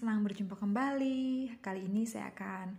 senang 0.00 0.24
berjumpa 0.24 0.56
kembali. 0.56 1.60
Kali 1.60 1.84
ini 1.84 2.08
saya 2.08 2.32
akan 2.32 2.72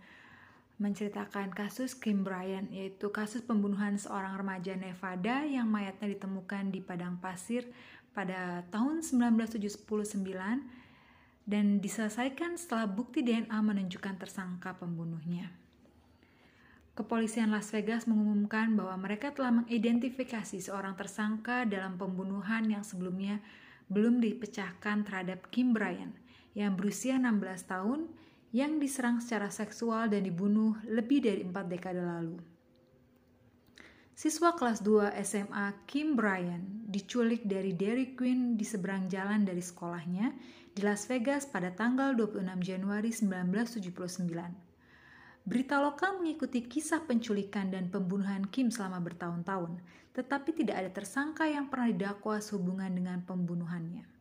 menceritakan 0.82 1.54
kasus 1.54 1.94
Kim 1.94 2.26
Bryant, 2.26 2.66
yaitu 2.74 3.14
kasus 3.14 3.46
pembunuhan 3.46 3.94
seorang 3.94 4.34
remaja 4.34 4.74
Nevada 4.74 5.46
yang 5.46 5.70
mayatnya 5.70 6.18
ditemukan 6.18 6.74
di 6.74 6.82
padang 6.82 7.22
pasir 7.22 7.70
pada 8.10 8.66
tahun 8.74 9.06
1979 9.06 9.86
dan 11.46 11.78
diselesaikan 11.78 12.58
setelah 12.58 12.90
bukti 12.90 13.22
DNA 13.22 13.54
menunjukkan 13.54 14.18
tersangka 14.18 14.74
pembunuhnya. 14.74 15.54
Kepolisian 16.98 17.54
Las 17.54 17.70
Vegas 17.70 18.10
mengumumkan 18.10 18.74
bahwa 18.74 18.98
mereka 18.98 19.30
telah 19.30 19.62
mengidentifikasi 19.62 20.58
seorang 20.58 20.98
tersangka 20.98 21.70
dalam 21.70 21.94
pembunuhan 21.94 22.66
yang 22.66 22.82
sebelumnya 22.82 23.38
belum 23.86 24.18
dipecahkan 24.18 25.06
terhadap 25.06 25.46
Kim 25.54 25.70
Bryant 25.70 26.18
yang 26.52 26.76
berusia 26.76 27.16
16 27.16 27.68
tahun 27.68 28.00
yang 28.52 28.76
diserang 28.76 29.24
secara 29.24 29.48
seksual 29.48 30.12
dan 30.12 30.28
dibunuh 30.28 30.76
lebih 30.84 31.24
dari 31.24 31.40
empat 31.40 31.66
dekade 31.72 32.04
lalu. 32.04 32.36
Siswa 34.12 34.52
kelas 34.52 34.84
2 34.84 35.08
SMA 35.24 35.72
Kim 35.88 36.14
Bryant 36.14 36.84
diculik 36.84 37.48
dari 37.48 37.72
Dairy 37.72 38.12
Queen 38.12 38.60
di 38.60 38.62
seberang 38.62 39.08
jalan 39.08 39.48
dari 39.48 39.64
sekolahnya 39.64 40.36
di 40.76 40.84
Las 40.84 41.08
Vegas 41.08 41.48
pada 41.48 41.72
tanggal 41.72 42.12
26 42.12 42.44
Januari 42.60 43.08
1979. 43.08 44.28
Berita 45.42 45.80
lokal 45.80 46.20
mengikuti 46.20 46.62
kisah 46.62 47.02
penculikan 47.08 47.72
dan 47.72 47.88
pembunuhan 47.88 48.46
Kim 48.52 48.70
selama 48.70 49.00
bertahun-tahun, 49.00 49.80
tetapi 50.12 50.54
tidak 50.54 50.76
ada 50.76 50.90
tersangka 50.92 51.48
yang 51.48 51.72
pernah 51.72 51.88
didakwa 51.90 52.36
sehubungan 52.38 52.92
dengan 52.92 53.24
pembunuhannya. 53.24 54.11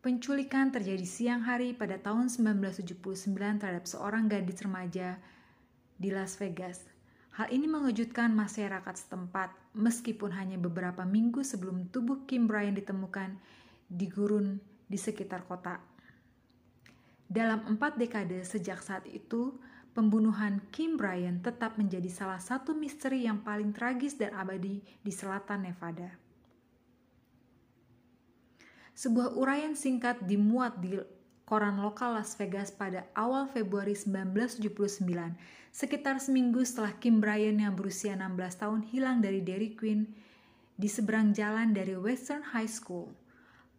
Penculikan 0.00 0.72
terjadi 0.72 1.04
siang 1.04 1.44
hari 1.44 1.76
pada 1.76 2.00
tahun 2.00 2.32
1979 2.32 3.36
terhadap 3.36 3.84
seorang 3.84 4.32
gadis 4.32 4.64
remaja 4.64 5.20
di 6.00 6.08
Las 6.08 6.40
Vegas. 6.40 6.88
Hal 7.36 7.52
ini 7.52 7.68
mengejutkan 7.68 8.32
masyarakat 8.32 8.96
setempat 8.96 9.52
meskipun 9.76 10.32
hanya 10.32 10.56
beberapa 10.56 11.04
minggu 11.04 11.44
sebelum 11.44 11.92
tubuh 11.92 12.24
Kim 12.24 12.48
Bryant 12.48 12.80
ditemukan 12.80 13.36
di 13.92 14.08
gurun 14.08 14.56
di 14.88 14.96
sekitar 14.96 15.44
kota. 15.44 15.76
Dalam 17.28 17.76
empat 17.76 18.00
dekade 18.00 18.40
sejak 18.40 18.80
saat 18.80 19.04
itu, 19.04 19.52
pembunuhan 19.92 20.64
Kim 20.72 20.96
Bryant 20.96 21.44
tetap 21.44 21.76
menjadi 21.76 22.08
salah 22.08 22.40
satu 22.40 22.72
misteri 22.72 23.28
yang 23.28 23.44
paling 23.44 23.76
tragis 23.76 24.16
dan 24.16 24.32
abadi 24.32 24.80
di 24.80 25.12
selatan 25.12 25.68
Nevada. 25.68 26.29
Sebuah 29.00 29.32
uraian 29.32 29.72
singkat 29.72 30.28
dimuat 30.28 30.76
di 30.84 31.00
koran 31.48 31.80
lokal 31.80 32.20
Las 32.20 32.36
Vegas 32.36 32.68
pada 32.68 33.08
awal 33.16 33.48
Februari 33.48 33.96
1979, 33.96 34.60
sekitar 35.72 36.20
seminggu 36.20 36.60
setelah 36.60 36.92
Kim 37.00 37.16
Bryant 37.16 37.64
yang 37.64 37.72
berusia 37.72 38.12
16 38.12 38.60
tahun 38.60 38.84
hilang 38.92 39.24
dari 39.24 39.40
Dairy 39.40 39.72
Queen 39.72 40.04
di 40.76 40.84
seberang 40.84 41.32
jalan 41.32 41.72
dari 41.72 41.96
Western 41.96 42.44
High 42.44 42.68
School. 42.68 43.08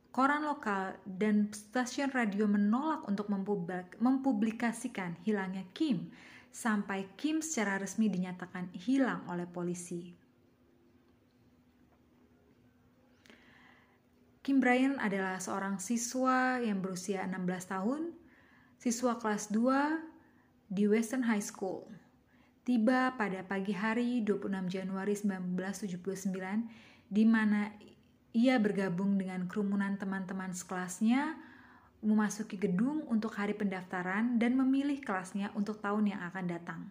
Koran 0.10 0.42
lokal 0.42 0.98
dan 1.06 1.54
stasiun 1.54 2.10
radio 2.10 2.50
menolak 2.50 3.06
untuk 3.06 3.30
mempublikasikan 4.02 5.22
hilangnya 5.22 5.70
Kim 5.78 6.10
sampai 6.50 7.06
Kim 7.14 7.46
secara 7.46 7.78
resmi 7.78 8.10
dinyatakan 8.10 8.74
hilang 8.74 9.22
oleh 9.30 9.46
polisi. 9.46 10.18
Kim 14.42 14.58
Bryant 14.58 14.98
adalah 14.98 15.38
seorang 15.38 15.78
siswa 15.78 16.58
yang 16.58 16.82
berusia 16.82 17.30
16 17.30 17.46
tahun, 17.78 18.10
siswa 18.82 19.14
kelas 19.22 19.54
2 19.54 20.02
di 20.66 20.90
Western 20.90 21.30
High 21.30 21.46
School. 21.46 21.86
Tiba 22.66 23.14
pada 23.22 23.46
pagi 23.46 23.70
hari 23.70 24.26
26 24.26 24.66
Januari 24.66 25.14
1979 25.14 26.34
di 27.06 27.22
mana 27.22 27.70
ia 28.34 28.58
bergabung 28.58 29.14
dengan 29.14 29.46
kerumunan 29.46 30.02
teman-teman 30.02 30.58
sekelasnya 30.58 31.38
memasuki 32.02 32.58
gedung 32.58 33.06
untuk 33.14 33.38
hari 33.38 33.54
pendaftaran 33.54 34.42
dan 34.42 34.58
memilih 34.58 35.06
kelasnya 35.06 35.54
untuk 35.54 35.78
tahun 35.86 36.18
yang 36.18 36.22
akan 36.34 36.46
datang. 36.50 36.82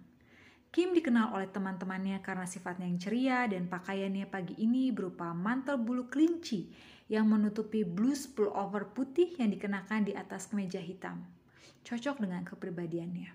Kim 0.70 0.94
dikenal 0.94 1.34
oleh 1.34 1.50
teman-temannya 1.50 2.22
karena 2.22 2.46
sifatnya 2.46 2.86
yang 2.86 3.02
ceria 3.02 3.50
dan 3.50 3.66
pakaiannya 3.66 4.30
pagi 4.30 4.54
ini 4.62 4.94
berupa 4.94 5.34
mantel 5.34 5.82
bulu 5.82 6.06
kelinci 6.06 6.70
yang 7.10 7.26
menutupi 7.26 7.82
blus 7.82 8.30
pullover 8.30 8.94
putih 8.94 9.34
yang 9.34 9.50
dikenakan 9.50 10.06
di 10.06 10.14
atas 10.14 10.46
kemeja 10.46 10.78
hitam. 10.78 11.26
Cocok 11.82 12.22
dengan 12.22 12.46
kepribadiannya. 12.46 13.34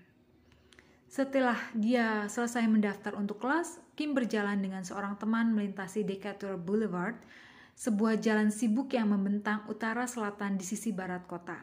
Setelah 1.06 1.60
dia 1.76 2.24
selesai 2.26 2.64
mendaftar 2.66 3.12
untuk 3.14 3.38
kelas, 3.38 3.78
Kim 3.92 4.16
berjalan 4.16 4.58
dengan 4.58 4.82
seorang 4.82 5.20
teman 5.20 5.52
melintasi 5.52 6.02
Decatur 6.02 6.56
Boulevard, 6.56 7.20
sebuah 7.76 8.16
jalan 8.16 8.48
sibuk 8.48 8.96
yang 8.96 9.12
membentang 9.12 9.68
utara 9.68 10.08
selatan 10.08 10.56
di 10.56 10.64
sisi 10.64 10.96
barat 10.96 11.28
kota. 11.28 11.60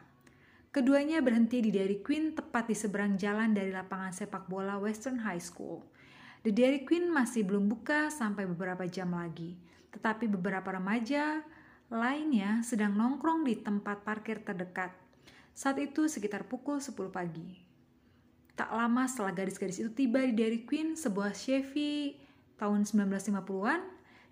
Keduanya 0.74 1.22
berhenti 1.22 1.62
di 1.62 1.70
Dairy 1.70 2.02
Queen 2.02 2.34
tepat 2.34 2.70
di 2.70 2.74
seberang 2.74 3.14
jalan 3.14 3.54
dari 3.54 3.70
lapangan 3.70 4.10
sepak 4.10 4.46
bola 4.50 4.78
Western 4.78 5.22
High 5.22 5.42
School. 5.42 5.82
The 6.42 6.50
Dairy 6.50 6.82
Queen 6.82 7.10
masih 7.10 7.46
belum 7.46 7.70
buka 7.70 8.10
sampai 8.10 8.46
beberapa 8.46 8.82
jam 8.90 9.14
lagi, 9.14 9.54
tetapi 9.94 10.26
beberapa 10.26 10.74
remaja 10.74 11.46
lainnya 11.94 12.58
sedang 12.66 12.98
nongkrong 12.98 13.46
di 13.46 13.54
tempat 13.54 14.02
parkir 14.02 14.42
terdekat. 14.42 14.90
Saat 15.54 15.78
itu 15.78 16.10
sekitar 16.10 16.50
pukul 16.50 16.82
10 16.82 16.90
pagi. 17.14 17.62
Tak 18.58 18.74
lama 18.74 19.06
setelah 19.06 19.30
gadis-gadis 19.30 19.78
itu 19.78 19.90
tiba 19.94 20.18
di 20.26 20.34
Dairy 20.34 20.66
Queen, 20.66 20.98
sebuah 20.98 21.30
Chevy 21.30 22.18
tahun 22.58 22.82
1950-an 22.82 23.80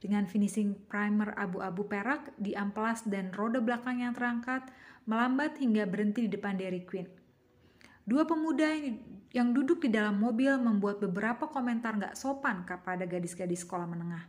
dengan 0.02 0.26
finishing 0.26 0.74
primer 0.90 1.38
abu-abu 1.38 1.86
perak 1.86 2.34
di 2.34 2.58
amplas 2.58 3.06
dan 3.06 3.30
roda 3.30 3.62
belakang 3.62 4.02
yang 4.02 4.10
terangkat, 4.10 4.66
melambat 5.06 5.62
hingga 5.62 5.86
berhenti 5.86 6.26
di 6.26 6.34
depan 6.34 6.58
Dairy 6.58 6.82
Queen. 6.82 7.06
Dua 8.02 8.26
pemuda 8.26 8.66
yang 9.30 9.54
duduk 9.54 9.86
di 9.86 9.94
dalam 9.94 10.18
mobil 10.18 10.50
membuat 10.58 10.98
beberapa 10.98 11.46
komentar 11.46 11.94
gak 11.94 12.18
sopan 12.18 12.66
kepada 12.66 13.06
gadis-gadis 13.06 13.62
sekolah 13.62 13.86
menengah, 13.86 14.26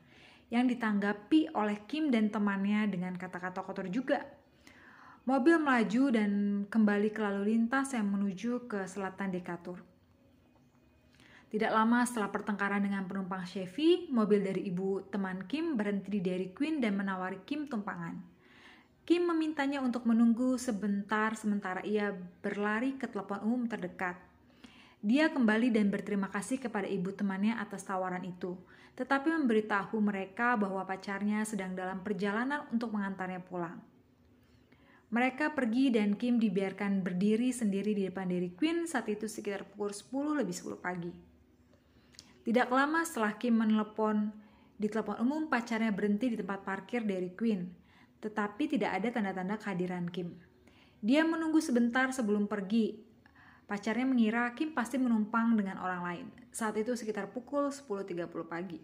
yang 0.51 0.67
ditanggapi 0.67 1.53
oleh 1.55 1.83
Kim 1.87 2.11
dan 2.11 2.27
temannya 2.33 2.89
dengan 2.89 3.15
kata-kata 3.15 3.63
kotor 3.63 3.87
juga. 3.87 4.25
Mobil 5.23 5.55
melaju 5.55 6.03
dan 6.11 6.31
kembali 6.67 7.15
ke 7.15 7.23
lalu 7.23 7.55
lintas 7.55 7.95
yang 7.95 8.11
menuju 8.11 8.67
ke 8.67 8.83
selatan 8.83 9.31
Dekatur. 9.31 9.79
Tidak 11.53 11.69
lama 11.69 12.01
setelah 12.03 12.33
pertengkaran 12.33 12.81
dengan 12.81 13.05
penumpang 13.05 13.45
Chevy, 13.45 14.09
mobil 14.09 14.41
dari 14.41 14.67
ibu 14.67 15.05
teman 15.13 15.45
Kim 15.45 15.77
berhenti 15.77 16.09
di 16.09 16.19
Dairy 16.19 16.49
Queen 16.49 16.81
dan 16.81 16.97
menawari 16.97 17.45
Kim 17.45 17.69
tumpangan. 17.69 18.17
Kim 19.05 19.29
memintanya 19.29 19.77
untuk 19.83 20.09
menunggu 20.09 20.57
sebentar 20.57 21.37
sementara 21.37 21.85
ia 21.85 22.15
berlari 22.41 22.97
ke 22.97 23.05
telepon 23.05 23.43
umum 23.45 23.69
terdekat. 23.69 24.17
Dia 25.03 25.29
kembali 25.29 25.75
dan 25.75 25.91
berterima 25.91 26.31
kasih 26.31 26.57
kepada 26.57 26.89
ibu 26.89 27.13
temannya 27.13 27.59
atas 27.59 27.83
tawaran 27.83 28.25
itu, 28.25 28.55
tetapi 28.93 29.33
memberitahu 29.33 29.97
mereka 29.97 30.53
bahwa 30.53 30.85
pacarnya 30.85 31.41
sedang 31.43 31.73
dalam 31.73 32.05
perjalanan 32.05 32.69
untuk 32.69 32.93
mengantarnya 32.93 33.41
pulang. 33.41 33.81
Mereka 35.13 35.53
pergi 35.53 35.93
dan 35.93 36.17
Kim 36.17 36.41
dibiarkan 36.41 37.05
berdiri 37.05 37.53
sendiri 37.53 37.93
di 37.93 38.09
depan 38.09 38.29
Dairy 38.29 38.53
Queen 38.57 38.89
saat 38.89 39.05
itu 39.09 39.29
sekitar 39.29 39.65
pukul 39.69 39.93
10 39.93 40.41
lebih 40.41 40.55
10 40.57 40.81
pagi. 40.81 41.13
Tidak 42.43 42.67
lama 42.73 43.05
setelah 43.05 43.37
Kim 43.37 43.61
menelepon 43.61 44.33
di 44.73 44.89
telepon 44.89 45.21
umum 45.21 45.41
pacarnya 45.49 45.93
berhenti 45.93 46.33
di 46.33 46.37
tempat 46.41 46.65
parkir 46.65 47.05
Dairy 47.05 47.37
Queen 47.37 47.83
tetapi 48.23 48.71
tidak 48.71 49.03
ada 49.03 49.11
tanda-tanda 49.11 49.59
kehadiran 49.59 50.07
Kim. 50.07 50.39
Dia 51.03 51.28
menunggu 51.28 51.59
sebentar 51.59 52.07
sebelum 52.16 52.47
pergi. 52.47 52.96
Pacarnya 53.63 54.03
mengira 54.03 54.51
Kim 54.53 54.75
pasti 54.75 54.99
menumpang 54.99 55.55
dengan 55.55 55.79
orang 55.79 56.01
lain. 56.03 56.25
Saat 56.51 56.75
itu 56.77 56.93
sekitar 56.93 57.31
pukul 57.31 57.71
10.30 57.71 58.27
pagi. 58.45 58.79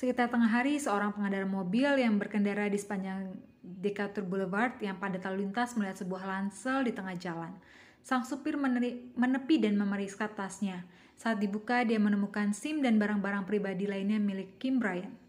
Sekitar 0.00 0.32
tengah 0.32 0.48
hari, 0.48 0.80
seorang 0.80 1.12
pengendara 1.12 1.44
mobil 1.44 2.00
yang 2.00 2.16
berkendara 2.16 2.72
di 2.72 2.80
sepanjang 2.80 3.36
Decatur 3.60 4.24
Boulevard 4.24 4.80
yang 4.80 4.96
pada 4.96 5.20
lalu 5.28 5.44
lintas 5.44 5.76
melihat 5.76 6.00
sebuah 6.00 6.24
lansel 6.24 6.88
di 6.88 6.96
tengah 6.96 7.12
jalan. 7.20 7.52
Sang 8.00 8.24
supir 8.24 8.56
menepi 8.56 9.60
dan 9.60 9.76
memeriksa 9.76 10.24
tasnya. 10.32 10.88
Saat 11.20 11.44
dibuka, 11.44 11.84
dia 11.84 12.00
menemukan 12.00 12.56
SIM 12.56 12.80
dan 12.80 12.96
barang-barang 12.96 13.44
pribadi 13.44 13.84
lainnya 13.84 14.16
milik 14.16 14.56
Kim 14.56 14.80
Bryant. 14.80 15.19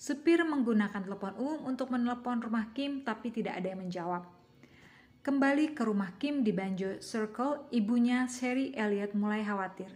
Supir 0.00 0.40
menggunakan 0.40 1.04
telepon 1.04 1.36
umum 1.36 1.68
untuk 1.68 1.92
menelepon 1.92 2.40
rumah 2.40 2.72
Kim, 2.72 3.04
tapi 3.04 3.28
tidak 3.28 3.60
ada 3.60 3.68
yang 3.68 3.84
menjawab. 3.84 4.24
Kembali 5.20 5.76
ke 5.76 5.84
rumah 5.84 6.16
Kim 6.16 6.40
di 6.40 6.56
Banjo 6.56 7.04
Circle, 7.04 7.68
ibunya 7.68 8.24
Sherry 8.24 8.72
Elliott 8.72 9.12
mulai 9.12 9.44
khawatir. 9.44 9.92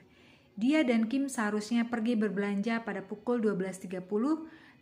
Dia 0.60 0.84
dan 0.84 1.08
Kim 1.08 1.32
seharusnya 1.32 1.88
pergi 1.88 2.20
berbelanja 2.20 2.84
pada 2.84 3.00
pukul 3.00 3.40
12.30 3.40 4.04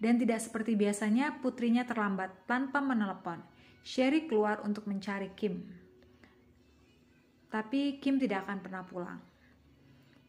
dan 0.02 0.18
tidak 0.18 0.42
seperti 0.42 0.74
biasanya 0.74 1.38
putrinya 1.38 1.86
terlambat 1.86 2.34
tanpa 2.50 2.82
menelepon. 2.82 3.38
Sherry 3.86 4.26
keluar 4.26 4.58
untuk 4.66 4.90
mencari 4.90 5.30
Kim. 5.38 5.62
Tapi 7.46 8.02
Kim 8.02 8.18
tidak 8.18 8.50
akan 8.50 8.58
pernah 8.58 8.82
pulang. 8.82 9.31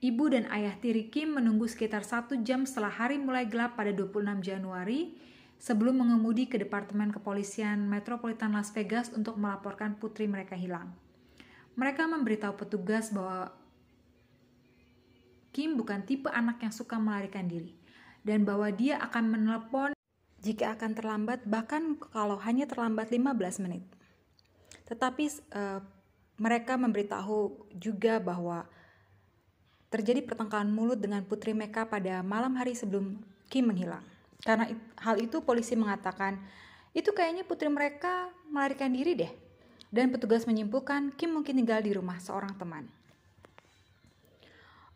Ibu 0.03 0.35
dan 0.35 0.51
ayah 0.51 0.75
tiri 0.83 1.07
Kim 1.07 1.39
menunggu 1.39 1.63
sekitar 1.63 2.03
satu 2.03 2.35
jam 2.43 2.67
setelah 2.67 2.91
hari 2.91 3.15
mulai 3.15 3.47
gelap 3.47 3.79
pada 3.79 3.95
26 3.95 4.43
Januari 4.43 5.15
sebelum 5.55 6.03
mengemudi 6.03 6.51
ke 6.51 6.59
Departemen 6.59 7.07
Kepolisian 7.07 7.87
Metropolitan 7.87 8.51
Las 8.51 8.75
Vegas 8.75 9.15
untuk 9.15 9.39
melaporkan 9.39 9.95
putri 9.95 10.27
mereka 10.27 10.59
hilang. 10.59 10.91
Mereka 11.79 12.03
memberitahu 12.11 12.51
petugas 12.59 13.15
bahwa 13.15 13.55
Kim 15.55 15.79
bukan 15.79 16.03
tipe 16.03 16.27
anak 16.27 16.59
yang 16.59 16.75
suka 16.75 16.99
melarikan 16.99 17.47
diri 17.47 17.71
dan 18.27 18.43
bahwa 18.43 18.67
dia 18.75 18.99
akan 18.99 19.39
menelpon 19.39 19.95
jika 20.43 20.75
akan 20.75 20.99
terlambat 20.99 21.47
bahkan 21.47 21.95
kalau 22.11 22.35
hanya 22.43 22.67
terlambat 22.67 23.07
15 23.07 23.63
menit. 23.63 23.87
Tetapi 24.83 25.31
uh, 25.55 25.79
mereka 26.35 26.75
memberitahu 26.75 27.71
juga 27.79 28.19
bahwa 28.19 28.67
terjadi 29.93 30.25
pertengkaran 30.25 30.73
mulut 30.73 30.97
dengan 30.97 31.21
putri 31.21 31.53
mereka 31.53 31.85
pada 31.85 32.25
malam 32.25 32.57
hari 32.57 32.73
sebelum 32.73 33.21
Kim 33.53 33.69
menghilang. 33.69 34.01
Karena 34.41 34.65
hal 34.97 35.21
itu 35.21 35.45
polisi 35.45 35.77
mengatakan, 35.77 36.41
itu 36.97 37.13
kayaknya 37.13 37.45
putri 37.45 37.69
mereka 37.69 38.33
melarikan 38.49 38.89
diri 38.89 39.13
deh. 39.13 39.29
Dan 39.93 40.09
petugas 40.09 40.49
menyimpulkan 40.49 41.13
Kim 41.13 41.37
mungkin 41.37 41.61
tinggal 41.61 41.85
di 41.85 41.93
rumah 41.93 42.17
seorang 42.17 42.57
teman. 42.57 42.89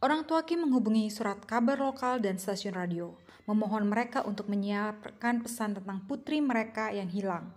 Orang 0.02 0.26
tua 0.26 0.42
Kim 0.42 0.66
menghubungi 0.66 1.14
surat 1.14 1.38
kabar 1.46 1.78
lokal 1.78 2.18
dan 2.18 2.42
stasiun 2.42 2.74
radio, 2.74 3.14
memohon 3.46 3.86
mereka 3.86 4.26
untuk 4.26 4.50
menyiapkan 4.50 5.46
pesan 5.46 5.78
tentang 5.78 6.02
putri 6.10 6.42
mereka 6.42 6.90
yang 6.90 7.10
hilang. 7.10 7.54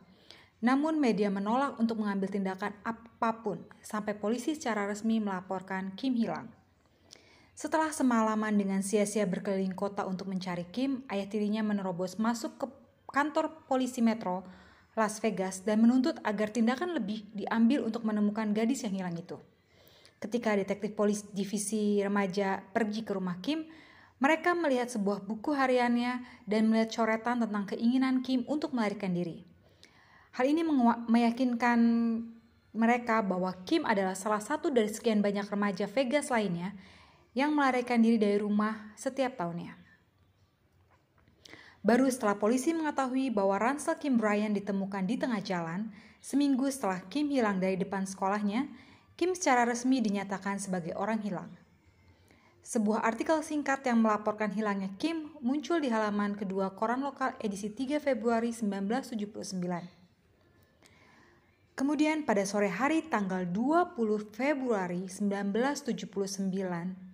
Namun 0.60 1.00
media 1.00 1.32
menolak 1.32 1.80
untuk 1.80 2.04
mengambil 2.04 2.28
tindakan 2.28 2.76
apa 2.84 3.40
pun 3.40 3.64
sampai 3.80 4.12
polisi 4.12 4.52
secara 4.52 4.84
resmi 4.84 5.16
melaporkan 5.16 5.96
Kim 5.96 6.12
hilang. 6.12 6.59
Setelah 7.60 7.92
semalaman 7.92 8.56
dengan 8.56 8.80
sia-sia 8.80 9.28
berkeliling 9.28 9.76
kota 9.76 10.08
untuk 10.08 10.32
mencari 10.32 10.64
Kim, 10.72 11.04
ayah 11.12 11.28
tirinya 11.28 11.60
menerobos 11.60 12.16
masuk 12.16 12.56
ke 12.56 12.64
kantor 13.12 13.68
polisi 13.68 14.00
metro 14.00 14.48
Las 14.96 15.20
Vegas 15.20 15.60
dan 15.60 15.84
menuntut 15.84 16.16
agar 16.24 16.48
tindakan 16.48 16.96
lebih 16.96 17.28
diambil 17.36 17.84
untuk 17.84 18.08
menemukan 18.08 18.56
gadis 18.56 18.88
yang 18.88 18.96
hilang 18.96 19.12
itu. 19.12 19.36
Ketika 20.24 20.56
detektif 20.56 20.96
polis 20.96 21.28
divisi 21.36 22.00
remaja 22.00 22.64
pergi 22.72 23.04
ke 23.04 23.12
rumah 23.12 23.36
Kim, 23.44 23.68
mereka 24.24 24.56
melihat 24.56 24.88
sebuah 24.88 25.28
buku 25.28 25.52
hariannya 25.52 26.24
dan 26.48 26.64
melihat 26.64 26.96
coretan 26.96 27.44
tentang 27.44 27.76
keinginan 27.76 28.24
Kim 28.24 28.40
untuk 28.48 28.72
melarikan 28.72 29.12
diri. 29.12 29.44
Hal 30.32 30.48
ini 30.48 30.64
meyakinkan 31.12 31.80
mereka 32.72 33.20
bahwa 33.20 33.52
Kim 33.68 33.84
adalah 33.84 34.16
salah 34.16 34.40
satu 34.40 34.72
dari 34.72 34.88
sekian 34.88 35.20
banyak 35.20 35.44
remaja 35.44 35.84
Vegas 35.84 36.32
lainnya 36.32 36.72
yang 37.36 37.54
melarikan 37.54 38.02
diri 38.02 38.18
dari 38.18 38.42
rumah 38.42 38.90
setiap 38.98 39.38
tahunnya. 39.38 39.78
Baru 41.80 42.04
setelah 42.12 42.36
polisi 42.36 42.76
mengetahui 42.76 43.32
bahwa 43.32 43.56
ransel 43.56 43.96
Kim 43.96 44.20
Bryan 44.20 44.52
ditemukan 44.52 45.00
di 45.08 45.16
tengah 45.16 45.40
jalan, 45.40 45.88
seminggu 46.20 46.68
setelah 46.68 47.00
Kim 47.08 47.32
hilang 47.32 47.56
dari 47.56 47.80
depan 47.80 48.04
sekolahnya, 48.04 48.68
Kim 49.16 49.32
secara 49.32 49.64
resmi 49.64 50.04
dinyatakan 50.04 50.60
sebagai 50.60 50.92
orang 50.92 51.24
hilang. 51.24 51.48
Sebuah 52.60 53.00
artikel 53.00 53.40
singkat 53.40 53.80
yang 53.88 54.04
melaporkan 54.04 54.52
hilangnya 54.52 54.92
Kim 55.00 55.32
muncul 55.40 55.80
di 55.80 55.88
halaman 55.88 56.36
kedua 56.36 56.76
koran 56.76 57.00
lokal 57.00 57.32
edisi 57.40 57.72
3 57.72 57.96
Februari 57.96 58.52
1979. 58.52 59.56
Kemudian 61.72 62.28
pada 62.28 62.44
sore 62.44 62.68
hari 62.68 63.08
tanggal 63.08 63.48
20 63.48 63.96
Februari 64.36 65.08
1979, 65.08 67.09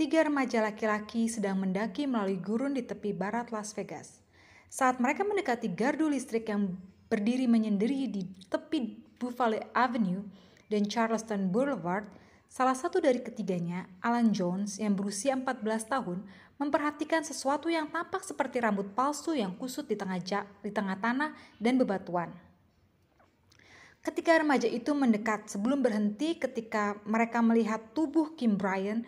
tiga 0.00 0.24
remaja 0.24 0.64
laki-laki 0.64 1.28
sedang 1.28 1.60
mendaki 1.60 2.08
melalui 2.08 2.40
gurun 2.40 2.72
di 2.72 2.80
tepi 2.80 3.12
barat 3.12 3.52
Las 3.52 3.76
Vegas. 3.76 4.24
Saat 4.72 4.96
mereka 4.96 5.28
mendekati 5.28 5.68
gardu 5.68 6.08
listrik 6.08 6.48
yang 6.48 6.72
berdiri 7.12 7.44
menyendiri 7.44 8.08
di 8.08 8.24
tepi 8.48 8.96
Buffalo 9.20 9.60
Avenue, 9.76 10.24
dan 10.72 10.88
Charleston 10.88 11.52
Boulevard, 11.52 12.08
salah 12.48 12.72
satu 12.72 12.96
dari 12.96 13.20
ketiganya, 13.20 13.84
Alan 14.00 14.32
Jones 14.32 14.80
yang 14.80 14.96
berusia 14.96 15.36
14 15.36 15.60
tahun, 15.92 16.24
memperhatikan 16.56 17.20
sesuatu 17.20 17.68
yang 17.68 17.92
tampak 17.92 18.24
seperti 18.24 18.56
rambut 18.62 18.96
palsu 18.96 19.36
yang 19.36 19.52
kusut 19.52 19.84
di 19.84 20.00
tengah 20.00 20.16
jak, 20.24 20.48
di 20.64 20.72
tengah 20.72 20.96
tanah 20.96 21.36
dan 21.60 21.76
bebatuan. 21.76 22.32
Ketika 24.00 24.40
remaja 24.40 24.64
itu 24.64 24.96
mendekat 24.96 25.52
sebelum 25.52 25.84
berhenti 25.84 26.40
ketika 26.40 26.96
mereka 27.04 27.44
melihat 27.44 27.92
tubuh 27.92 28.32
Kim 28.32 28.56
Bryan 28.56 29.04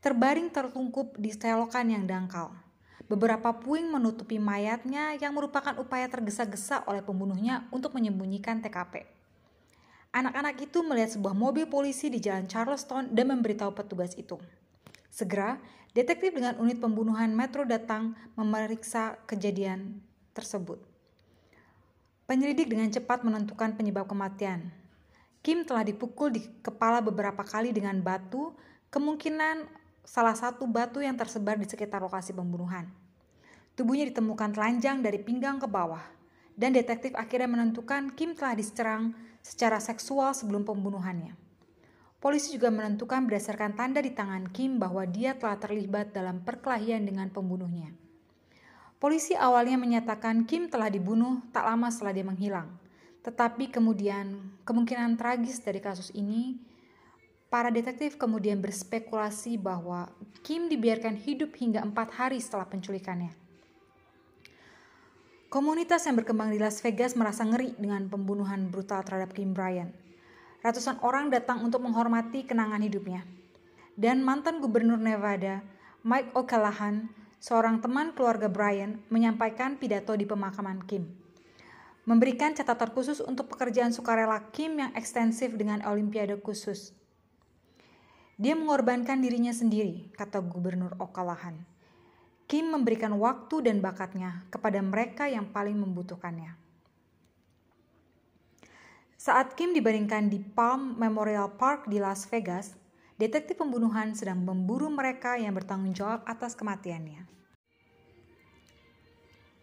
terbaring 0.00 0.52
tertungkup 0.52 1.16
di 1.16 1.32
selokan 1.32 1.88
yang 1.92 2.04
dangkal. 2.04 2.52
Beberapa 3.06 3.54
puing 3.54 3.86
menutupi 3.86 4.42
mayatnya 4.42 5.14
yang 5.14 5.30
merupakan 5.36 5.78
upaya 5.78 6.10
tergesa-gesa 6.10 6.82
oleh 6.90 7.06
pembunuhnya 7.06 7.70
untuk 7.70 7.94
menyembunyikan 7.94 8.58
TKP. 8.58 9.06
Anak-anak 10.10 10.58
itu 10.58 10.80
melihat 10.82 11.14
sebuah 11.14 11.36
mobil 11.36 11.68
polisi 11.70 12.10
di 12.10 12.18
jalan 12.18 12.50
Charleston 12.50 13.12
dan 13.14 13.30
memberitahu 13.30 13.76
petugas 13.76 14.16
itu. 14.18 14.40
Segera, 15.12 15.60
detektif 15.92 16.32
dengan 16.34 16.56
unit 16.58 16.80
pembunuhan 16.82 17.30
Metro 17.36 17.62
datang 17.62 18.16
memeriksa 18.34 19.20
kejadian 19.28 20.02
tersebut. 20.32 20.82
Penyelidik 22.26 22.66
dengan 22.66 22.90
cepat 22.90 23.22
menentukan 23.22 23.78
penyebab 23.78 24.10
kematian. 24.10 24.74
Kim 25.46 25.62
telah 25.62 25.86
dipukul 25.86 26.34
di 26.34 26.42
kepala 26.58 26.98
beberapa 26.98 27.46
kali 27.46 27.70
dengan 27.70 28.02
batu, 28.02 28.50
kemungkinan 28.90 29.85
salah 30.06 30.38
satu 30.38 30.70
batu 30.70 31.02
yang 31.02 31.18
tersebar 31.18 31.58
di 31.58 31.66
sekitar 31.66 31.98
lokasi 31.98 32.30
pembunuhan. 32.30 32.86
Tubuhnya 33.74 34.06
ditemukan 34.08 34.54
telanjang 34.54 35.02
dari 35.02 35.18
pinggang 35.18 35.58
ke 35.58 35.66
bawah, 35.66 36.00
dan 36.54 36.72
detektif 36.72 37.12
akhirnya 37.18 37.50
menentukan 37.50 38.14
Kim 38.14 38.32
telah 38.32 38.54
diserang 38.54 39.12
secara 39.42 39.82
seksual 39.82 40.32
sebelum 40.32 40.64
pembunuhannya. 40.64 41.36
Polisi 42.16 42.56
juga 42.56 42.72
menentukan 42.72 43.28
berdasarkan 43.28 43.76
tanda 43.76 44.00
di 44.00 44.14
tangan 44.14 44.48
Kim 44.48 44.80
bahwa 44.80 45.04
dia 45.04 45.36
telah 45.36 45.60
terlibat 45.60 46.16
dalam 46.16 46.40
perkelahian 46.40 47.04
dengan 47.04 47.28
pembunuhnya. 47.28 47.92
Polisi 48.96 49.36
awalnya 49.36 49.76
menyatakan 49.76 50.48
Kim 50.48 50.72
telah 50.72 50.88
dibunuh 50.88 51.44
tak 51.52 51.68
lama 51.68 51.92
setelah 51.92 52.16
dia 52.16 52.24
menghilang. 52.24 52.72
Tetapi 53.20 53.68
kemudian 53.68 54.56
kemungkinan 54.64 55.20
tragis 55.20 55.60
dari 55.60 55.84
kasus 55.84 56.08
ini, 56.16 56.56
para 57.46 57.70
detektif 57.70 58.18
kemudian 58.18 58.58
berspekulasi 58.58 59.58
bahwa 59.60 60.10
Kim 60.42 60.66
dibiarkan 60.70 61.18
hidup 61.18 61.54
hingga 61.58 61.82
empat 61.82 62.14
hari 62.14 62.38
setelah 62.42 62.66
penculikannya. 62.66 63.34
Komunitas 65.46 66.02
yang 66.10 66.18
berkembang 66.18 66.50
di 66.50 66.58
Las 66.58 66.82
Vegas 66.82 67.14
merasa 67.14 67.46
ngeri 67.46 67.78
dengan 67.78 68.10
pembunuhan 68.10 68.66
brutal 68.66 69.06
terhadap 69.06 69.30
Kim 69.30 69.54
Bryan. 69.54 69.94
Ratusan 70.58 70.98
orang 71.06 71.30
datang 71.30 71.62
untuk 71.62 71.86
menghormati 71.86 72.42
kenangan 72.42 72.82
hidupnya. 72.82 73.22
Dan 73.94 74.26
mantan 74.26 74.58
gubernur 74.58 74.98
Nevada, 74.98 75.62
Mike 76.02 76.34
O'Callaghan, 76.34 77.08
seorang 77.38 77.78
teman 77.78 78.10
keluarga 78.12 78.50
Bryan, 78.50 78.98
menyampaikan 79.06 79.78
pidato 79.78 80.18
di 80.18 80.26
pemakaman 80.26 80.82
Kim. 80.84 81.06
Memberikan 82.02 82.50
catatan 82.50 82.90
khusus 82.90 83.22
untuk 83.22 83.46
pekerjaan 83.46 83.94
sukarela 83.94 84.42
Kim 84.50 84.78
yang 84.82 84.90
ekstensif 84.98 85.54
dengan 85.54 85.78
olimpiade 85.86 86.34
khusus. 86.42 86.95
Dia 88.36 88.52
mengorbankan 88.52 89.24
dirinya 89.24 89.52
sendiri, 89.52 90.12
kata 90.12 90.44
gubernur 90.44 90.92
O'Callaghan 91.00 91.76
Kim 92.46 92.70
memberikan 92.70 93.10
waktu 93.18 93.58
dan 93.58 93.82
bakatnya 93.82 94.46
kepada 94.54 94.78
mereka 94.78 95.26
yang 95.26 95.50
paling 95.50 95.74
membutuhkannya. 95.74 96.54
Saat 99.18 99.58
Kim 99.58 99.74
dibandingkan 99.74 100.30
di 100.30 100.38
Palm 100.38 100.94
Memorial 100.94 101.58
Park 101.58 101.90
di 101.90 101.98
Las 101.98 102.22
Vegas, 102.30 102.78
detektif 103.18 103.58
pembunuhan 103.58 104.14
sedang 104.14 104.46
memburu 104.46 104.86
mereka 104.86 105.34
yang 105.34 105.58
bertanggung 105.58 105.90
jawab 105.90 106.22
atas 106.22 106.54
kematiannya. 106.54 107.26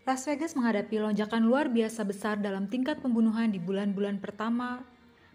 Las 0.03 0.27
Vegas 0.27 0.60
menghadapi 0.60 1.00
lonjakan 1.00 1.48
luar 1.48 1.72
biasa 1.72 2.03
besar 2.03 2.36
dalam 2.44 2.68
tingkat 2.68 3.00
pembunuhan 3.00 3.48
di 3.48 3.63
bulan-bulan 3.63 4.20
pertama 4.20 4.84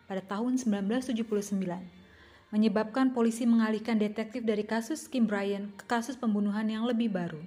pada 0.05 0.21
tahun 0.21 0.61
1979 0.61 1.98
menyebabkan 2.49 3.13
polisi 3.13 3.45
mengalihkan 3.45 4.01
detektif 4.01 4.41
dari 4.41 4.65
kasus 4.65 5.05
Kim 5.07 5.29
Bryan 5.29 5.69
ke 5.77 5.85
kasus 5.85 6.17
pembunuhan 6.17 6.65
yang 6.69 6.89
lebih 6.89 7.13
baru. 7.13 7.41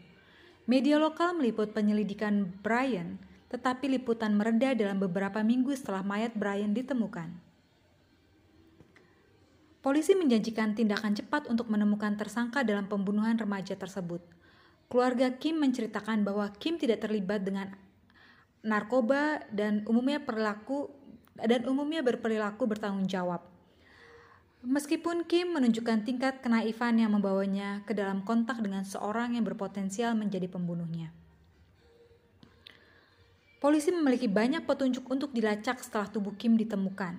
Media 0.70 1.02
lokal 1.02 1.34
meliput 1.34 1.74
penyelidikan 1.74 2.54
Bryan, 2.62 3.18
tetapi 3.50 3.90
liputan 3.90 4.38
mereda 4.38 4.72
dalam 4.78 5.02
beberapa 5.02 5.42
minggu 5.42 5.74
setelah 5.74 6.06
mayat 6.06 6.38
Bryan 6.38 6.72
ditemukan. 6.72 7.34
Polisi 9.82 10.14
menjanjikan 10.14 10.78
tindakan 10.78 11.18
cepat 11.18 11.50
untuk 11.50 11.66
menemukan 11.68 12.14
tersangka 12.14 12.62
dalam 12.62 12.86
pembunuhan 12.86 13.34
remaja 13.36 13.74
tersebut. 13.74 14.22
Keluarga 14.88 15.34
Kim 15.36 15.58
menceritakan 15.58 16.22
bahwa 16.22 16.48
Kim 16.62 16.78
tidak 16.78 17.02
terlibat 17.02 17.42
dengan 17.42 17.74
narkoba 18.62 19.42
dan 19.50 19.82
umumnya 19.90 20.22
perilaku 20.22 20.94
dan 21.36 21.66
umumnya 21.66 22.06
berperilaku 22.06 22.64
bertanggung 22.70 23.10
jawab. 23.10 23.51
Meskipun 24.62 25.26
Kim 25.26 25.58
menunjukkan 25.58 26.06
tingkat 26.06 26.46
kenaifan 26.46 27.02
yang 27.02 27.18
membawanya 27.18 27.82
ke 27.90 27.98
dalam 27.98 28.22
kontak 28.22 28.62
dengan 28.62 28.86
seorang 28.86 29.34
yang 29.34 29.42
berpotensial 29.42 30.14
menjadi 30.14 30.46
pembunuhnya. 30.46 31.10
Polisi 33.58 33.90
memiliki 33.90 34.30
banyak 34.30 34.70
petunjuk 34.70 35.10
untuk 35.10 35.34
dilacak 35.34 35.82
setelah 35.82 36.06
tubuh 36.06 36.38
Kim 36.38 36.62
ditemukan. 36.62 37.18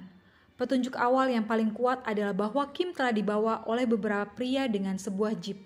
Petunjuk 0.54 0.94
awal 0.94 1.34
yang 1.34 1.42
paling 1.42 1.74
kuat 1.74 1.98
adalah 2.06 2.30
bahwa 2.30 2.62
Kim 2.70 2.94
telah 2.94 3.10
dibawa 3.10 3.66
oleh 3.66 3.90
beberapa 3.90 4.30
pria 4.30 4.70
dengan 4.70 4.94
sebuah 4.94 5.34
jeep. 5.34 5.58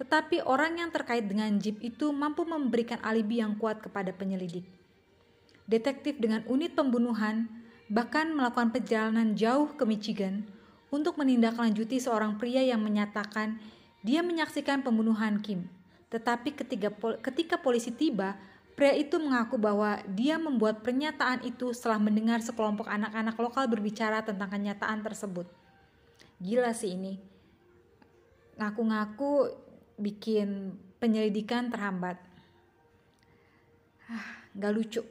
Tetapi 0.00 0.40
orang 0.48 0.80
yang 0.80 0.88
terkait 0.88 1.28
dengan 1.28 1.52
jeep 1.60 1.84
itu 1.84 2.16
mampu 2.16 2.48
memberikan 2.48 2.96
alibi 3.04 3.44
yang 3.44 3.60
kuat 3.60 3.84
kepada 3.84 4.08
penyelidik. 4.16 4.64
Detektif 5.68 6.16
dengan 6.16 6.40
unit 6.48 6.72
pembunuhan 6.72 7.48
bahkan 7.92 8.32
melakukan 8.32 8.72
perjalanan 8.72 9.36
jauh 9.36 9.68
ke 9.76 9.84
Michigan 9.84 10.48
untuk 10.94 11.18
menindaklanjuti 11.18 11.98
seorang 11.98 12.38
pria 12.38 12.62
yang 12.62 12.78
menyatakan 12.78 13.58
dia 14.06 14.22
menyaksikan 14.22 14.86
pembunuhan 14.86 15.42
Kim. 15.42 15.66
Tetapi 16.14 16.54
ketika, 16.54 16.94
ketika 17.18 17.58
polisi 17.58 17.90
tiba, 17.90 18.38
Pria 18.74 18.90
itu 18.90 19.22
mengaku 19.22 19.54
bahwa 19.54 20.02
dia 20.10 20.34
membuat 20.34 20.82
pernyataan 20.82 21.46
itu 21.46 21.70
setelah 21.70 22.02
mendengar 22.02 22.42
sekelompok 22.42 22.90
anak-anak 22.90 23.38
lokal 23.38 23.70
berbicara 23.70 24.26
tentang 24.26 24.50
kenyataan 24.50 24.98
tersebut. 24.98 25.46
Gila 26.42 26.74
sih 26.74 26.98
ini. 26.98 27.22
Ngaku-ngaku 28.58 29.54
bikin 29.94 30.74
penyelidikan 30.98 31.70
terhambat. 31.70 32.18
Ah, 34.10 34.42
gak 34.58 34.74
lucu. 34.74 35.06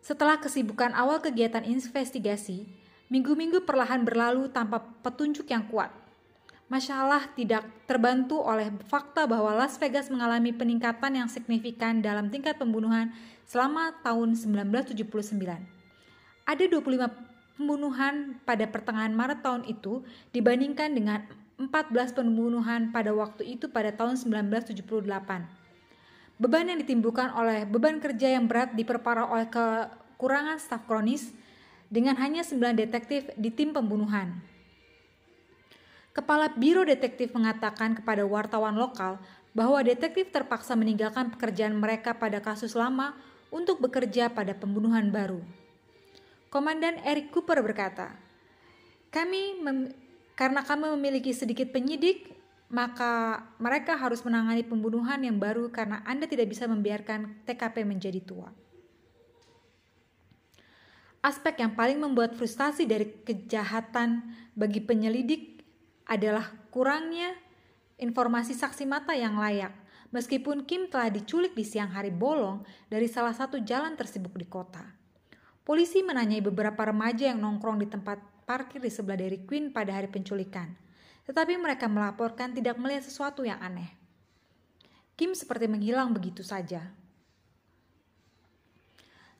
Setelah 0.00 0.40
kesibukan 0.40 0.96
awal 0.96 1.20
kegiatan 1.20 1.68
investigasi, 1.68 2.64
minggu-minggu 3.12 3.68
perlahan 3.68 4.08
berlalu 4.08 4.48
tanpa 4.48 4.80
petunjuk 5.04 5.44
yang 5.52 5.68
kuat 5.68 5.92
masalah 6.72 7.28
tidak 7.36 7.68
terbantu 7.84 8.40
oleh 8.40 8.72
fakta 8.88 9.28
bahwa 9.28 9.52
Las 9.52 9.76
Vegas 9.76 10.08
mengalami 10.08 10.56
peningkatan 10.56 11.20
yang 11.20 11.28
signifikan 11.28 12.00
dalam 12.00 12.32
tingkat 12.32 12.56
pembunuhan 12.56 13.12
selama 13.44 13.92
tahun 14.00 14.32
1979. 14.32 15.04
Ada 16.48 16.64
25 16.72 17.60
pembunuhan 17.60 18.40
pada 18.48 18.64
pertengahan 18.64 19.12
Maret 19.12 19.44
tahun 19.44 19.68
itu 19.68 20.00
dibandingkan 20.32 20.96
dengan 20.96 21.28
14 21.60 22.16
pembunuhan 22.16 22.88
pada 22.88 23.12
waktu 23.12 23.52
itu 23.52 23.68
pada 23.68 23.92
tahun 23.92 24.16
1978. 24.16 24.72
Beban 26.40 26.72
yang 26.72 26.80
ditimbulkan 26.80 27.36
oleh 27.36 27.68
beban 27.68 28.00
kerja 28.00 28.32
yang 28.32 28.48
berat 28.48 28.72
diperparah 28.72 29.28
oleh 29.28 29.46
kekurangan 29.52 30.56
staf 30.56 30.88
kronis 30.88 31.36
dengan 31.92 32.16
hanya 32.16 32.40
9 32.40 32.72
detektif 32.72 33.28
di 33.36 33.52
tim 33.52 33.76
pembunuhan. 33.76 34.40
Kepala 36.16 36.48
Biro 36.56 36.88
Detektif 36.88 37.36
mengatakan 37.36 38.00
kepada 38.00 38.24
wartawan 38.24 38.80
lokal 38.80 39.20
bahwa 39.52 39.84
detektif 39.84 40.32
terpaksa 40.32 40.72
meninggalkan 40.72 41.28
pekerjaan 41.36 41.76
mereka 41.76 42.16
pada 42.16 42.40
kasus 42.40 42.72
lama 42.72 43.12
untuk 43.52 43.84
bekerja 43.84 44.32
pada 44.32 44.56
pembunuhan 44.56 45.12
baru. 45.12 45.44
Komandan 46.48 47.00
Eric 47.04 47.32
Cooper 47.32 47.60
berkata, 47.60 48.16
"Kami 49.12 49.60
karena 50.32 50.64
kami 50.64 50.88
memiliki 50.96 51.32
sedikit 51.36 51.68
penyidik, 51.72 52.32
maka 52.72 53.44
mereka 53.60 53.96
harus 54.00 54.24
menangani 54.24 54.64
pembunuhan 54.64 55.20
yang 55.20 55.36
baru 55.36 55.68
karena 55.68 56.00
Anda 56.08 56.24
tidak 56.24 56.48
bisa 56.48 56.64
membiarkan 56.64 57.44
TKP 57.44 57.84
menjadi 57.84 58.20
tua." 58.24 58.61
Aspek 61.22 61.62
yang 61.62 61.78
paling 61.78 62.02
membuat 62.02 62.34
frustasi 62.34 62.82
dari 62.82 63.06
kejahatan 63.22 64.26
bagi 64.58 64.82
penyelidik 64.82 65.62
adalah 66.10 66.50
kurangnya 66.74 67.38
informasi 68.02 68.58
saksi 68.58 68.82
mata 68.90 69.14
yang 69.14 69.38
layak. 69.38 69.70
Meskipun 70.10 70.66
Kim 70.66 70.90
telah 70.90 71.14
diculik 71.14 71.54
di 71.54 71.62
siang 71.62 71.94
hari 71.94 72.10
bolong 72.10 72.66
dari 72.90 73.06
salah 73.06 73.30
satu 73.32 73.62
jalan 73.62 73.94
tersibuk 73.94 74.34
di 74.34 74.44
kota. 74.50 74.82
Polisi 75.62 76.02
menanyai 76.02 76.42
beberapa 76.42 76.90
remaja 76.90 77.30
yang 77.30 77.38
nongkrong 77.38 77.78
di 77.78 77.86
tempat 77.86 78.18
parkir 78.42 78.82
di 78.82 78.90
sebelah 78.90 79.22
Dairy 79.22 79.46
Queen 79.46 79.70
pada 79.70 79.94
hari 79.94 80.10
penculikan. 80.10 80.74
Tetapi 81.22 81.54
mereka 81.54 81.86
melaporkan 81.86 82.50
tidak 82.50 82.74
melihat 82.82 83.06
sesuatu 83.06 83.46
yang 83.46 83.62
aneh. 83.62 83.94
Kim 85.14 85.38
seperti 85.38 85.70
menghilang 85.70 86.10
begitu 86.10 86.42
saja. 86.42 86.90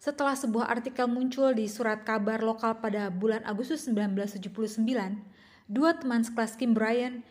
Setelah 0.03 0.35
sebuah 0.35 0.67
artikel 0.67 1.07
muncul 1.07 1.55
di 1.55 1.71
surat 1.71 2.03
kabar 2.03 2.43
lokal 2.43 2.83
pada 2.83 3.07
bulan 3.07 3.39
Agustus 3.47 3.87
1979, 3.87 4.83
dua 5.71 5.95
teman 5.95 6.27
sekelas 6.27 6.59
Kim 6.59 6.75
Bryan 6.75 7.23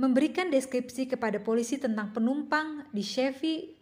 memberikan 0.00 0.48
deskripsi 0.48 1.04
kepada 1.04 1.36
polisi 1.44 1.76
tentang 1.76 2.08
penumpang 2.16 2.88
di 2.96 3.04
Chevy 3.04 3.76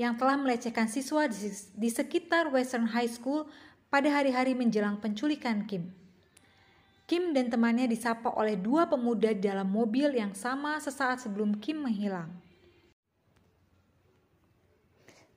yang 0.00 0.16
telah 0.16 0.40
melecehkan 0.40 0.88
siswa 0.88 1.28
di, 1.28 1.88
sekitar 1.92 2.48
Western 2.48 2.88
High 2.88 3.12
School 3.12 3.44
pada 3.92 4.08
hari-hari 4.08 4.56
menjelang 4.56 4.96
penculikan 4.96 5.68
Kim. 5.68 5.92
Kim 7.04 7.36
dan 7.36 7.52
temannya 7.52 7.84
disapa 7.84 8.32
oleh 8.32 8.56
dua 8.56 8.88
pemuda 8.88 9.28
dalam 9.36 9.68
mobil 9.68 10.08
yang 10.16 10.32
sama 10.32 10.80
sesaat 10.80 11.20
sebelum 11.20 11.60
Kim 11.60 11.84
menghilang. 11.84 12.32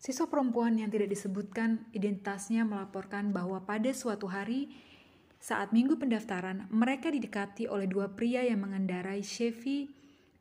Siswa 0.06 0.30
perempuan 0.30 0.78
yang 0.78 0.94
tidak 0.94 1.10
disebutkan 1.10 1.82
identitasnya 1.90 2.62
melaporkan 2.62 3.34
bahwa 3.34 3.66
pada 3.66 3.90
suatu 3.90 4.30
hari 4.30 4.70
saat 5.42 5.74
minggu 5.74 5.98
pendaftaran, 5.98 6.70
mereka 6.70 7.10
didekati 7.10 7.66
oleh 7.66 7.90
dua 7.90 8.14
pria 8.14 8.46
yang 8.46 8.62
mengendarai 8.62 9.26
Chevy 9.26 9.90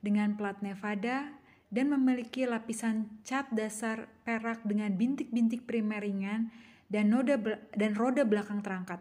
dengan 0.04 0.36
plat 0.36 0.60
Nevada 0.60 1.32
dan 1.72 1.88
memiliki 1.88 2.44
lapisan 2.44 3.08
cat 3.24 3.48
dasar 3.56 4.04
perak 4.28 4.60
dengan 4.68 4.92
bintik-bintik 5.00 5.64
primer 5.64 6.04
ringan 6.04 6.52
dan, 6.92 7.08
noda 7.08 7.40
dan 7.72 7.96
roda 7.96 8.20
belakang 8.28 8.60
terangkat. 8.60 9.00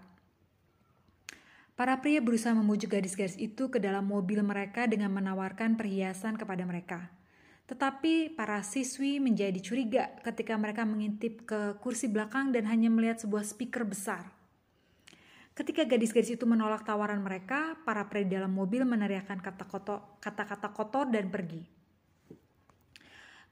Para 1.75 1.99
pria 1.99 2.23
berusaha 2.23 2.55
memujuk 2.55 2.95
gadis-gadis 2.95 3.35
itu 3.35 3.67
ke 3.67 3.83
dalam 3.83 4.07
mobil 4.07 4.39
mereka 4.39 4.87
dengan 4.87 5.11
menawarkan 5.11 5.75
perhiasan 5.75 6.39
kepada 6.39 6.63
mereka. 6.63 7.11
Tetapi 7.63 8.35
para 8.35 8.59
siswi 8.59 9.23
menjadi 9.23 9.55
curiga 9.63 10.11
ketika 10.19 10.59
mereka 10.59 10.83
mengintip 10.83 11.47
ke 11.47 11.79
kursi 11.79 12.11
belakang 12.11 12.51
dan 12.51 12.67
hanya 12.67 12.91
melihat 12.91 13.23
sebuah 13.23 13.47
speaker 13.47 13.87
besar. 13.87 14.27
Ketika 15.53 15.85
gadis-gadis 15.85 16.33
itu 16.33 16.49
menolak 16.49 16.81
tawaran 16.81 17.21
mereka, 17.21 17.77
para 17.85 18.09
pria 18.09 18.25
dalam 18.25 18.51
mobil 18.51 18.83
meneriakkan 18.89 19.37
kata-kata 19.39 20.69
kotor 20.73 21.05
dan 21.13 21.29
pergi. 21.29 21.61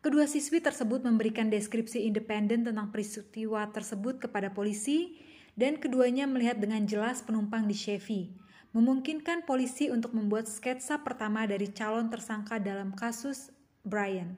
Kedua 0.01 0.25
siswi 0.25 0.65
tersebut 0.65 1.05
memberikan 1.05 1.53
deskripsi 1.53 2.09
independen 2.09 2.65
tentang 2.65 2.89
peristiwa 2.89 3.69
tersebut 3.69 4.17
kepada 4.17 4.49
polisi 4.49 5.21
dan 5.53 5.77
keduanya 5.77 6.25
melihat 6.25 6.57
dengan 6.57 6.89
jelas 6.89 7.21
penumpang 7.21 7.69
di 7.69 7.77
Chevy, 7.77 8.33
memungkinkan 8.73 9.45
polisi 9.45 9.93
untuk 9.93 10.17
membuat 10.17 10.49
sketsa 10.49 11.05
pertama 11.05 11.45
dari 11.45 11.69
calon 11.69 12.09
tersangka 12.09 12.57
dalam 12.57 12.97
kasus 12.97 13.53
Brian. 13.81 14.37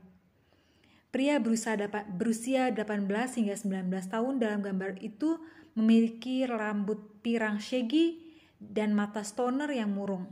Pria 1.14 1.38
berusia 1.38 2.74
18 2.74 3.06
hingga 3.38 3.56
19 3.56 3.86
tahun 4.10 4.34
dalam 4.42 4.66
gambar 4.66 4.98
itu 5.04 5.38
memiliki 5.78 6.48
rambut 6.50 7.22
pirang 7.22 7.62
shaggy 7.62 8.18
dan 8.58 8.98
mata 8.98 9.22
stoner 9.22 9.70
yang 9.70 9.94
murung. 9.94 10.26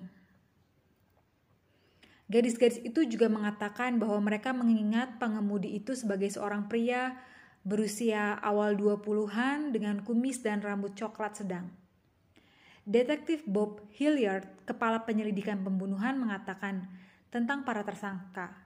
Gadis-gadis 2.31 2.79
itu 2.87 3.03
juga 3.03 3.27
mengatakan 3.27 3.99
bahwa 3.99 4.23
mereka 4.23 4.55
mengingat 4.55 5.19
pengemudi 5.19 5.75
itu 5.75 5.91
sebagai 5.91 6.31
seorang 6.31 6.71
pria 6.71 7.19
berusia 7.67 8.39
awal 8.39 8.79
20-an 8.79 9.75
dengan 9.75 9.99
kumis 10.01 10.39
dan 10.39 10.63
rambut 10.63 10.95
coklat 10.95 11.35
sedang. 11.37 11.67
Detektif 12.87 13.45
Bob 13.45 13.85
Hilliard, 13.93 14.47
kepala 14.65 15.05
penyelidikan 15.05 15.61
pembunuhan, 15.61 16.17
mengatakan 16.17 16.89
tentang 17.29 17.61
para 17.67 17.85
tersangka. 17.85 18.60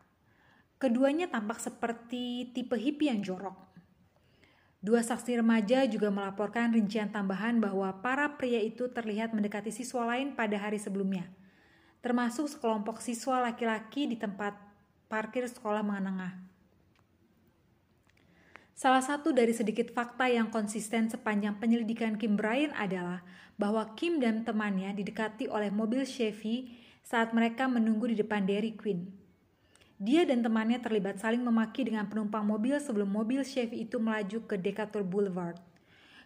Keduanya 0.75 1.31
tampak 1.31 1.63
seperti 1.63 2.51
tipe 2.51 2.75
hippie 2.75 3.07
yang 3.07 3.23
jorok. 3.23 3.55
Dua 4.85 5.01
saksi 5.01 5.41
remaja 5.41 5.81
juga 5.89 6.13
melaporkan 6.13 6.69
rincian 6.69 7.09
tambahan 7.09 7.57
bahwa 7.57 7.89
para 8.05 8.37
pria 8.37 8.61
itu 8.61 8.85
terlihat 8.85 9.33
mendekati 9.33 9.73
siswa 9.73 10.05
lain 10.05 10.37
pada 10.37 10.61
hari 10.61 10.77
sebelumnya, 10.77 11.25
termasuk 12.05 12.45
sekelompok 12.45 13.01
siswa 13.01 13.41
laki-laki 13.41 14.05
di 14.05 14.13
tempat 14.13 14.53
parkir 15.09 15.49
sekolah 15.49 15.81
menengah. 15.81 16.37
Salah 18.77 19.01
satu 19.01 19.33
dari 19.33 19.57
sedikit 19.57 19.89
fakta 19.89 20.29
yang 20.29 20.53
konsisten 20.53 21.09
sepanjang 21.09 21.57
penyelidikan 21.57 22.19
Kim 22.21 22.37
Bryan 22.37 22.75
adalah 22.77 23.25
bahwa 23.57 23.95
Kim 23.97 24.21
dan 24.21 24.45
temannya 24.45 24.93
didekati 24.93 25.49
oleh 25.49 25.73
mobil 25.73 26.05
Chevy 26.05 26.77
saat 27.01 27.33
mereka 27.33 27.65
menunggu 27.65 28.11
di 28.11 28.21
depan 28.21 28.45
Dairy 28.45 28.77
Queen. 28.77 29.24
Dia 29.95 30.27
dan 30.27 30.43
temannya 30.43 30.83
terlibat 30.83 31.23
saling 31.23 31.39
memaki 31.39 31.87
dengan 31.87 32.03
penumpang 32.11 32.43
mobil 32.43 32.75
sebelum 32.83 33.07
mobil 33.07 33.47
Chevy 33.47 33.87
itu 33.87 33.95
melaju 33.95 34.43
ke 34.43 34.59
Decatur 34.59 35.07
Boulevard. 35.07 35.55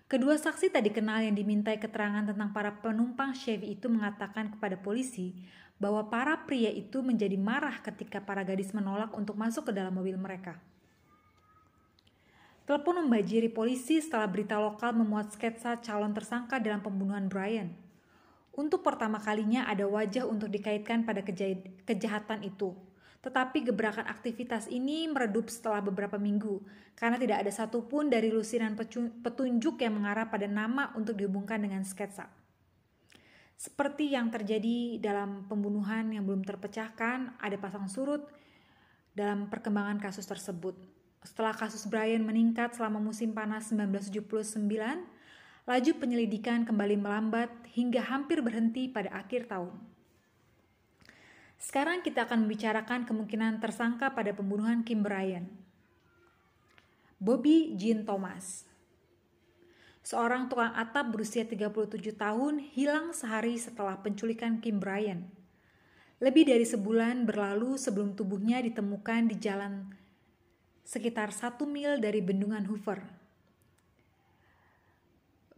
Kedua 0.09 0.33
saksi 0.33 0.73
tak 0.73 0.89
dikenal 0.89 1.21
yang 1.29 1.37
dimintai 1.37 1.77
keterangan 1.77 2.25
tentang 2.25 2.49
para 2.49 2.81
penumpang 2.81 3.37
Chevy 3.37 3.77
itu 3.77 3.85
mengatakan 3.85 4.49
kepada 4.57 4.73
polisi 4.73 5.37
bahwa 5.77 6.09
para 6.09 6.49
pria 6.49 6.73
itu 6.73 7.05
menjadi 7.05 7.37
marah 7.37 7.77
ketika 7.85 8.17
para 8.17 8.41
gadis 8.41 8.73
menolak 8.73 9.13
untuk 9.13 9.37
masuk 9.37 9.69
ke 9.69 9.71
dalam 9.77 9.93
mobil 9.93 10.17
mereka. 10.17 10.57
Telepon 12.65 13.05
membajiri 13.05 13.53
polisi 13.53 14.01
setelah 14.01 14.25
berita 14.25 14.57
lokal 14.57 14.97
memuat 14.97 15.29
sketsa 15.33 15.77
calon 15.77 16.13
tersangka 16.17 16.57
dalam 16.57 16.81
pembunuhan 16.81 17.29
Brian. 17.29 17.77
Untuk 18.53 18.81
pertama 18.81 19.21
kalinya 19.21 19.69
ada 19.69 19.85
wajah 19.85 20.25
untuk 20.25 20.49
dikaitkan 20.49 21.05
pada 21.05 21.21
kejahatan 21.85 22.49
itu. 22.49 22.73
Tetapi 23.19 23.67
gebrakan 23.67 24.07
aktivitas 24.07 24.71
ini 24.71 25.03
meredup 25.11 25.51
setelah 25.51 25.83
beberapa 25.83 26.15
minggu 26.15 26.63
karena 26.95 27.19
tidak 27.19 27.43
ada 27.43 27.51
satupun 27.51 28.07
dari 28.07 28.31
lusinan 28.31 28.79
petunjuk 29.19 29.75
yang 29.83 29.99
mengarah 29.99 30.31
pada 30.31 30.47
nama 30.47 30.95
untuk 30.95 31.19
dihubungkan 31.19 31.59
dengan 31.59 31.83
sketsa. 31.83 32.31
Seperti 33.59 34.15
yang 34.15 34.31
terjadi 34.31 35.03
dalam 35.03 35.43
pembunuhan 35.51 36.15
yang 36.15 36.23
belum 36.23 36.47
terpecahkan, 36.47 37.35
ada 37.43 37.59
pasang 37.59 37.91
surut 37.91 38.23
dalam 39.11 39.51
perkembangan 39.51 39.99
kasus 39.99 40.23
tersebut. 40.23 40.79
Setelah 41.19 41.51
kasus 41.51 41.83
Brian 41.83 42.23
meningkat 42.23 42.79
selama 42.79 43.03
musim 43.03 43.35
panas 43.35 43.67
1979, 43.67 44.63
laju 45.67 45.91
penyelidikan 45.99 46.63
kembali 46.63 46.95
melambat 46.95 47.51
hingga 47.75 47.99
hampir 47.99 48.39
berhenti 48.39 48.87
pada 48.87 49.11
akhir 49.11 49.51
tahun. 49.51 49.75
Sekarang 51.59 51.99
kita 51.99 52.23
akan 52.23 52.47
membicarakan 52.47 53.03
kemungkinan 53.03 53.59
tersangka 53.59 54.15
pada 54.15 54.31
pembunuhan 54.31 54.79
Kim 54.87 55.03
Brian. 55.03 55.43
Bobby 57.19 57.75
Jean 57.75 58.07
Thomas 58.07 58.63
Seorang 59.99 60.47
tukang 60.47 60.71
atap 60.71 61.11
berusia 61.11 61.43
37 61.43 62.15
tahun 62.15 62.63
hilang 62.63 63.11
sehari 63.11 63.59
setelah 63.59 63.99
penculikan 63.99 64.63
Kim 64.63 64.79
Brian. 64.79 65.27
Lebih 66.23 66.47
dari 66.47 66.63
sebulan 66.63 67.27
berlalu 67.27 67.75
sebelum 67.75 68.15
tubuhnya 68.15 68.63
ditemukan 68.63 69.27
di 69.27 69.35
jalan 69.35 69.91
sekitar 70.87 71.35
satu 71.35 71.67
mil 71.67 71.99
dari 71.99 72.23
bendungan 72.23 72.63
Hoover. 72.71 73.03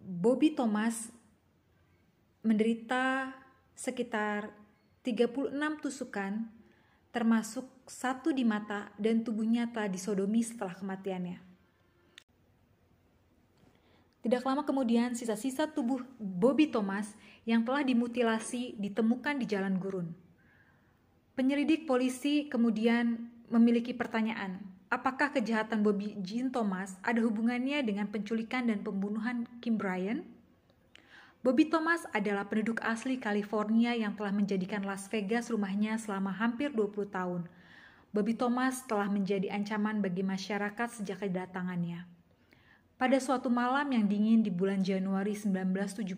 Bobby 0.01 0.57
Thomas 0.57 1.13
menderita 2.41 3.37
sekitar 3.77 4.60
36 5.01 5.49
tusukan 5.81 6.45
termasuk 7.11 7.65
satu 7.89 8.31
di 8.31 8.47
mata 8.47 8.93
dan 8.95 9.25
tubuhnya 9.25 9.67
telah 9.73 9.91
disodomi 9.91 10.45
setelah 10.45 10.77
kematiannya. 10.77 11.51
Tidak 14.21 14.45
lama 14.45 14.61
kemudian, 14.61 15.17
sisa-sisa 15.17 15.73
tubuh 15.73 16.05
Bobby 16.21 16.69
Thomas 16.69 17.17
yang 17.49 17.65
telah 17.65 17.81
dimutilasi 17.81 18.77
ditemukan 18.77 19.41
di 19.41 19.45
jalan 19.49 19.81
gurun. 19.81 20.13
Penyelidik 21.33 21.89
polisi 21.89 22.45
kemudian 22.45 23.17
memiliki 23.49 23.97
pertanyaan, 23.97 24.61
apakah 24.93 25.33
kejahatan 25.33 25.81
Bobby 25.81 26.13
Jean 26.21 26.53
Thomas 26.53 27.01
ada 27.01 27.17
hubungannya 27.25 27.81
dengan 27.81 28.13
penculikan 28.13 28.69
dan 28.69 28.85
pembunuhan 28.85 29.49
Kim 29.57 29.81
Bryan? 29.81 30.21
Bobby 31.41 31.65
Thomas 31.65 32.05
adalah 32.13 32.45
penduduk 32.45 32.77
asli 32.85 33.17
California 33.17 33.97
yang 33.97 34.13
telah 34.13 34.29
menjadikan 34.29 34.85
Las 34.85 35.09
Vegas 35.09 35.49
rumahnya 35.49 35.97
selama 35.97 36.29
hampir 36.29 36.69
20 36.69 37.09
tahun. 37.09 37.49
Bobby 38.13 38.37
Thomas 38.37 38.85
telah 38.85 39.09
menjadi 39.09 39.49
ancaman 39.49 40.05
bagi 40.05 40.21
masyarakat 40.21 41.01
sejak 41.01 41.25
kedatangannya. 41.25 42.05
Pada 42.93 43.17
suatu 43.17 43.49
malam 43.49 43.89
yang 43.89 44.05
dingin 44.05 44.45
di 44.45 44.53
bulan 44.53 44.85
Januari 44.85 45.33
1970, 45.33 46.13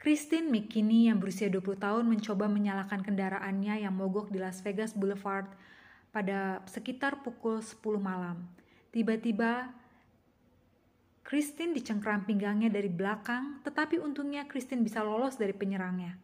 Christine 0.00 0.48
McKinney 0.48 1.12
yang 1.12 1.20
berusia 1.20 1.52
20 1.52 1.84
tahun 1.84 2.08
mencoba 2.08 2.48
menyalakan 2.48 3.04
kendaraannya 3.04 3.84
yang 3.84 3.92
mogok 3.92 4.32
di 4.32 4.40
Las 4.40 4.64
Vegas 4.64 4.96
Boulevard 4.96 5.52
pada 6.16 6.64
sekitar 6.64 7.20
pukul 7.20 7.60
10 7.60 7.76
malam. 8.00 8.40
Tiba-tiba 8.88 9.76
Christine 11.28 11.76
dicengkram 11.76 12.24
pinggangnya 12.24 12.72
dari 12.72 12.88
belakang, 12.88 13.60
tetapi 13.60 14.00
untungnya 14.00 14.48
Christine 14.48 14.80
bisa 14.80 15.04
lolos 15.04 15.36
dari 15.36 15.52
penyerangnya. 15.52 16.16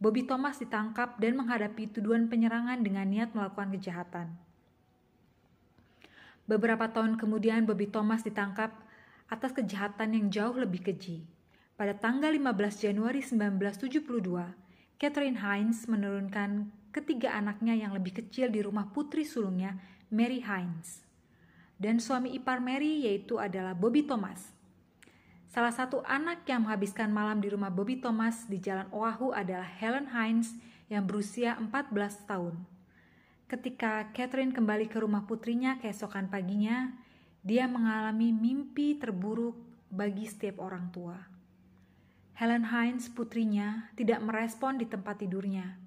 Bobby 0.00 0.24
Thomas 0.24 0.56
ditangkap 0.56 1.20
dan 1.20 1.36
menghadapi 1.36 1.92
tuduhan 1.92 2.32
penyerangan 2.32 2.80
dengan 2.80 3.04
niat 3.12 3.36
melakukan 3.36 3.76
kejahatan. 3.76 4.32
Beberapa 6.48 6.88
tahun 6.88 7.20
kemudian 7.20 7.68
Bobby 7.68 7.92
Thomas 7.92 8.24
ditangkap 8.24 8.72
atas 9.28 9.52
kejahatan 9.52 10.16
yang 10.16 10.32
jauh 10.32 10.56
lebih 10.56 10.80
keji. 10.80 11.28
Pada 11.76 11.92
tanggal 11.92 12.32
15 12.32 12.88
Januari 12.88 13.20
1972, 13.20 14.00
Catherine 14.96 15.44
Hines 15.44 15.84
menurunkan 15.84 16.72
ketiga 16.88 17.36
anaknya 17.36 17.76
yang 17.76 17.92
lebih 17.92 18.16
kecil 18.24 18.48
di 18.48 18.64
rumah 18.64 18.88
putri 18.96 19.28
sulungnya, 19.28 19.76
Mary 20.08 20.40
Hines. 20.40 21.07
Dan 21.78 22.02
suami 22.02 22.34
ipar 22.34 22.58
Mary 22.58 23.06
yaitu 23.06 23.38
adalah 23.38 23.72
Bobby 23.72 24.02
Thomas. 24.02 24.50
Salah 25.48 25.72
satu 25.72 26.04
anak 26.04 26.44
yang 26.44 26.68
menghabiskan 26.68 27.08
malam 27.08 27.40
di 27.40 27.48
rumah 27.48 27.72
Bobby 27.72 28.02
Thomas 28.02 28.44
di 28.50 28.60
Jalan 28.60 28.90
Oahu 28.92 29.32
adalah 29.32 29.64
Helen 29.64 30.10
Hines 30.12 30.52
yang 30.92 31.08
berusia 31.08 31.56
14 31.56 32.28
tahun. 32.28 32.54
Ketika 33.48 34.12
Catherine 34.12 34.52
kembali 34.52 34.92
ke 34.92 35.00
rumah 35.00 35.24
putrinya 35.24 35.80
keesokan 35.80 36.28
paginya, 36.28 36.92
dia 37.40 37.64
mengalami 37.64 38.28
mimpi 38.28 39.00
terburuk 39.00 39.56
bagi 39.88 40.28
setiap 40.28 40.60
orang 40.60 40.92
tua. 40.92 41.16
Helen 42.36 42.68
Hines, 42.68 43.08
putrinya, 43.08 43.88
tidak 43.96 44.20
merespon 44.20 44.76
di 44.76 44.84
tempat 44.84 45.24
tidurnya. 45.24 45.80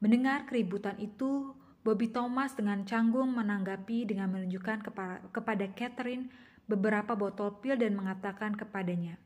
Mendengar 0.00 0.48
keributan 0.48 0.96
itu, 0.96 1.54
Bobby 1.84 2.08
Thomas 2.08 2.56
dengan 2.56 2.88
canggung 2.88 3.36
menanggapi 3.36 4.08
dengan 4.08 4.32
menunjukkan 4.32 4.88
kepada 5.28 5.64
Catherine 5.76 6.32
beberapa 6.64 7.12
botol 7.12 7.60
pil 7.60 7.76
dan 7.76 7.92
mengatakan 7.92 8.56
kepadanya, 8.56 9.20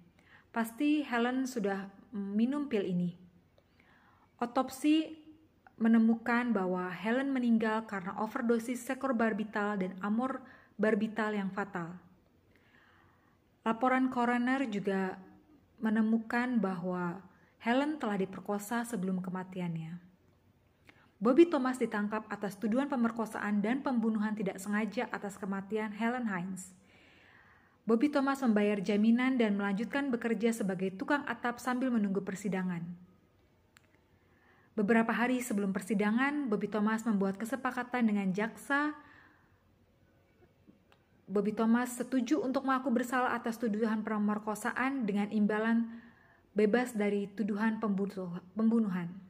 "Pasti 0.50 1.06
Helen 1.06 1.46
sudah 1.46 1.86
minum 2.10 2.66
pil 2.66 2.82
ini." 2.82 3.14
Otopsi 4.42 5.14
menemukan 5.78 6.50
bahwa 6.50 6.90
Helen 6.90 7.30
meninggal 7.30 7.86
karena 7.86 8.18
overdosis 8.18 8.82
sekor 8.82 9.14
barbital 9.14 9.78
dan 9.78 9.94
amor 10.02 10.42
barbital 10.74 11.38
yang 11.38 11.54
fatal. 11.54 11.94
Laporan 13.62 14.10
coroner 14.10 14.66
juga 14.66 15.14
menemukan 15.78 16.58
bahwa 16.58 17.22
Helen 17.62 18.02
telah 18.02 18.18
diperkosa 18.18 18.82
sebelum 18.82 19.22
kematiannya. 19.22 20.07
Bobby 21.18 21.50
Thomas 21.50 21.82
ditangkap 21.82 22.30
atas 22.30 22.54
tuduhan 22.54 22.86
pemerkosaan 22.86 23.58
dan 23.58 23.82
pembunuhan 23.82 24.38
tidak 24.38 24.62
sengaja 24.62 25.10
atas 25.10 25.34
kematian 25.34 25.90
Helen 25.90 26.30
Hines. 26.30 26.70
Bobby 27.82 28.06
Thomas 28.06 28.38
membayar 28.38 28.78
jaminan 28.78 29.34
dan 29.34 29.58
melanjutkan 29.58 30.14
bekerja 30.14 30.54
sebagai 30.54 30.94
tukang 30.94 31.26
atap 31.26 31.58
sambil 31.58 31.90
menunggu 31.90 32.22
persidangan. 32.22 32.86
Beberapa 34.78 35.10
hari 35.10 35.42
sebelum 35.42 35.74
persidangan, 35.74 36.46
Bobby 36.46 36.70
Thomas 36.70 37.02
membuat 37.02 37.34
kesepakatan 37.34 38.06
dengan 38.06 38.30
jaksa. 38.30 38.94
Bobby 41.26 41.50
Thomas 41.50 41.98
setuju 41.98 42.38
untuk 42.46 42.62
mengaku 42.62 42.94
bersalah 42.94 43.34
atas 43.34 43.58
tuduhan 43.58 44.06
pemerkosaan 44.06 45.02
dengan 45.02 45.34
imbalan 45.34 45.90
bebas 46.54 46.94
dari 46.94 47.26
tuduhan 47.34 47.82
pembunuhan. 47.82 49.27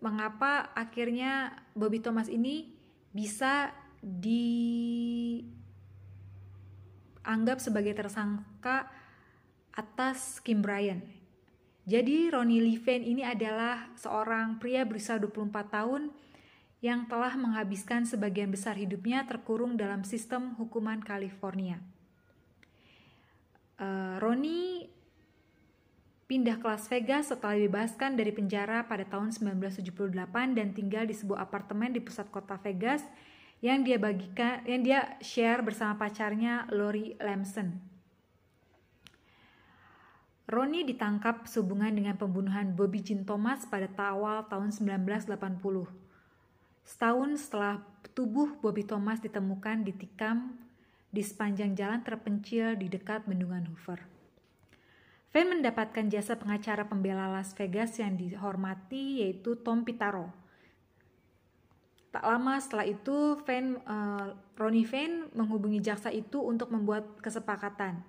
mengapa 0.03 0.75
akhirnya 0.75 1.55
Bobby 1.71 2.03
Thomas 2.03 2.27
ini 2.27 2.75
bisa 3.15 3.71
dianggap 4.03 5.47
sebagai 7.63 7.95
tersangka 7.95 8.91
atas 9.71 10.43
Kim 10.43 10.59
Bryant. 10.59 11.07
Jadi 11.87 12.27
Ronnie 12.27 12.59
Levine 12.59 13.07
ini 13.07 13.23
adalah 13.23 13.95
seorang 13.95 14.59
pria 14.59 14.83
berusia 14.83 15.15
24 15.15 15.47
tahun 15.71 16.11
yang 16.77 17.09
telah 17.09 17.33
menghabiskan 17.33 18.05
sebagian 18.05 18.53
besar 18.53 18.77
hidupnya 18.77 19.25
terkurung 19.25 19.73
dalam 19.75 20.05
sistem 20.05 20.53
hukuman 20.61 21.01
California. 21.01 21.81
Uh, 23.77 24.17
Roni 24.21 24.89
pindah 26.27 26.59
ke 26.59 26.65
Las 26.67 26.85
Vegas 26.91 27.31
setelah 27.31 27.55
dibebaskan 27.55 28.19
dari 28.19 28.35
penjara 28.35 28.85
pada 28.85 29.07
tahun 29.07 29.33
1978 29.33 30.11
dan 30.53 30.75
tinggal 30.75 31.07
di 31.07 31.15
sebuah 31.15 31.47
apartemen 31.47 31.95
di 31.95 32.03
pusat 32.03 32.27
kota 32.29 32.59
Vegas 32.61 33.01
yang 33.63 33.81
dia 33.81 33.97
bagikan 33.97 34.61
yang 34.69 34.85
dia 34.85 35.17
share 35.17 35.65
bersama 35.65 35.97
pacarnya 35.97 36.69
Lori 36.69 37.17
Lamson. 37.17 37.73
Roni 40.47 40.87
ditangkap 40.87 41.43
sehubungan 41.43 41.91
dengan 41.91 42.15
pembunuhan 42.15 42.71
Bobby 42.71 43.03
Jean 43.03 43.27
Thomas 43.27 43.67
pada 43.67 43.89
awal 43.99 44.47
tahun 44.47 44.71
1980. 44.71 46.06
Setahun 46.87 47.35
setelah 47.35 47.83
tubuh 48.15 48.55
Bobby 48.63 48.87
Thomas 48.87 49.19
ditemukan 49.19 49.83
ditikam 49.83 50.55
di 51.11 51.19
sepanjang 51.19 51.75
jalan 51.75 51.99
terpencil 51.99 52.79
di 52.79 52.87
dekat 52.87 53.27
bendungan 53.27 53.67
Hoover. 53.67 53.99
Van 55.35 55.51
mendapatkan 55.51 56.07
jasa 56.07 56.39
pengacara 56.39 56.87
pembela 56.87 57.27
Las 57.27 57.51
Vegas 57.59 57.99
yang 57.99 58.15
dihormati 58.15 59.19
yaitu 59.19 59.59
Tom 59.59 59.83
Pitaro. 59.83 60.31
Tak 62.15 62.23
lama 62.23 62.55
setelah 62.63 62.87
itu, 62.87 63.35
Van, 63.43 63.83
uh, 63.83 64.31
Ronnie 64.55 64.87
Van 64.87 65.27
menghubungi 65.35 65.83
jaksa 65.83 66.07
itu 66.07 66.39
untuk 66.39 66.71
membuat 66.71 67.19
kesepakatan. 67.19 67.99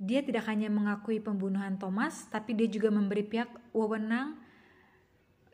Dia 0.00 0.24
tidak 0.24 0.48
hanya 0.48 0.72
mengakui 0.72 1.20
pembunuhan 1.20 1.76
Thomas, 1.76 2.24
tapi 2.32 2.56
dia 2.56 2.68
juga 2.72 2.88
memberi 2.88 3.20
pihak 3.20 3.52
wewenang 3.76 4.40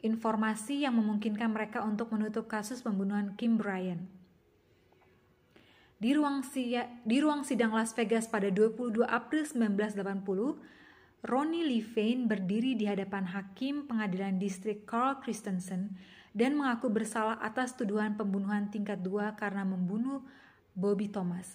informasi 0.03 0.83
yang 0.83 0.99
memungkinkan 0.99 1.49
mereka 1.55 1.87
untuk 1.87 2.11
menutup 2.11 2.51
kasus 2.51 2.83
pembunuhan 2.83 3.39
Kim 3.39 3.57
Bryant. 3.57 4.03
Di 6.03 6.19
ruang, 6.19 6.43
di 7.07 7.17
ruang 7.23 7.47
sidang 7.47 7.79
Las 7.79 7.95
Vegas 7.95 8.27
pada 8.27 8.51
22 8.51 9.07
April 9.07 9.47
1980, 9.47 10.59
Ronnie 11.23 11.63
Levine 11.63 12.27
berdiri 12.27 12.75
di 12.75 12.91
hadapan 12.91 13.31
hakim 13.31 13.87
pengadilan 13.87 14.43
distrik 14.43 14.83
Carl 14.83 15.23
Christensen 15.23 15.95
dan 16.35 16.59
mengaku 16.59 16.91
bersalah 16.91 17.39
atas 17.39 17.79
tuduhan 17.79 18.19
pembunuhan 18.19 18.67
tingkat 18.75 18.99
2 18.99 19.39
karena 19.39 19.63
membunuh 19.63 20.27
Bobby 20.75 21.07
Thomas. 21.07 21.55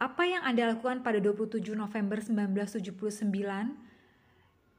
Apa 0.00 0.24
yang 0.24 0.40
Anda 0.48 0.72
lakukan 0.72 1.04
pada 1.04 1.20
27 1.20 1.76
November 1.76 2.24
1979 2.24 3.28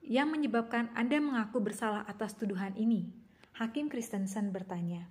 yang 0.01 0.27
menyebabkan 0.34 0.89
Anda 0.97 1.21
mengaku 1.21 1.62
bersalah 1.62 2.01
atas 2.10 2.34
tuduhan 2.34 2.73
ini? 2.73 3.05
Hakim 3.53 3.86
Christensen 3.86 4.49
bertanya. 4.49 5.05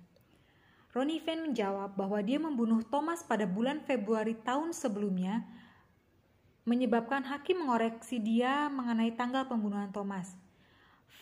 Ronnie 0.91 1.23
Van 1.23 1.47
menjawab 1.47 1.95
bahwa 1.95 2.19
dia 2.19 2.35
membunuh 2.43 2.83
Thomas 2.83 3.23
pada 3.23 3.47
bulan 3.47 3.79
Februari 3.87 4.35
tahun 4.35 4.75
sebelumnya, 4.75 5.47
menyebabkan 6.67 7.23
hakim 7.23 7.63
mengoreksi 7.63 8.19
dia 8.19 8.67
mengenai 8.67 9.15
tanggal 9.15 9.47
pembunuhan 9.47 9.95
Thomas. 9.95 10.35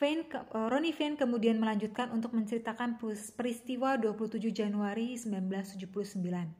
Van, 0.01 0.25
eh, 0.25 0.67
Ronnie 0.73 0.97
Van 0.97 1.13
kemudian 1.13 1.61
melanjutkan 1.61 2.09
untuk 2.09 2.33
menceritakan 2.33 2.97
peristiwa 3.37 4.01
27 4.01 4.49
Januari 4.49 5.13
1979. 5.13 6.58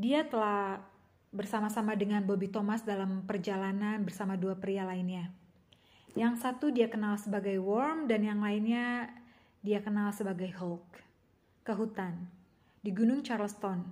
Dia 0.00 0.24
telah 0.24 0.80
bersama-sama 1.28 1.92
dengan 1.92 2.24
Bobby 2.24 2.48
Thomas 2.48 2.80
dalam 2.88 3.28
perjalanan 3.28 4.00
bersama 4.00 4.32
dua 4.40 4.56
pria 4.56 4.88
lainnya. 4.88 5.28
Yang 6.16 6.40
satu 6.40 6.72
dia 6.72 6.88
kenal 6.88 7.20
sebagai 7.20 7.60
Worm 7.60 8.08
dan 8.08 8.24
yang 8.24 8.40
lainnya 8.40 9.12
dia 9.60 9.84
kenal 9.84 10.08
sebagai 10.16 10.56
Hulk. 10.56 11.04
Ke 11.68 11.76
hutan, 11.76 12.16
di 12.80 12.96
Gunung 12.96 13.20
Charleston, 13.20 13.84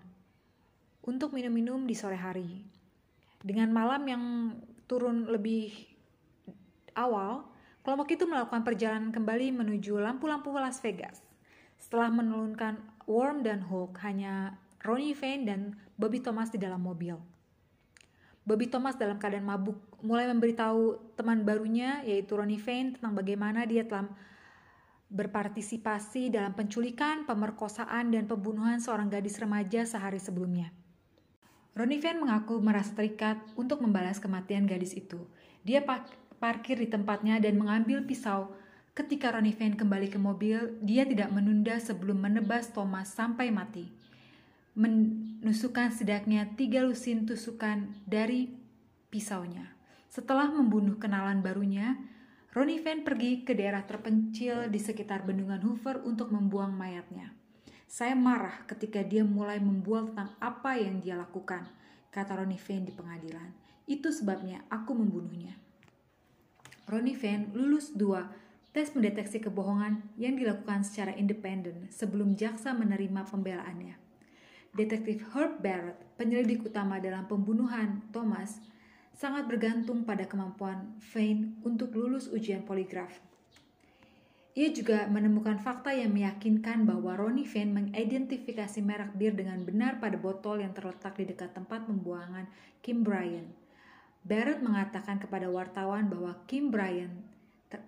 untuk 1.05 1.37
minum-minum 1.37 1.85
di 1.85 1.93
sore 1.93 2.17
hari. 2.17 2.65
Dengan 3.45 3.69
malam 3.69 4.01
yang 4.09 4.25
turun 4.89 5.29
lebih 5.29 5.77
awal, 6.97 7.45
kelompok 7.85 8.17
itu 8.17 8.25
melakukan 8.25 8.65
perjalanan 8.65 9.13
kembali 9.13 9.53
menuju 9.53 10.01
lampu-lampu 10.01 10.57
Las 10.57 10.81
Vegas. 10.81 11.21
Setelah 11.77 12.09
menurunkan 12.09 12.81
Worm 13.05 13.45
dan 13.45 13.61
Hulk, 13.69 14.01
hanya 14.09 14.57
Ronnie 14.81 15.13
Vane 15.13 15.45
dan 15.45 15.61
Bobby 15.99 16.23
Thomas 16.23 16.55
di 16.55 16.63
dalam 16.63 16.79
mobil. 16.79 17.19
Bobby 18.47 18.71
Thomas 18.71 18.95
dalam 18.95 19.19
keadaan 19.19 19.45
mabuk 19.45 19.77
mulai 19.99 20.31
memberitahu 20.31 21.13
teman 21.19 21.43
barunya 21.43 22.07
yaitu 22.07 22.39
Ronnie 22.39 22.63
Vane 22.63 22.95
tentang 22.95 23.19
bagaimana 23.19 23.67
dia 23.67 23.83
telah 23.83 24.07
berpartisipasi 25.11 26.31
dalam 26.31 26.55
penculikan, 26.55 27.27
pemerkosaan, 27.27 28.15
dan 28.15 28.31
pembunuhan 28.31 28.79
seorang 28.79 29.11
gadis 29.11 29.43
remaja 29.43 29.83
sehari 29.83 30.23
sebelumnya. 30.23 30.71
Ronnie 31.75 31.99
Vane 31.99 32.23
mengaku 32.23 32.63
merasa 32.63 32.95
terikat 32.95 33.43
untuk 33.59 33.83
membalas 33.83 34.23
kematian 34.23 34.71
gadis 34.71 34.95
itu. 34.95 35.27
Dia 35.67 35.83
parkir 36.39 36.79
di 36.79 36.87
tempatnya 36.87 37.43
dan 37.43 37.59
mengambil 37.59 38.07
pisau. 38.07 38.55
Ketika 38.95 39.35
Ronnie 39.35 39.57
Vane 39.57 39.75
kembali 39.75 40.09
ke 40.15 40.19
mobil, 40.23 40.79
dia 40.79 41.03
tidak 41.03 41.35
menunda 41.35 41.75
sebelum 41.83 42.23
menebas 42.23 42.71
Thomas 42.71 43.11
sampai 43.11 43.51
mati 43.51 43.98
menusukkan 44.79 45.91
setidaknya 45.91 46.55
tiga 46.55 46.87
lusin 46.87 47.27
tusukan 47.27 47.91
dari 48.07 48.55
pisaunya. 49.11 49.75
Setelah 50.07 50.55
membunuh 50.55 51.03
kenalan 51.03 51.43
barunya, 51.43 51.99
Ronnie 52.55 52.81
Van 52.81 53.03
pergi 53.03 53.43
ke 53.43 53.53
daerah 53.59 53.83
terpencil 53.85 54.71
di 54.71 54.79
sekitar 54.79 55.27
bendungan 55.27 55.61
Hoover 55.67 56.01
untuk 56.07 56.31
membuang 56.31 56.73
mayatnya. 56.73 57.35
Saya 57.91 58.15
marah 58.15 58.65
ketika 58.71 59.03
dia 59.03 59.27
mulai 59.27 59.59
membual 59.59 60.15
tentang 60.15 60.33
apa 60.39 60.79
yang 60.79 61.03
dia 61.03 61.19
lakukan, 61.19 61.67
kata 62.15 62.39
Ronnie 62.39 62.61
Van 62.61 62.83
di 62.87 62.93
pengadilan. 62.95 63.51
Itu 63.85 64.15
sebabnya 64.15 64.65
aku 64.71 64.97
membunuhnya. 64.97 65.59
Ronnie 66.89 67.19
Van 67.19 67.53
lulus 67.53 67.93
dua 67.93 68.33
tes 68.73 68.95
mendeteksi 68.97 69.45
kebohongan 69.45 70.07
yang 70.17 70.39
dilakukan 70.39 70.85
secara 70.87 71.13
independen 71.17 71.91
sebelum 71.93 72.37
jaksa 72.37 72.73
menerima 72.73 73.29
pembelaannya. 73.29 74.08
Detektif 74.77 75.25
Herb 75.33 75.65
Barrett, 75.65 75.97
penyelidik 76.21 76.67
utama 76.67 77.01
dalam 77.01 77.25
pembunuhan 77.25 78.05
Thomas, 78.13 78.61
sangat 79.19 79.51
bergantung 79.51 80.07
pada 80.07 80.29
kemampuan 80.31 80.95
Vane 81.11 81.59
untuk 81.67 81.91
lulus 81.97 82.31
ujian 82.31 82.63
poligraf. 82.63 83.11
Ia 84.59 84.75
juga 84.75 85.07
menemukan 85.07 85.59
fakta 85.63 85.95
yang 85.95 86.11
meyakinkan 86.11 86.83
bahwa 86.83 87.15
Ronnie 87.15 87.47
Van 87.47 87.71
mengidentifikasi 87.71 88.83
merek 88.83 89.15
bir 89.15 89.31
dengan 89.35 89.63
benar 89.63 90.03
pada 90.03 90.19
botol 90.19 90.63
yang 90.67 90.75
terletak 90.75 91.15
di 91.15 91.31
dekat 91.31 91.55
tempat 91.55 91.87
pembuangan 91.87 92.51
Kim 92.83 93.07
Bryan. 93.07 93.47
Barrett 94.27 94.59
mengatakan 94.59 95.23
kepada 95.23 95.47
wartawan 95.47 96.11
bahwa 96.11 96.35
Kim 96.51 96.75
Bryan 96.75 97.23
ter 97.71 97.79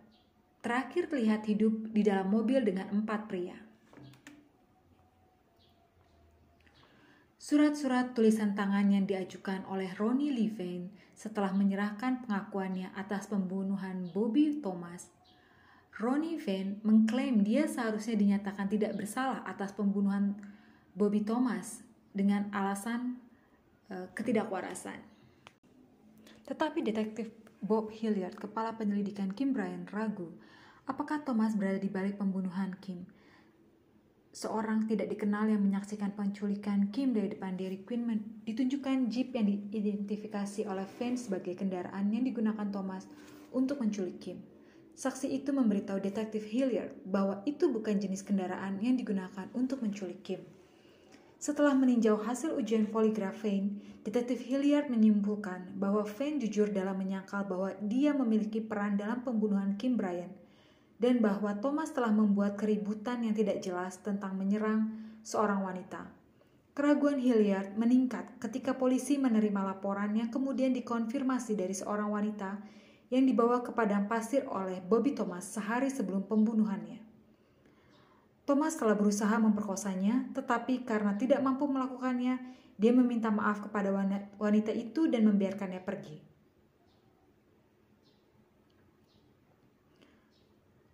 terakhir 0.63 1.11
terlihat 1.11 1.43
hidup 1.51 1.91
di 1.91 2.07
dalam 2.07 2.31
mobil 2.31 2.63
dengan 2.63 2.87
empat 2.95 3.27
pria. 3.27 3.59
Surat-surat 7.41 8.13
tulisan 8.13 8.53
tangan 8.53 8.93
yang 8.93 9.09
diajukan 9.09 9.65
oleh 9.73 9.89
Ronnie 9.97 10.29
Levine 10.29 10.93
setelah 11.17 11.57
menyerahkan 11.57 12.29
pengakuannya 12.29 12.93
atas 12.93 13.33
pembunuhan 13.33 14.13
Bobby 14.13 14.61
Thomas 14.61 15.09
Ronnie 16.01 16.41
Van 16.41 16.81
mengklaim 16.81 17.45
dia 17.45 17.69
seharusnya 17.69 18.17
dinyatakan 18.17 18.73
tidak 18.73 18.97
bersalah 18.97 19.45
atas 19.45 19.77
pembunuhan 19.77 20.33
Bobby 20.97 21.21
Thomas 21.21 21.85
dengan 22.17 22.49
alasan 22.57 23.21
uh, 23.93 24.09
ketidakwarasan. 24.17 24.97
Tetapi 26.49 26.81
detektif 26.81 27.29
Bob 27.61 27.93
Hilliard, 27.93 28.33
kepala 28.33 28.73
penyelidikan 28.81 29.29
Kim 29.37 29.53
Bryan, 29.53 29.85
ragu 29.93 30.33
apakah 30.89 31.21
Thomas 31.21 31.53
berada 31.53 31.77
di 31.77 31.93
balik 31.93 32.17
pembunuhan 32.17 32.73
Kim. 32.81 33.05
Seorang 34.31 34.87
tidak 34.87 35.11
dikenal 35.11 35.51
yang 35.51 35.59
menyaksikan 35.59 36.15
penculikan 36.15 36.95
Kim 36.95 37.11
dari 37.11 37.35
depan 37.35 37.59
Dairy 37.59 37.83
Queen 37.83 38.07
ditunjukkan 38.47 39.11
jeep 39.11 39.35
yang 39.35 39.51
diidentifikasi 39.51 40.71
oleh 40.71 40.87
fans 40.87 41.27
sebagai 41.27 41.59
kendaraan 41.59 42.15
yang 42.15 42.23
digunakan 42.23 42.63
Thomas 42.71 43.11
untuk 43.51 43.83
menculik 43.83 44.23
Kim. 44.23 44.39
Saksi 44.95 45.35
itu 45.35 45.51
memberitahu 45.51 45.99
detektif 45.99 46.47
Hilliard 46.47 46.95
bahwa 47.03 47.43
itu 47.43 47.75
bukan 47.75 47.99
jenis 47.99 48.23
kendaraan 48.23 48.79
yang 48.79 48.95
digunakan 48.95 49.51
untuk 49.51 49.83
menculik 49.83 50.23
Kim. 50.23 50.47
Setelah 51.43 51.75
meninjau 51.75 52.15
hasil 52.23 52.55
ujian 52.55 52.87
poligraf 52.87 53.43
Vane, 53.43 53.83
detektif 54.07 54.47
Hilliard 54.47 54.95
menyimpulkan 54.95 55.75
bahwa 55.75 56.07
Vane 56.07 56.39
jujur 56.39 56.71
dalam 56.71 57.03
menyangkal 57.03 57.51
bahwa 57.51 57.75
dia 57.83 58.15
memiliki 58.15 58.63
peran 58.63 58.95
dalam 58.95 59.27
pembunuhan 59.27 59.75
Kim 59.75 59.99
Bryan 59.99 60.31
dan 61.01 61.25
bahwa 61.25 61.57
Thomas 61.59 61.91
telah 61.97 62.13
membuat 62.13 62.61
keributan 62.61 63.25
yang 63.25 63.33
tidak 63.33 63.65
jelas 63.65 63.97
tentang 64.05 64.37
menyerang 64.37 64.93
seorang 65.25 65.65
wanita. 65.65 66.13
Keraguan 66.77 67.19
Hilliard 67.19 67.75
meningkat 67.75 68.37
ketika 68.39 68.77
polisi 68.77 69.17
menerima 69.17 69.75
laporan 69.75 70.15
yang 70.15 70.31
kemudian 70.31 70.71
dikonfirmasi 70.77 71.59
dari 71.59 71.75
seorang 71.75 72.13
wanita 72.13 72.61
yang 73.11 73.27
dibawa 73.27 73.65
ke 73.65 73.75
padang 73.75 74.07
pasir 74.07 74.47
oleh 74.47 74.79
Bobby 74.79 75.17
Thomas 75.17 75.51
sehari 75.51 75.91
sebelum 75.91 76.31
pembunuhannya. 76.31 77.03
Thomas 78.47 78.79
telah 78.79 78.95
berusaha 78.95 79.35
memperkosanya, 79.41 80.31
tetapi 80.35 80.87
karena 80.87 81.15
tidak 81.19 81.43
mampu 81.43 81.67
melakukannya, 81.67 82.39
dia 82.81 82.93
meminta 82.95 83.29
maaf 83.29 83.61
kepada 83.63 83.93
wanita 84.41 84.73
itu 84.73 85.07
dan 85.11 85.27
membiarkannya 85.29 85.83
pergi. 85.85 86.17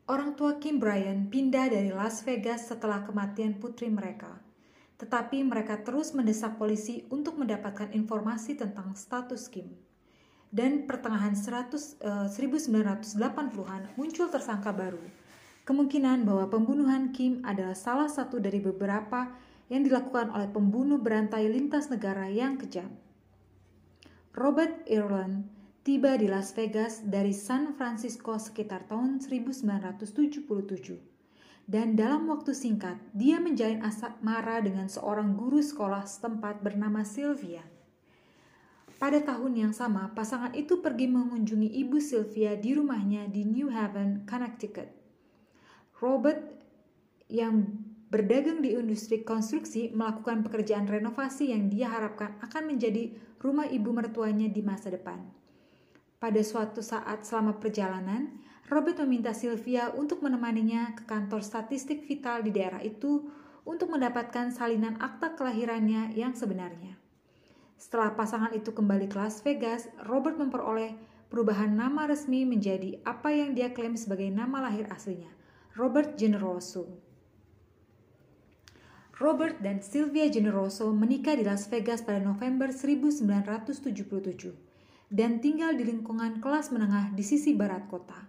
Orang 0.07 0.39
tua 0.39 0.63
Kim 0.63 0.79
Bryan 0.79 1.27
pindah 1.27 1.67
dari 1.67 1.91
Las 1.91 2.23
Vegas 2.23 2.71
setelah 2.71 3.03
kematian 3.03 3.59
putri 3.59 3.91
mereka, 3.91 4.39
tetapi 5.03 5.43
mereka 5.43 5.83
terus 5.83 6.15
mendesak 6.15 6.55
polisi 6.63 7.03
untuk 7.11 7.35
mendapatkan 7.35 7.91
informasi 7.91 8.55
tentang 8.55 8.95
status 8.95 9.51
Kim 9.51 9.75
dan 10.55 10.87
pertengahan 10.87 11.35
100, 11.35 11.99
uh, 12.07 12.31
1980-an 12.31 13.99
muncul 13.99 14.31
tersangka 14.31 14.71
baru. 14.71 15.03
Kemungkinan 15.67 16.23
bahwa 16.23 16.55
pembunuhan 16.55 17.11
Kim 17.11 17.43
adalah 17.43 17.75
salah 17.75 18.07
satu 18.07 18.39
dari 18.39 18.63
beberapa 18.63 19.35
yang 19.67 19.83
dilakukan 19.83 20.31
oleh 20.31 20.47
pembunuh 20.47 21.03
berantai 21.03 21.51
lintas 21.51 21.91
negara 21.91 22.31
yang 22.31 22.55
kejam. 22.55 22.95
Robert 24.39 24.87
Ireland 24.87 25.56
tiba 25.87 26.19
di 26.19 26.27
Las 26.27 26.51
Vegas 26.51 26.99
dari 27.07 27.31
San 27.31 27.71
Francisco 27.79 28.35
sekitar 28.35 28.91
tahun 28.91 29.23
1977 29.23 30.43
dan 31.63 31.95
dalam 31.95 32.27
waktu 32.27 32.59
singkat 32.59 32.99
dia 33.15 33.39
menjalin 33.39 33.79
asmara 33.87 34.59
dengan 34.67 34.91
seorang 34.91 35.39
guru 35.39 35.63
sekolah 35.63 36.03
setempat 36.03 36.59
bernama 36.67 37.07
Sylvia. 37.07 37.63
Pada 38.99 39.23
tahun 39.23 39.55
yang 39.55 39.71
sama, 39.71 40.11
pasangan 40.11 40.59
itu 40.59 40.83
pergi 40.83 41.07
mengunjungi 41.07 41.79
ibu 41.79 42.03
Sylvia 42.03 42.59
di 42.59 42.75
rumahnya 42.75 43.31
di 43.31 43.47
New 43.47 43.71
Haven, 43.71 44.27
Connecticut. 44.27 44.91
Robert 46.03 46.67
yang 47.31 47.63
berdagang 48.11 48.59
di 48.59 48.75
industri 48.75 49.23
konstruksi 49.23 49.95
melakukan 49.95 50.43
pekerjaan 50.43 50.91
renovasi 50.91 51.55
yang 51.55 51.71
dia 51.71 51.87
harapkan 51.87 52.35
akan 52.43 52.75
menjadi 52.75 53.15
rumah 53.39 53.71
ibu 53.71 53.95
mertuanya 53.95 54.51
di 54.51 54.67
masa 54.67 54.91
depan. 54.91 55.46
Pada 56.27 56.43
suatu 56.43 56.83
saat 56.83 57.23
selama 57.23 57.55
perjalanan, 57.63 58.43
Robert 58.67 58.99
meminta 59.07 59.31
Sylvia 59.31 59.95
untuk 59.95 60.27
menemaninya 60.27 60.99
ke 60.99 61.07
kantor 61.07 61.39
statistik 61.39 62.03
vital 62.03 62.43
di 62.43 62.51
daerah 62.51 62.83
itu 62.83 63.31
untuk 63.63 63.95
mendapatkan 63.95 64.51
salinan 64.51 64.99
akta 64.99 65.39
kelahirannya 65.39 66.11
yang 66.19 66.35
sebenarnya. 66.35 66.99
Setelah 67.79 68.19
pasangan 68.19 68.51
itu 68.59 68.75
kembali 68.75 69.07
ke 69.07 69.15
Las 69.15 69.39
Vegas, 69.47 69.87
Robert 70.03 70.35
memperoleh 70.35 70.99
perubahan 71.31 71.71
nama 71.79 72.11
resmi 72.11 72.43
menjadi 72.43 72.99
apa 73.07 73.31
yang 73.31 73.55
dia 73.55 73.71
klaim 73.71 73.95
sebagai 73.95 74.27
nama 74.27 74.67
lahir 74.67 74.91
aslinya, 74.91 75.31
Robert 75.79 76.19
Generoso. 76.19 76.91
Robert 79.23 79.63
dan 79.63 79.79
Sylvia 79.79 80.27
Generoso 80.27 80.91
menikah 80.91 81.39
di 81.39 81.47
Las 81.47 81.71
Vegas 81.71 82.03
pada 82.03 82.19
November 82.19 82.75
1977 82.75 84.66
dan 85.13 85.39
tinggal 85.39 85.75
di 85.79 85.87
lingkungan 85.87 86.43
kelas 86.43 86.75
menengah 86.75 87.15
di 87.15 87.23
sisi 87.23 87.55
barat 87.55 87.87
kota. 87.87 88.27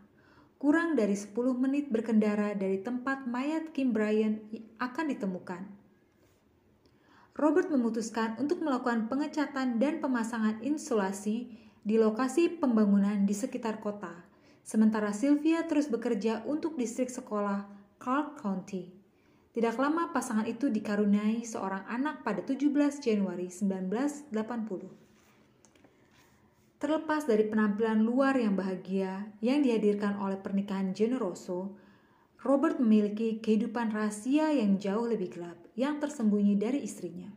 Kurang 0.58 0.98
dari 0.98 1.13
10 1.13 1.34
menit 1.54 1.94
berkendara 1.94 2.58
dari 2.58 2.82
tempat 2.82 3.30
mayat 3.30 3.70
Kim 3.74 3.94
Bryan 3.94 4.42
akan 4.82 5.06
ditemukan. 5.13 5.62
Robert 7.38 7.70
memutuskan 7.70 8.34
untuk 8.42 8.66
melakukan 8.66 9.06
pengecatan 9.06 9.78
dan 9.78 10.02
pemasangan 10.02 10.58
insulasi 10.66 11.54
di 11.86 11.96
lokasi 12.02 12.58
pembangunan 12.58 13.30
di 13.30 13.38
sekitar 13.38 13.78
kota, 13.78 14.10
sementara 14.66 15.13
Sylvia 15.13 15.62
terus 15.70 15.86
bekerja 15.86 16.42
untuk 16.50 16.74
distrik 16.74 17.13
sekolah 17.13 17.70
Clark 18.02 18.42
County. 18.42 18.90
Tidak 19.54 19.78
lama 19.78 20.10
pasangan 20.10 20.50
itu 20.50 20.74
dikaruniai 20.74 21.46
seorang 21.46 21.86
anak 21.86 22.26
pada 22.26 22.42
17 22.42 22.74
Januari 23.02 23.50
1980. 23.54 25.07
Terlepas 26.78 27.26
dari 27.26 27.42
penampilan 27.50 28.06
luar 28.06 28.38
yang 28.38 28.54
bahagia 28.54 29.34
yang 29.42 29.66
dihadirkan 29.66 30.22
oleh 30.22 30.38
pernikahan 30.38 30.94
Generoso, 30.94 31.74
Robert 32.46 32.78
memiliki 32.78 33.42
kehidupan 33.42 33.90
rahasia 33.90 34.54
yang 34.54 34.78
jauh 34.78 35.10
lebih 35.10 35.34
gelap 35.34 35.58
yang 35.74 35.98
tersembunyi 35.98 36.54
dari 36.54 36.86
istrinya. 36.86 37.34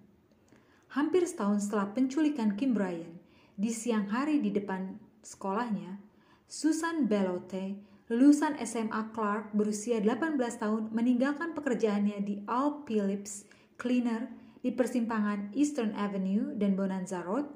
Hampir 0.93 1.25
setahun 1.25 1.65
setelah 1.65 1.89
penculikan 1.97 2.53
Kim 2.53 2.77
Bryan, 2.77 3.17
di 3.57 3.73
siang 3.73 4.13
hari 4.13 4.45
di 4.45 4.53
depan 4.53 5.01
sekolahnya, 5.25 5.97
Susan 6.45 7.09
Belote, 7.09 7.81
lulusan 8.13 8.61
SMA 8.61 9.09
Clark 9.17 9.57
berusia 9.57 10.05
18 10.05 10.37
tahun 10.37 10.93
meninggalkan 10.93 11.57
pekerjaannya 11.57 12.21
di 12.21 12.45
Al 12.45 12.85
Phillips 12.85 13.49
Cleaner 13.81 14.29
di 14.61 14.69
persimpangan 14.69 15.57
Eastern 15.57 15.97
Avenue 15.97 16.53
dan 16.61 16.77
Bonanza 16.77 17.25
Road 17.25 17.49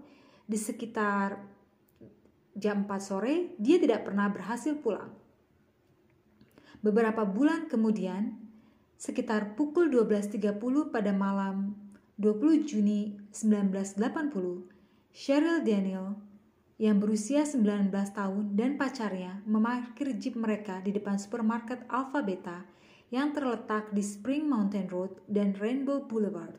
di 0.48 0.56
sekitar 0.56 1.53
jam 2.54 2.86
4 2.86 2.98
sore, 3.02 3.54
dia 3.58 3.76
tidak 3.82 4.06
pernah 4.06 4.30
berhasil 4.30 4.74
pulang. 4.78 5.10
Beberapa 6.80 7.26
bulan 7.26 7.66
kemudian, 7.66 8.44
Sekitar 9.04 9.52
pukul 9.52 9.92
12.30 9.92 10.88
pada 10.88 11.12
malam 11.12 11.76
20 12.16 12.64
Juni 12.64 13.18
1980, 13.36 14.00
Cheryl 15.12 15.60
Daniel 15.60 16.16
yang 16.80 17.02
berusia 17.02 17.44
19 17.44 17.92
tahun 17.92 18.56
dan 18.56 18.80
pacarnya 18.80 19.44
memarkir 19.44 20.14
jeep 20.16 20.40
mereka 20.40 20.80
di 20.80 20.94
depan 20.94 21.20
supermarket 21.20 21.84
Alpha 21.92 22.24
Beta 22.24 22.64
yang 23.12 23.36
terletak 23.36 23.92
di 23.92 24.00
Spring 24.00 24.48
Mountain 24.48 24.88
Road 24.88 25.20
dan 25.28 25.52
Rainbow 25.52 26.08
Boulevard. 26.08 26.56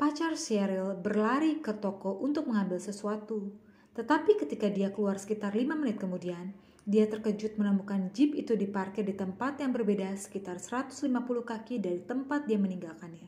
Pacar 0.00 0.32
Cheryl 0.38 0.96
berlari 0.96 1.60
ke 1.60 1.76
toko 1.76 2.24
untuk 2.24 2.48
mengambil 2.48 2.80
sesuatu, 2.80 3.52
tetapi 3.98 4.38
ketika 4.38 4.70
dia 4.70 4.94
keluar 4.94 5.18
sekitar 5.18 5.58
5 5.58 5.74
menit 5.74 5.98
kemudian, 5.98 6.54
dia 6.86 7.10
terkejut 7.10 7.58
menemukan 7.58 8.14
jeep 8.14 8.38
itu 8.38 8.54
diparkir 8.54 9.02
di 9.02 9.18
tempat 9.18 9.58
yang 9.58 9.74
berbeda 9.74 10.14
sekitar 10.14 10.62
150 10.62 11.10
kaki 11.42 11.82
dari 11.82 11.98
tempat 12.06 12.46
dia 12.46 12.62
meninggalkannya. 12.62 13.26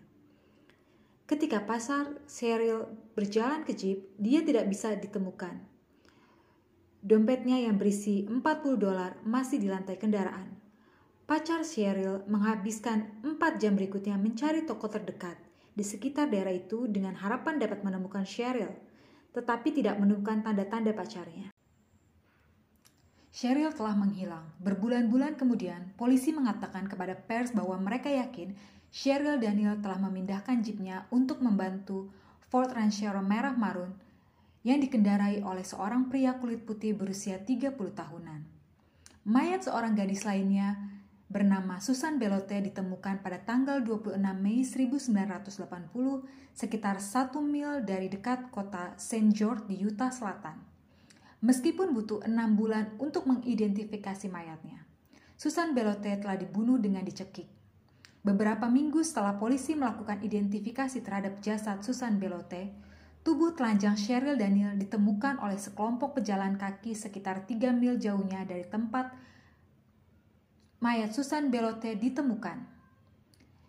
Ketika 1.26 1.66
pasar 1.66 2.22
Cheryl 2.30 2.86
berjalan 3.18 3.66
ke 3.66 3.74
jeep, 3.74 4.14
dia 4.14 4.46
tidak 4.46 4.70
bisa 4.70 4.94
ditemukan. 4.94 5.58
Dompetnya 7.02 7.58
yang 7.58 7.74
berisi 7.74 8.30
40 8.30 8.40
dolar 8.78 9.18
masih 9.26 9.58
di 9.58 9.66
lantai 9.66 9.98
kendaraan. 9.98 10.54
pacar 11.26 11.66
Cheryl 11.66 12.26
menghabiskan 12.26 13.22
4 13.26 13.58
jam 13.58 13.74
berikutnya 13.74 14.18
mencari 14.18 14.66
toko 14.66 14.86
terdekat 14.86 15.38
di 15.74 15.82
sekitar 15.86 16.30
daerah 16.30 16.50
itu 16.50 16.90
dengan 16.90 17.14
harapan 17.14 17.58
dapat 17.58 17.86
menemukan 17.86 18.26
Cheryl, 18.26 18.89
tetapi 19.30 19.70
tidak 19.70 19.96
menemukan 19.96 20.42
tanda-tanda 20.42 20.90
pacarnya. 20.90 21.54
Cheryl 23.30 23.70
telah 23.70 23.94
menghilang. 23.94 24.42
Berbulan-bulan 24.58 25.38
kemudian, 25.38 25.94
polisi 25.94 26.34
mengatakan 26.34 26.90
kepada 26.90 27.14
pers 27.14 27.54
bahwa 27.54 27.78
mereka 27.78 28.10
yakin 28.10 28.58
Cheryl 28.90 29.38
Daniel 29.38 29.78
telah 29.78 30.02
memindahkan 30.02 30.66
jeepnya 30.66 31.06
untuk 31.14 31.38
membantu 31.38 32.10
Ford 32.50 32.74
Ranchero 32.74 33.22
merah 33.22 33.54
marun 33.54 33.94
yang 34.66 34.82
dikendarai 34.82 35.46
oleh 35.46 35.62
seorang 35.62 36.10
pria 36.10 36.34
kulit 36.42 36.66
putih 36.66 36.98
berusia 36.98 37.38
30 37.38 37.70
tahunan. 37.70 38.40
Mayat 39.30 39.70
seorang 39.70 39.94
gadis 39.94 40.26
lainnya 40.26 40.89
bernama 41.30 41.78
Susan 41.78 42.18
Belote 42.18 42.58
ditemukan 42.58 43.22
pada 43.22 43.38
tanggal 43.38 43.78
26 43.86 44.18
Mei 44.18 44.66
1980 44.66 45.46
sekitar 46.58 46.98
satu 46.98 47.38
mil 47.38 47.86
dari 47.86 48.10
dekat 48.10 48.50
kota 48.50 48.98
St. 48.98 49.30
George 49.30 49.70
di 49.70 49.78
Utah 49.78 50.10
Selatan. 50.10 50.58
Meskipun 51.40 51.94
butuh 51.94 52.26
enam 52.26 52.58
bulan 52.58 52.98
untuk 52.98 53.30
mengidentifikasi 53.30 54.26
mayatnya, 54.26 54.82
Susan 55.38 55.72
Belote 55.72 56.18
telah 56.18 56.36
dibunuh 56.36 56.76
dengan 56.82 57.06
dicekik. 57.06 57.46
Beberapa 58.20 58.68
minggu 58.68 59.00
setelah 59.00 59.40
polisi 59.40 59.72
melakukan 59.72 60.20
identifikasi 60.20 61.00
terhadap 61.00 61.40
jasad 61.40 61.80
Susan 61.80 62.20
Belote, 62.20 62.68
tubuh 63.24 63.56
telanjang 63.56 63.96
Cheryl 63.96 64.36
Daniel 64.36 64.76
ditemukan 64.76 65.40
oleh 65.40 65.56
sekelompok 65.56 66.20
pejalan 66.20 66.60
kaki 66.60 66.92
sekitar 66.92 67.48
3 67.48 67.72
mil 67.72 67.96
jauhnya 67.96 68.44
dari 68.44 68.66
tempat 68.68 69.29
mayat 70.80 71.12
Susan 71.12 71.52
Belote 71.52 71.92
ditemukan. 71.92 72.64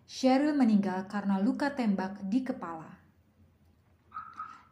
Cheryl 0.07 0.55
meninggal 0.55 1.11
karena 1.11 1.43
luka 1.43 1.75
tembak 1.75 2.23
di 2.23 2.39
kepala. 2.39 2.87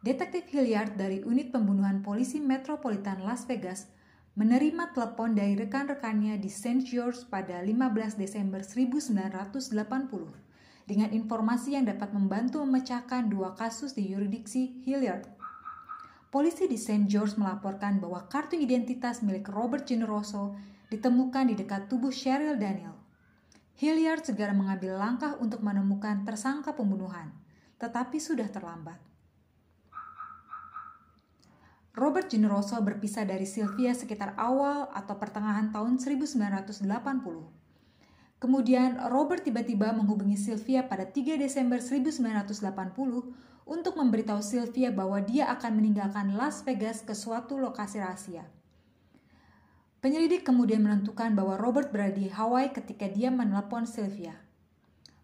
Detektif 0.00 0.48
Hilliard 0.48 0.96
dari 0.96 1.20
unit 1.20 1.52
pembunuhan 1.52 2.00
polisi 2.00 2.40
Metropolitan 2.40 3.20
Las 3.28 3.44
Vegas 3.44 3.92
menerima 4.40 4.96
telepon 4.96 5.36
dari 5.36 5.52
rekan-rekannya 5.52 6.40
di 6.40 6.48
St. 6.48 6.80
George 6.80 7.28
pada 7.28 7.60
15 7.60 8.16
Desember 8.16 8.64
1980 8.64 9.76
dengan 10.88 11.12
informasi 11.12 11.76
yang 11.76 11.84
dapat 11.84 12.16
membantu 12.16 12.64
memecahkan 12.64 13.28
dua 13.28 13.52
kasus 13.52 13.92
di 13.92 14.16
yuridiksi 14.16 14.80
Hilliard. 14.88 15.28
Polisi 16.32 16.64
di 16.64 16.80
St. 16.80 17.04
George 17.04 17.36
melaporkan 17.36 18.00
bahwa 18.00 18.24
kartu 18.32 18.56
identitas 18.56 19.20
milik 19.20 19.44
Robert 19.52 19.84
Generoso 19.84 20.56
ditemukan 20.90 21.48
di 21.48 21.54
dekat 21.54 21.86
tubuh 21.86 22.10
Cheryl 22.10 22.58
Daniel. 22.58 22.98
Hilliard 23.78 24.26
segera 24.26 24.52
mengambil 24.52 24.98
langkah 24.98 25.38
untuk 25.40 25.64
menemukan 25.64 26.26
tersangka 26.26 26.76
pembunuhan, 26.76 27.32
tetapi 27.80 28.20
sudah 28.20 28.50
terlambat. 28.52 29.00
Robert 31.96 32.30
Generoso 32.30 32.78
berpisah 32.82 33.26
dari 33.26 33.48
Sylvia 33.48 33.96
sekitar 33.96 34.38
awal 34.38 34.90
atau 34.94 35.18
pertengahan 35.18 35.74
tahun 35.74 35.98
1980. 35.98 36.86
Kemudian 38.40 38.96
Robert 39.10 39.42
tiba-tiba 39.42 39.92
menghubungi 39.92 40.38
Sylvia 40.38 40.86
pada 40.86 41.04
3 41.04 41.36
Desember 41.36 41.82
1980 41.82 43.66
untuk 43.68 43.94
memberitahu 43.98 44.40
Sylvia 44.40 44.88
bahwa 44.94 45.20
dia 45.20 45.50
akan 45.52 45.76
meninggalkan 45.76 46.38
Las 46.38 46.64
Vegas 46.64 47.04
ke 47.04 47.12
suatu 47.12 47.58
lokasi 47.60 48.00
rahasia. 48.00 48.59
Penyelidik 50.00 50.48
kemudian 50.48 50.80
menentukan 50.80 51.36
bahwa 51.36 51.60
Robert 51.60 51.92
berada 51.92 52.16
di 52.16 52.32
Hawaii 52.32 52.72
ketika 52.72 53.04
dia 53.04 53.28
menelepon 53.28 53.84
Sylvia. 53.84 54.32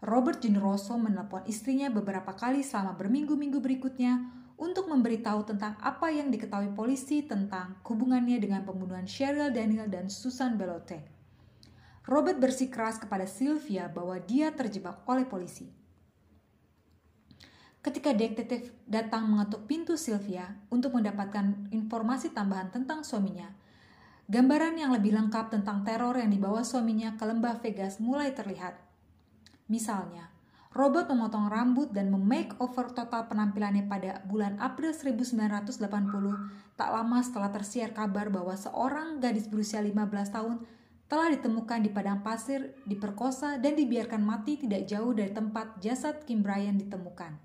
Robert 0.05 0.45
Generoso 0.45 1.01
menelepon 1.01 1.49
istrinya 1.49 1.89
beberapa 1.89 2.37
kali 2.37 2.61
selama 2.61 2.93
berminggu-minggu 3.01 3.57
berikutnya 3.65 4.29
untuk 4.61 4.93
memberitahu 4.93 5.49
tentang 5.49 5.81
apa 5.81 6.12
yang 6.12 6.29
diketahui 6.29 6.77
polisi 6.77 7.25
tentang 7.25 7.81
hubungannya 7.89 8.37
dengan 8.37 8.69
pembunuhan 8.69 9.09
Cheryl 9.09 9.49
Daniel 9.49 9.89
dan 9.89 10.12
Susan 10.12 10.61
Belote. 10.61 11.01
Robert 12.05 12.37
bersikeras 12.37 13.01
kepada 13.01 13.25
Sylvia 13.25 13.89
bahwa 13.89 14.21
dia 14.21 14.53
terjebak 14.53 15.09
oleh 15.09 15.25
polisi. 15.25 15.73
Ketika 17.81 18.12
detektif 18.12 18.77
datang 18.85 19.25
mengetuk 19.25 19.65
pintu 19.65 19.97
Sylvia 19.97 20.53
untuk 20.69 20.93
mendapatkan 20.93 21.73
informasi 21.73 22.35
tambahan 22.37 22.69
tentang 22.69 23.01
suaminya, 23.07 23.51
gambaran 24.27 24.75
yang 24.75 24.91
lebih 24.91 25.15
lengkap 25.15 25.55
tentang 25.55 25.87
teror 25.87 26.19
yang 26.19 26.31
dibawa 26.31 26.67
suaminya 26.67 27.15
ke 27.15 27.25
lembah 27.27 27.62
Vegas 27.62 28.03
mulai 28.03 28.35
terlihat. 28.35 28.75
Misalnya, 29.71 30.35
Robert 30.77 31.09
memotong 31.09 31.49
rambut 31.49 31.89
dan 31.89 32.12
memake-over 32.12 32.93
total 32.93 33.33
penampilannya 33.33 33.89
pada 33.89 34.21
bulan 34.29 34.61
April 34.61 34.93
1980 34.93 35.73
tak 36.77 36.91
lama 36.93 37.19
setelah 37.25 37.49
tersiar 37.49 37.97
kabar 37.97 38.29
bahwa 38.29 38.53
seorang 38.53 39.17
gadis 39.17 39.49
berusia 39.49 39.81
15 39.81 39.97
tahun 40.29 40.57
telah 41.07 41.33
ditemukan 41.33 41.81
di 41.87 41.91
padang 41.95 42.21
pasir, 42.21 42.77
diperkosa, 42.85 43.57
dan 43.62 43.79
dibiarkan 43.79 44.21
mati 44.21 44.59
tidak 44.59 44.91
jauh 44.91 45.15
dari 45.15 45.33
tempat 45.33 45.79
jasad 45.81 46.27
Kim 46.29 46.43
Bryan 46.43 46.77
ditemukan. 46.77 47.39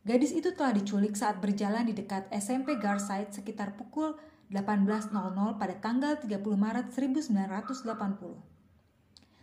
Gadis 0.00 0.32
itu 0.32 0.56
telah 0.56 0.72
diculik 0.72 1.12
saat 1.12 1.42
berjalan 1.44 1.84
di 1.84 1.92
dekat 1.92 2.32
SMP 2.32 2.80
Garside 2.80 3.36
sekitar 3.36 3.76
pukul 3.76 4.16
18.00 4.50 5.14
pada 5.62 5.74
tanggal 5.78 6.18
30 6.18 6.42
Maret 6.58 6.90
1980. 6.90 8.50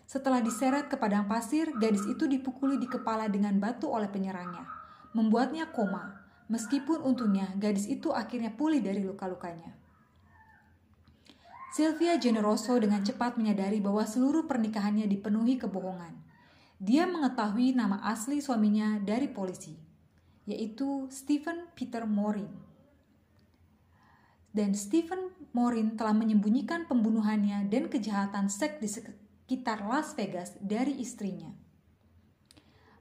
Setelah 0.08 0.43
diseret 0.43 0.91
ke 0.91 1.00
padang 1.00 1.32
pasir, 1.32 1.72
gadis 1.80 2.04
itu 2.08 2.28
dipukuli 2.28 2.76
di 2.76 2.91
kepala 2.91 3.32
dengan 3.32 3.56
batu 3.60 3.88
oleh 3.88 4.12
penyerangnya, 4.12 4.67
membuatnya 5.15 5.72
koma. 5.72 6.28
Meskipun 6.48 7.04
untungnya 7.04 7.52
gadis 7.60 7.88
itu 7.91 8.12
akhirnya 8.15 8.56
pulih 8.56 8.80
dari 8.80 9.04
luka-lukanya. 9.04 9.76
Sylvia 11.76 12.15
Generoso 12.15 12.76
dengan 12.80 13.04
cepat 13.04 13.36
menyadari 13.36 13.84
bahwa 13.84 14.08
seluruh 14.08 14.48
pernikahannya 14.48 15.08
dipenuhi 15.12 15.60
kebohongan. 15.60 16.15
Dia 16.80 17.04
mengetahui 17.08 17.76
nama 17.76 18.00
asli 18.04 18.39
suaminya 18.39 19.00
dari 19.04 19.28
polisi, 19.28 19.76
yaitu 20.48 21.12
Stephen 21.12 21.67
Peter 21.76 22.08
Morin. 22.08 22.66
Dan 24.58 24.74
Stephen 24.74 25.30
Morin 25.54 25.93
telah 25.93 26.17
menyembunyikan 26.17 26.89
pembunuhannya 26.89 27.70
dan 27.70 27.93
kejahatan 27.93 28.50
seks 28.50 28.82
di 28.82 28.89
sekitar 28.89 29.86
Las 29.86 30.17
Vegas 30.17 30.58
dari 30.58 30.98
istrinya. 30.98 31.54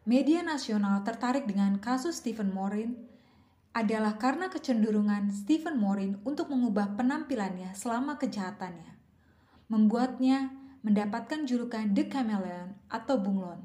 Media 0.05 0.45
nasional 0.45 1.01
tertarik 1.01 1.49
dengan 1.49 1.81
kasus 1.81 2.21
Stephen 2.21 2.53
Morin 2.53 2.92
adalah 3.73 4.21
karena 4.21 4.53
kecenderungan 4.53 5.33
Stephen 5.33 5.81
Morin 5.81 6.21
untuk 6.29 6.53
mengubah 6.53 6.92
penampilannya 6.92 7.73
selama 7.73 8.21
kejahatannya, 8.21 8.92
membuatnya 9.73 10.53
mendapatkan 10.85 11.49
julukan 11.49 11.88
The 11.97 12.05
Chameleon 12.05 12.77
atau 12.92 13.16
bunglon. 13.16 13.64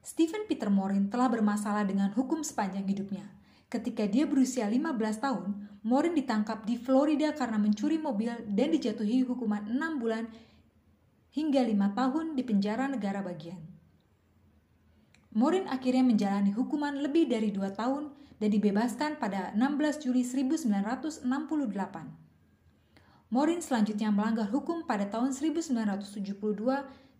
Stephen 0.00 0.48
Peter 0.48 0.72
Morin 0.72 1.12
telah 1.12 1.28
bermasalah 1.28 1.84
dengan 1.84 2.16
hukum 2.16 2.40
sepanjang 2.40 2.88
hidupnya. 2.88 3.28
Ketika 3.72 4.04
dia 4.04 4.28
berusia 4.28 4.68
15 4.68 5.00
tahun, 5.16 5.72
Morin 5.80 6.12
ditangkap 6.12 6.68
di 6.68 6.76
Florida 6.76 7.32
karena 7.32 7.56
mencuri 7.56 7.96
mobil 7.96 8.28
dan 8.52 8.68
dijatuhi 8.68 9.24
hukuman 9.24 9.64
6 9.64 9.96
bulan 9.96 10.28
hingga 11.32 11.64
lima 11.64 11.96
tahun 11.96 12.36
di 12.36 12.44
penjara 12.44 12.84
negara 12.86 13.24
bagian. 13.24 13.58
Morin 15.32 15.64
akhirnya 15.72 16.04
menjalani 16.04 16.52
hukuman 16.52 17.00
lebih 17.00 17.24
dari 17.24 17.48
dua 17.48 17.72
tahun 17.72 18.12
dan 18.36 18.52
dibebaskan 18.52 19.16
pada 19.16 19.56
16 19.56 20.04
Juli 20.04 20.20
1968. 20.20 21.24
Morin 23.32 23.64
selanjutnya 23.64 24.12
melanggar 24.12 24.52
hukum 24.52 24.84
pada 24.84 25.08
tahun 25.08 25.32
1972 25.32 26.28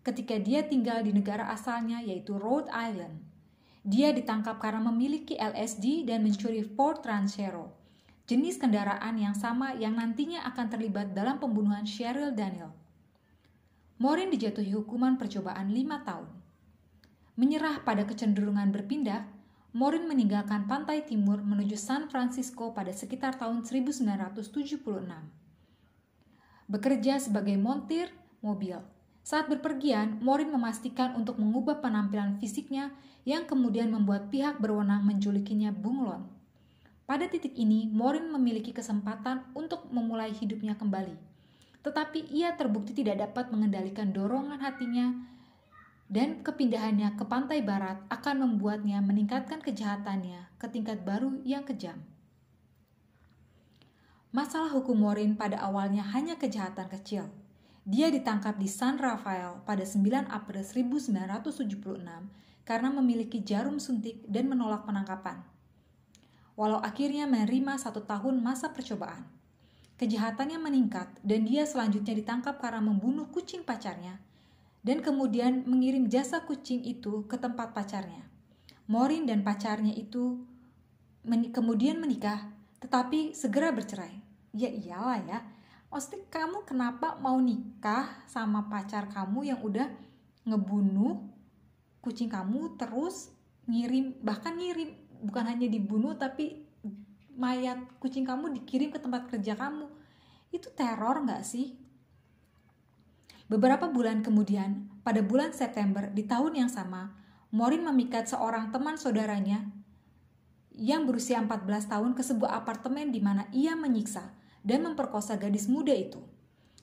ketika 0.05 0.35
dia 0.37 0.61
tinggal 0.61 1.01
di 1.01 1.09
negara 1.09 1.49
asalnya 1.49 2.05
yaitu 2.05 2.37
Rhode 2.37 2.69
Island. 2.69 3.32
Dia 3.83 4.15
ditangkap 4.15 4.63
karena 4.63 4.79
memiliki 4.79 5.35
LSD 5.35 6.07
dan 6.07 6.23
mencuri 6.23 6.63
Ford 6.63 7.03
Ranchero, 7.03 7.75
jenis 8.23 8.55
kendaraan 8.55 9.19
yang 9.19 9.35
sama 9.35 9.75
yang 9.75 9.99
nantinya 9.99 10.47
akan 10.47 10.71
terlibat 10.71 11.11
dalam 11.11 11.35
pembunuhan 11.35 11.83
Cheryl 11.83 12.31
Daniel. 12.31 12.71
Morin 13.99 14.31
dijatuhi 14.31 14.71
hukuman 14.71 15.19
percobaan 15.19 15.75
lima 15.75 15.99
tahun. 16.07 16.31
Menyerah 17.35 17.83
pada 17.83 18.07
kecenderungan 18.07 18.71
berpindah, 18.71 19.27
Morin 19.75 20.07
meninggalkan 20.07 20.63
pantai 20.63 21.03
timur 21.03 21.43
menuju 21.43 21.75
San 21.75 22.07
Francisco 22.07 22.71
pada 22.71 22.95
sekitar 22.95 23.35
tahun 23.35 23.67
1976. 23.67 24.79
Bekerja 26.71 27.19
sebagai 27.19 27.59
montir 27.59 28.07
mobil. 28.39 28.79
Saat 29.25 29.49
berpergian, 29.49 30.21
Morin 30.21 30.53
memastikan 30.53 31.17
untuk 31.19 31.41
mengubah 31.41 31.81
penampilan 31.81 32.37
fisiknya 32.37 32.93
yang 33.23 33.47
kemudian 33.47 33.91
membuat 33.91 34.27
pihak 34.31 34.59
berwenang 34.59 35.07
menjulikinya 35.07 35.71
bunglon. 35.71 36.27
Pada 37.03 37.27
titik 37.27 37.55
ini, 37.55 37.91
Morin 37.91 38.31
memiliki 38.31 38.71
kesempatan 38.71 39.43
untuk 39.55 39.87
memulai 39.91 40.31
hidupnya 40.31 40.75
kembali 40.75 41.33
tetapi 41.83 42.31
ia 42.31 42.55
terbukti 42.55 42.95
tidak 42.95 43.29
dapat 43.29 43.51
mengendalikan 43.51 44.15
dorongan 44.15 44.57
hatinya 44.63 45.11
dan 46.07 46.39
kepindahannya 46.39 47.19
ke 47.19 47.23
pantai 47.27 47.59
barat 47.59 47.99
akan 48.07 48.47
membuatnya 48.47 49.03
meningkatkan 49.03 49.59
kejahatannya 49.59 50.47
ke 50.55 50.65
tingkat 50.71 51.03
baru 51.03 51.43
yang 51.43 51.67
kejam. 51.67 51.99
Masalah 54.33 54.71
hukum 54.73 54.97
Morin 54.97 55.35
pada 55.37 55.61
awalnya 55.61 56.01
hanya 56.15 56.39
kejahatan 56.39 56.89
kecil. 56.89 57.29
Dia 57.83 58.07
ditangkap 58.07 58.55
di 58.57 58.71
San 58.71 58.95
Rafael 58.95 59.59
pada 59.67 59.83
9 59.83 60.31
April 60.31 60.63
1976 60.63 61.99
karena 62.63 62.91
memiliki 62.91 63.43
jarum 63.43 63.79
suntik 63.79 64.23
dan 64.27 64.47
menolak 64.47 64.87
penangkapan. 64.87 65.43
Walau 66.55 66.79
akhirnya 66.79 67.27
menerima 67.27 67.79
satu 67.79 68.05
tahun 68.05 68.39
masa 68.39 68.71
percobaan. 68.71 69.25
Kejahatannya 69.97 70.57
meningkat 70.57 71.07
dan 71.21 71.45
dia 71.45 71.63
selanjutnya 71.63 72.17
ditangkap 72.17 72.57
karena 72.59 72.81
membunuh 72.81 73.29
kucing 73.29 73.61
pacarnya 73.61 74.19
dan 74.83 74.99
kemudian 74.99 75.63
mengirim 75.63 76.11
jasa 76.11 76.43
kucing 76.43 76.83
itu 76.83 77.23
ke 77.25 77.39
tempat 77.39 77.71
pacarnya. 77.71 78.27
Morin 78.85 79.23
dan 79.23 79.41
pacarnya 79.41 79.95
itu 79.95 80.43
men 81.23 81.55
kemudian 81.55 82.03
menikah 82.03 82.51
tetapi 82.83 83.31
segera 83.31 83.71
bercerai. 83.71 84.19
Ya 84.51 84.67
iyalah 84.69 85.19
ya. 85.23 85.39
Maksudnya 85.87 86.27
kamu 86.27 86.67
kenapa 86.67 87.15
mau 87.23 87.39
nikah 87.39 88.27
sama 88.27 88.67
pacar 88.67 89.07
kamu 89.07 89.47
yang 89.47 89.59
udah 89.63 89.87
ngebunuh 90.43 91.32
kucing 92.03 92.27
kamu 92.27 92.75
terus 92.75 93.31
ngirim 93.65 94.19
bahkan 94.19 94.59
ngirim 94.59 94.91
bukan 95.23 95.47
hanya 95.47 95.71
dibunuh 95.71 96.19
tapi 96.19 96.67
mayat 97.33 97.79
kucing 98.03 98.27
kamu 98.27 98.51
dikirim 98.59 98.91
ke 98.91 98.99
tempat 98.99 99.31
kerja 99.31 99.55
kamu 99.55 99.87
itu 100.51 100.67
teror 100.75 101.23
nggak 101.23 101.41
sih 101.47 101.73
beberapa 103.47 103.87
bulan 103.87 104.19
kemudian 104.19 104.91
pada 105.01 105.23
bulan 105.23 105.55
September 105.55 106.11
di 106.11 106.27
tahun 106.27 106.67
yang 106.67 106.69
sama 106.69 107.23
Morin 107.53 107.85
memikat 107.85 108.25
seorang 108.25 108.73
teman 108.73 108.97
saudaranya 108.97 109.69
yang 110.73 111.05
berusia 111.05 111.37
14 111.37 111.85
tahun 111.85 112.17
ke 112.17 112.25
sebuah 112.25 112.65
apartemen 112.65 113.13
di 113.13 113.21
mana 113.21 113.45
ia 113.53 113.77
menyiksa 113.77 114.33
dan 114.65 114.81
memperkosa 114.81 115.37
gadis 115.37 115.69
muda 115.69 115.93
itu. 115.93 116.17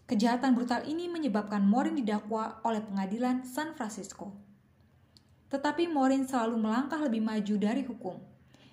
Kejahatan 0.06 0.54
brutal 0.54 0.86
ini 0.86 1.10
menyebabkan 1.10 1.66
Morin 1.66 1.98
didakwa 1.98 2.62
oleh 2.62 2.86
pengadilan 2.86 3.42
San 3.42 3.74
Francisco. 3.74 4.30
Tetapi 5.50 5.90
Morin 5.90 6.24
selalu 6.24 6.56
melangkah 6.62 7.02
lebih 7.02 7.20
maju 7.20 7.54
dari 7.58 7.82
hukum. 7.82 8.16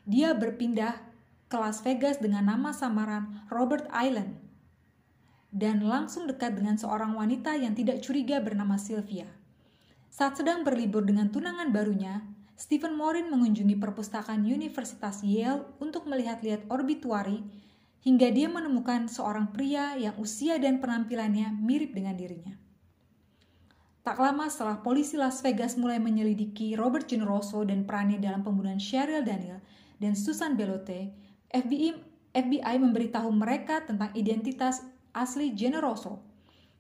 Dia 0.06 0.32
berpindah 0.38 0.94
ke 1.50 1.58
Las 1.58 1.82
Vegas 1.82 2.22
dengan 2.22 2.48
nama 2.48 2.72
samaran 2.72 3.44
Robert 3.50 3.90
Island 3.92 4.48
dan 5.52 5.82
langsung 5.82 6.28
dekat 6.28 6.60
dengan 6.60 6.76
seorang 6.76 7.16
wanita 7.16 7.56
yang 7.56 7.74
tidak 7.74 8.04
curiga 8.04 8.38
bernama 8.44 8.76
Sylvia. 8.76 9.26
Saat 10.12 10.40
sedang 10.40 10.62
berlibur 10.62 11.02
dengan 11.08 11.32
tunangan 11.32 11.72
barunya, 11.72 12.22
Stephen 12.58 12.98
Morin 12.98 13.30
mengunjungi 13.30 13.78
perpustakaan 13.78 14.42
Universitas 14.44 15.22
Yale 15.22 15.66
untuk 15.78 16.10
melihat-lihat 16.10 16.66
obituari 16.74 17.46
hingga 18.02 18.34
dia 18.34 18.50
menemukan 18.50 19.06
seorang 19.06 19.54
pria 19.54 19.94
yang 19.94 20.18
usia 20.18 20.58
dan 20.58 20.82
penampilannya 20.82 21.54
mirip 21.54 21.94
dengan 21.94 22.18
dirinya. 22.18 22.67
Tak 24.08 24.24
lama 24.24 24.48
setelah 24.48 24.80
polisi 24.80 25.20
Las 25.20 25.44
Vegas 25.44 25.76
mulai 25.76 26.00
menyelidiki 26.00 26.80
Robert 26.80 27.12
Generoso 27.12 27.68
dan 27.68 27.84
perannya 27.84 28.16
dalam 28.24 28.40
pembunuhan 28.40 28.80
Cheryl 28.80 29.20
Daniel 29.20 29.60
dan 30.00 30.16
Susan 30.16 30.56
Belote, 30.56 31.12
FBI, 31.52 31.92
FBI 32.32 32.76
memberitahu 32.88 33.28
mereka 33.36 33.84
tentang 33.84 34.16
identitas 34.16 34.80
asli 35.12 35.52
Generoso. 35.52 36.24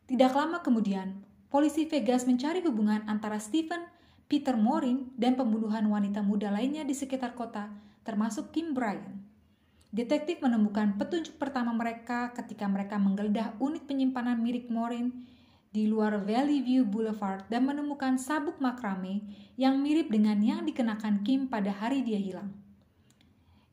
Tidak 0.07 0.31
lama 0.31 0.63
kemudian, 0.63 1.19
polisi 1.51 1.83
Vegas 1.83 2.23
mencari 2.23 2.63
hubungan 2.63 3.03
antara 3.11 3.43
Stephen, 3.43 3.83
Peter 4.31 4.55
Morin, 4.55 5.11
dan 5.19 5.35
pembunuhan 5.35 5.83
wanita 5.83 6.23
muda 6.23 6.47
lainnya 6.47 6.87
di 6.87 6.95
sekitar 6.95 7.35
kota, 7.35 7.67
termasuk 8.07 8.55
Kim 8.55 8.71
Bryan. 8.71 9.19
Detektif 9.91 10.39
menemukan 10.39 10.95
petunjuk 10.95 11.35
pertama 11.35 11.75
mereka 11.75 12.31
ketika 12.39 12.71
mereka 12.71 12.95
menggeledah 12.95 13.59
unit 13.59 13.83
penyimpanan 13.83 14.39
milik 14.39 14.71
Morin 14.71 15.35
di 15.71 15.85
luar 15.85 16.19
Valley 16.23 16.63
View 16.63 16.87
Boulevard 16.87 17.43
dan 17.51 17.67
menemukan 17.67 18.15
sabuk 18.15 18.57
makrame 18.63 19.23
yang 19.59 19.79
mirip 19.83 20.07
dengan 20.07 20.39
yang 20.39 20.63
dikenakan 20.63 21.21
Kim 21.27 21.51
pada 21.51 21.71
hari 21.71 22.01
dia 22.01 22.19
hilang 22.19 22.51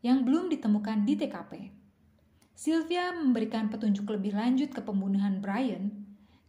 yang 0.05 0.21
belum 0.21 0.53
ditemukan 0.53 1.09
di 1.09 1.17
TKP. 1.17 1.73
Sylvia 2.53 3.11
memberikan 3.17 3.73
petunjuk 3.73 4.05
lebih 4.13 4.37
lanjut 4.37 4.69
ke 4.69 4.85
pembunuhan 4.85 5.41
Brian 5.41 5.91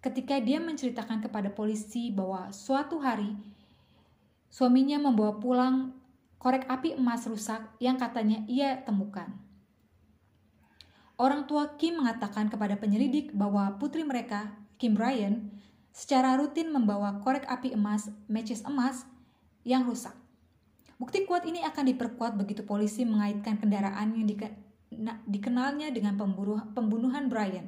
ketika 0.04 0.38
dia 0.44 0.60
menceritakan 0.60 1.24
kepada 1.24 1.50
polisi 1.50 2.12
bahwa 2.12 2.52
suatu 2.52 3.00
hari 3.00 3.32
suaminya 4.52 5.00
membawa 5.00 5.40
pulang 5.40 5.96
korek 6.38 6.68
api 6.68 7.00
emas 7.00 7.26
rusak 7.26 7.64
yang 7.82 7.96
katanya 7.96 8.44
ia 8.46 8.84
temukan. 8.84 9.34
Orang 11.16 11.48
tua 11.48 11.80
Kim 11.80 12.04
mengatakan 12.04 12.52
kepada 12.52 12.76
penyelidik 12.76 13.32
bahwa 13.32 13.80
putri 13.80 14.04
mereka, 14.04 14.52
Kim 14.76 15.00
Ryan, 15.00 15.52
secara 15.96 16.36
rutin 16.36 16.72
membawa 16.76 17.24
korek 17.24 17.48
api 17.48 17.72
emas, 17.72 18.12
matches 18.28 18.60
emas, 18.68 19.08
yang 19.64 19.88
rusak. 19.88 20.12
Bukti 21.00 21.24
kuat 21.24 21.48
ini 21.48 21.64
akan 21.64 21.92
diperkuat 21.92 22.36
begitu 22.40 22.64
polisi 22.64 23.04
mengaitkan 23.04 23.60
kendaraan 23.60 24.16
yang 24.16 24.28
dikenalnya 25.28 25.92
dengan 25.92 26.16
pembunuhan 26.72 27.28
Brian, 27.28 27.68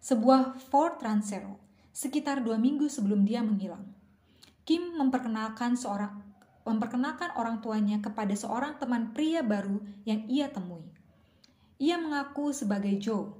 sebuah 0.00 0.60
Ford 0.68 1.00
Transero, 1.00 1.56
sekitar 1.92 2.44
dua 2.44 2.56
minggu 2.60 2.88
sebelum 2.88 3.24
dia 3.24 3.40
menghilang. 3.40 3.84
Kim 4.64 4.96
memperkenalkan 4.96 5.76
seorang 5.76 6.28
memperkenalkan 6.60 7.32
orang 7.40 7.64
tuanya 7.64 7.98
kepada 8.04 8.36
seorang 8.36 8.76
teman 8.76 9.16
pria 9.16 9.40
baru 9.40 9.80
yang 10.04 10.28
ia 10.28 10.52
temui. 10.52 10.84
Ia 11.80 11.96
mengaku 11.96 12.52
sebagai 12.52 12.92
Joe 13.00 13.32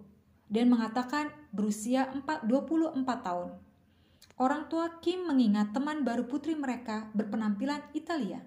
dan 0.51 0.67
mengatakan 0.69 1.31
berusia 1.55 2.11
4, 2.11 2.45
24 2.45 3.01
tahun. 3.07 3.55
Orang 4.37 4.67
tua 4.67 4.99
Kim 4.99 5.31
mengingat 5.31 5.71
teman 5.71 6.03
baru 6.03 6.27
putri 6.27 6.59
mereka 6.59 7.09
berpenampilan 7.15 7.81
Italia. 7.95 8.43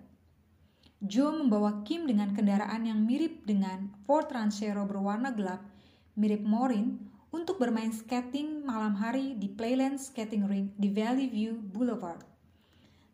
Joe 1.03 1.35
membawa 1.35 1.83
Kim 1.87 2.07
dengan 2.07 2.35
kendaraan 2.35 2.83
yang 2.83 3.03
mirip 3.03 3.47
dengan 3.47 3.91
Ford 4.03 4.27
Ranchero 4.27 4.83
berwarna 4.83 5.31
gelap, 5.31 5.63
mirip 6.15 6.43
Morin, 6.43 7.11
untuk 7.33 7.57
bermain 7.57 7.89
skating 7.89 8.61
malam 8.61 8.93
hari 8.93 9.33
di 9.33 9.49
Playland 9.49 9.97
Skating 9.97 10.45
Rink 10.45 10.77
di 10.77 10.93
Valley 10.93 11.25
View 11.27 11.57
Boulevard. 11.57 12.21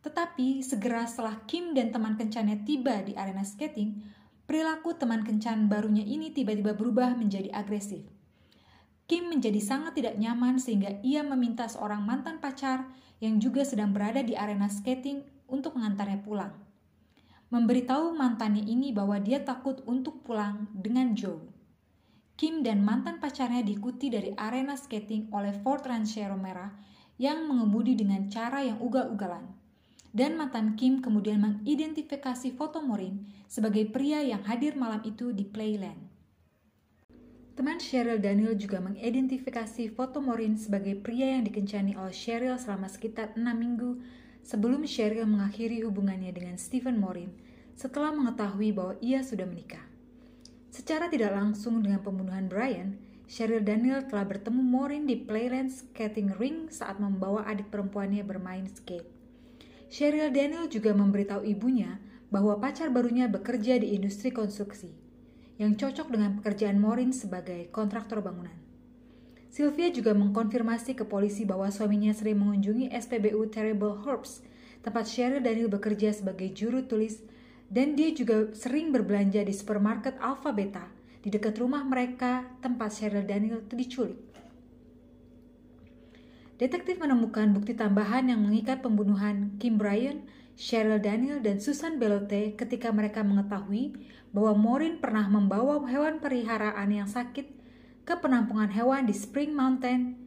Tetapi 0.04 0.60
segera 0.60 1.08
setelah 1.08 1.40
Kim 1.48 1.72
dan 1.72 1.92
teman 1.96 2.20
kencannya 2.20 2.68
tiba 2.68 3.00
di 3.00 3.16
arena 3.16 3.48
skating, 3.48 4.00
perilaku 4.44 4.96
teman 4.96 5.24
kencan 5.24 5.72
barunya 5.72 6.04
ini 6.04 6.36
tiba-tiba 6.36 6.76
berubah 6.76 7.16
menjadi 7.16 7.48
agresif. 7.56 8.19
Kim 9.10 9.34
menjadi 9.34 9.58
sangat 9.58 9.98
tidak 9.98 10.22
nyaman 10.22 10.62
sehingga 10.62 11.02
ia 11.02 11.26
meminta 11.26 11.66
seorang 11.66 12.06
mantan 12.06 12.38
pacar 12.38 12.86
yang 13.18 13.42
juga 13.42 13.66
sedang 13.66 13.90
berada 13.90 14.22
di 14.22 14.38
arena 14.38 14.70
skating 14.70 15.26
untuk 15.50 15.74
mengantarnya 15.74 16.22
pulang 16.22 16.54
memberitahu 17.50 18.14
mantannya 18.14 18.62
ini 18.62 18.94
bahwa 18.94 19.18
dia 19.18 19.42
takut 19.42 19.82
untuk 19.90 20.22
pulang 20.22 20.70
dengan 20.70 21.18
Joe. 21.18 21.42
Kim 22.40 22.64
dan 22.64 22.86
mantan 22.86 23.20
pacarnya 23.20 23.66
diikuti 23.66 24.08
dari 24.08 24.32
arena 24.38 24.78
skating 24.78 25.34
oleh 25.36 25.52
Ford 25.60 25.84
Ranchero 25.84 26.40
merah 26.40 26.72
yang 27.20 27.50
mengemudi 27.50 28.00
dengan 28.00 28.32
cara 28.32 28.64
yang 28.64 28.80
ugal-ugalan. 28.80 29.44
Dan 30.10 30.40
mantan 30.40 30.80
Kim 30.80 31.04
kemudian 31.04 31.42
mengidentifikasi 31.42 32.56
foto 32.56 32.80
Morin 32.80 33.28
sebagai 33.46 33.92
pria 33.92 34.24
yang 34.24 34.42
hadir 34.48 34.74
malam 34.80 35.04
itu 35.04 35.36
di 35.36 35.44
Playland. 35.44 36.00
Teman 37.60 37.76
Cheryl 37.76 38.24
Daniel 38.24 38.56
juga 38.56 38.80
mengidentifikasi 38.80 39.92
foto 39.92 40.24
Morin 40.24 40.56
sebagai 40.56 40.96
pria 40.96 41.36
yang 41.36 41.44
dikencani 41.44 41.92
oleh 42.00 42.16
Cheryl 42.16 42.56
selama 42.56 42.88
sekitar 42.88 43.36
6 43.36 43.44
minggu 43.52 44.00
sebelum 44.48 44.88
Cheryl 44.88 45.28
mengakhiri 45.28 45.84
hubungannya 45.84 46.32
dengan 46.32 46.56
Stephen 46.56 46.96
Morin 47.04 47.28
setelah 47.76 48.16
mengetahui 48.16 48.72
bahwa 48.72 48.96
ia 49.04 49.20
sudah 49.20 49.44
menikah. 49.44 49.84
Secara 50.72 51.12
tidak 51.12 51.36
langsung 51.36 51.84
dengan 51.84 52.00
pembunuhan 52.00 52.48
Brian, 52.48 52.96
Cheryl 53.28 53.60
Daniel 53.60 54.08
telah 54.08 54.24
bertemu 54.24 54.64
Maureen 54.64 55.04
di 55.04 55.20
Playland 55.20 55.68
Skating 55.68 56.40
Ring 56.40 56.72
saat 56.72 56.96
membawa 56.96 57.44
adik 57.44 57.68
perempuannya 57.68 58.24
bermain 58.24 58.72
skate. 58.72 59.12
Cheryl 59.92 60.32
Daniel 60.32 60.72
juga 60.72 60.96
memberitahu 60.96 61.44
ibunya 61.44 62.00
bahwa 62.32 62.56
pacar 62.56 62.88
barunya 62.88 63.28
bekerja 63.28 63.84
di 63.84 64.00
industri 64.00 64.32
konstruksi, 64.32 65.09
yang 65.60 65.76
cocok 65.76 66.08
dengan 66.08 66.40
pekerjaan 66.40 66.80
Maureen 66.80 67.12
sebagai 67.12 67.68
kontraktor 67.76 68.24
bangunan. 68.24 68.56
Sylvia 69.52 69.92
juga 69.92 70.16
mengkonfirmasi 70.16 70.96
ke 70.96 71.04
polisi 71.04 71.44
bahwa 71.44 71.68
suaminya 71.68 72.16
sering 72.16 72.40
mengunjungi 72.40 72.96
SPBU 72.96 73.52
Terrible 73.52 74.00
Herbs, 74.08 74.40
tempat 74.80 75.12
Cheryl 75.12 75.44
Daniel 75.44 75.68
bekerja 75.68 76.16
sebagai 76.16 76.48
juru 76.56 76.88
tulis 76.88 77.20
dan 77.68 77.94
dia 78.00 78.10
juga 78.16 78.50
sering 78.56 78.96
berbelanja 78.96 79.44
di 79.44 79.52
supermarket 79.52 80.16
Alpha 80.24 80.56
Beta 80.56 80.88
di 81.20 81.28
dekat 81.28 81.60
rumah 81.60 81.84
mereka 81.84 82.48
tempat 82.64 82.96
Cheryl 82.96 83.28
Daniel 83.28 83.60
diculik. 83.68 84.18
detektif 86.60 87.00
menemukan 87.00 87.56
bukti 87.56 87.72
tambahan 87.72 88.28
yang 88.28 88.44
mengikat 88.44 88.84
pembunuhan 88.84 89.56
Kim 89.64 89.80
Bryan, 89.80 90.28
Cheryl 90.60 91.00
Daniel, 91.00 91.40
dan 91.40 91.64
Susan 91.64 91.96
Belote 91.96 92.52
ketika 92.60 92.92
mereka 92.92 93.24
mengetahui 93.24 93.96
bahwa 94.30 94.54
Maureen 94.54 95.02
pernah 95.02 95.26
membawa 95.26 95.82
hewan 95.90 96.22
peliharaan 96.22 96.90
yang 96.94 97.10
sakit 97.10 97.50
ke 98.06 98.14
penampungan 98.18 98.70
hewan 98.74 99.06
di 99.06 99.14
Spring 99.14 99.54
Mountain 99.54 100.18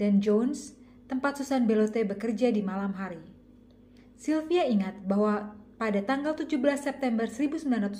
dan 0.00 0.24
Jones, 0.24 0.76
tempat 1.08 1.40
Susan 1.40 1.68
Belote 1.68 2.04
bekerja 2.04 2.48
di 2.52 2.64
malam 2.64 2.96
hari. 2.96 3.20
Sylvia 4.20 4.68
ingat 4.68 5.04
bahwa 5.04 5.56
pada 5.80 6.04
tanggal 6.04 6.36
17 6.36 6.60
September 6.76 7.24
1979, 7.24 7.96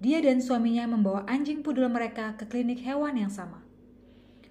dia 0.00 0.18
dan 0.24 0.40
suaminya 0.40 0.88
membawa 0.88 1.28
anjing 1.28 1.60
pudel 1.60 1.92
mereka 1.92 2.32
ke 2.40 2.48
klinik 2.48 2.80
hewan 2.80 3.20
yang 3.20 3.28
sama. 3.28 3.60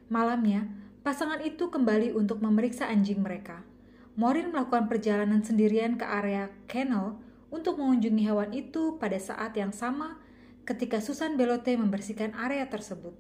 Malamnya, 0.06 0.70
pasangan 1.02 1.42
itu 1.42 1.74
kembali 1.74 2.14
untuk 2.14 2.38
memeriksa 2.38 2.86
anjing 2.86 3.26
mereka. 3.26 3.66
Maureen 4.14 4.54
melakukan 4.54 4.86
perjalanan 4.86 5.42
sendirian 5.42 5.98
ke 5.98 6.06
area 6.06 6.54
kennel 6.70 7.18
untuk 7.48 7.80
mengunjungi 7.80 8.24
hewan 8.24 8.52
itu 8.52 9.00
pada 9.00 9.16
saat 9.18 9.56
yang 9.56 9.72
sama 9.72 10.20
ketika 10.68 11.00
Susan 11.00 11.40
Belote 11.40 11.80
membersihkan 11.80 12.36
area 12.36 12.68
tersebut. 12.68 13.16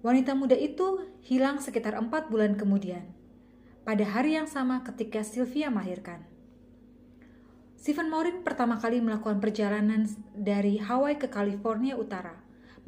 Wanita 0.00 0.32
muda 0.32 0.54
itu 0.54 1.04
hilang 1.26 1.58
sekitar 1.58 1.98
empat 1.98 2.30
bulan 2.32 2.54
kemudian, 2.54 3.02
pada 3.82 4.06
hari 4.06 4.38
yang 4.38 4.46
sama 4.46 4.80
ketika 4.86 5.20
Sylvia 5.26 5.68
melahirkan. 5.68 6.24
Stephen 7.78 8.10
Maureen 8.10 8.42
pertama 8.42 8.78
kali 8.82 8.98
melakukan 8.98 9.38
perjalanan 9.38 10.10
dari 10.34 10.82
Hawaii 10.82 11.14
ke 11.14 11.30
California 11.30 11.94
Utara. 11.94 12.34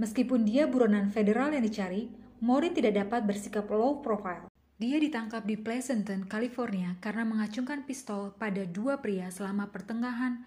Meskipun 0.03 0.43
dia 0.43 0.67
buronan 0.67 1.15
federal 1.15 1.55
yang 1.55 1.63
dicari, 1.63 2.11
Maureen 2.43 2.75
tidak 2.75 2.99
dapat 3.07 3.23
bersikap 3.23 3.71
low 3.71 4.03
profile. 4.03 4.50
Dia 4.81 4.97
ditangkap 4.97 5.45
di 5.45 5.61
Pleasanton, 5.61 6.25
California 6.25 6.97
karena 7.05 7.29
mengacungkan 7.29 7.85
pistol 7.85 8.33
pada 8.41 8.65
dua 8.65 8.97
pria 9.05 9.29
selama 9.29 9.69
pertengahan 9.69 10.41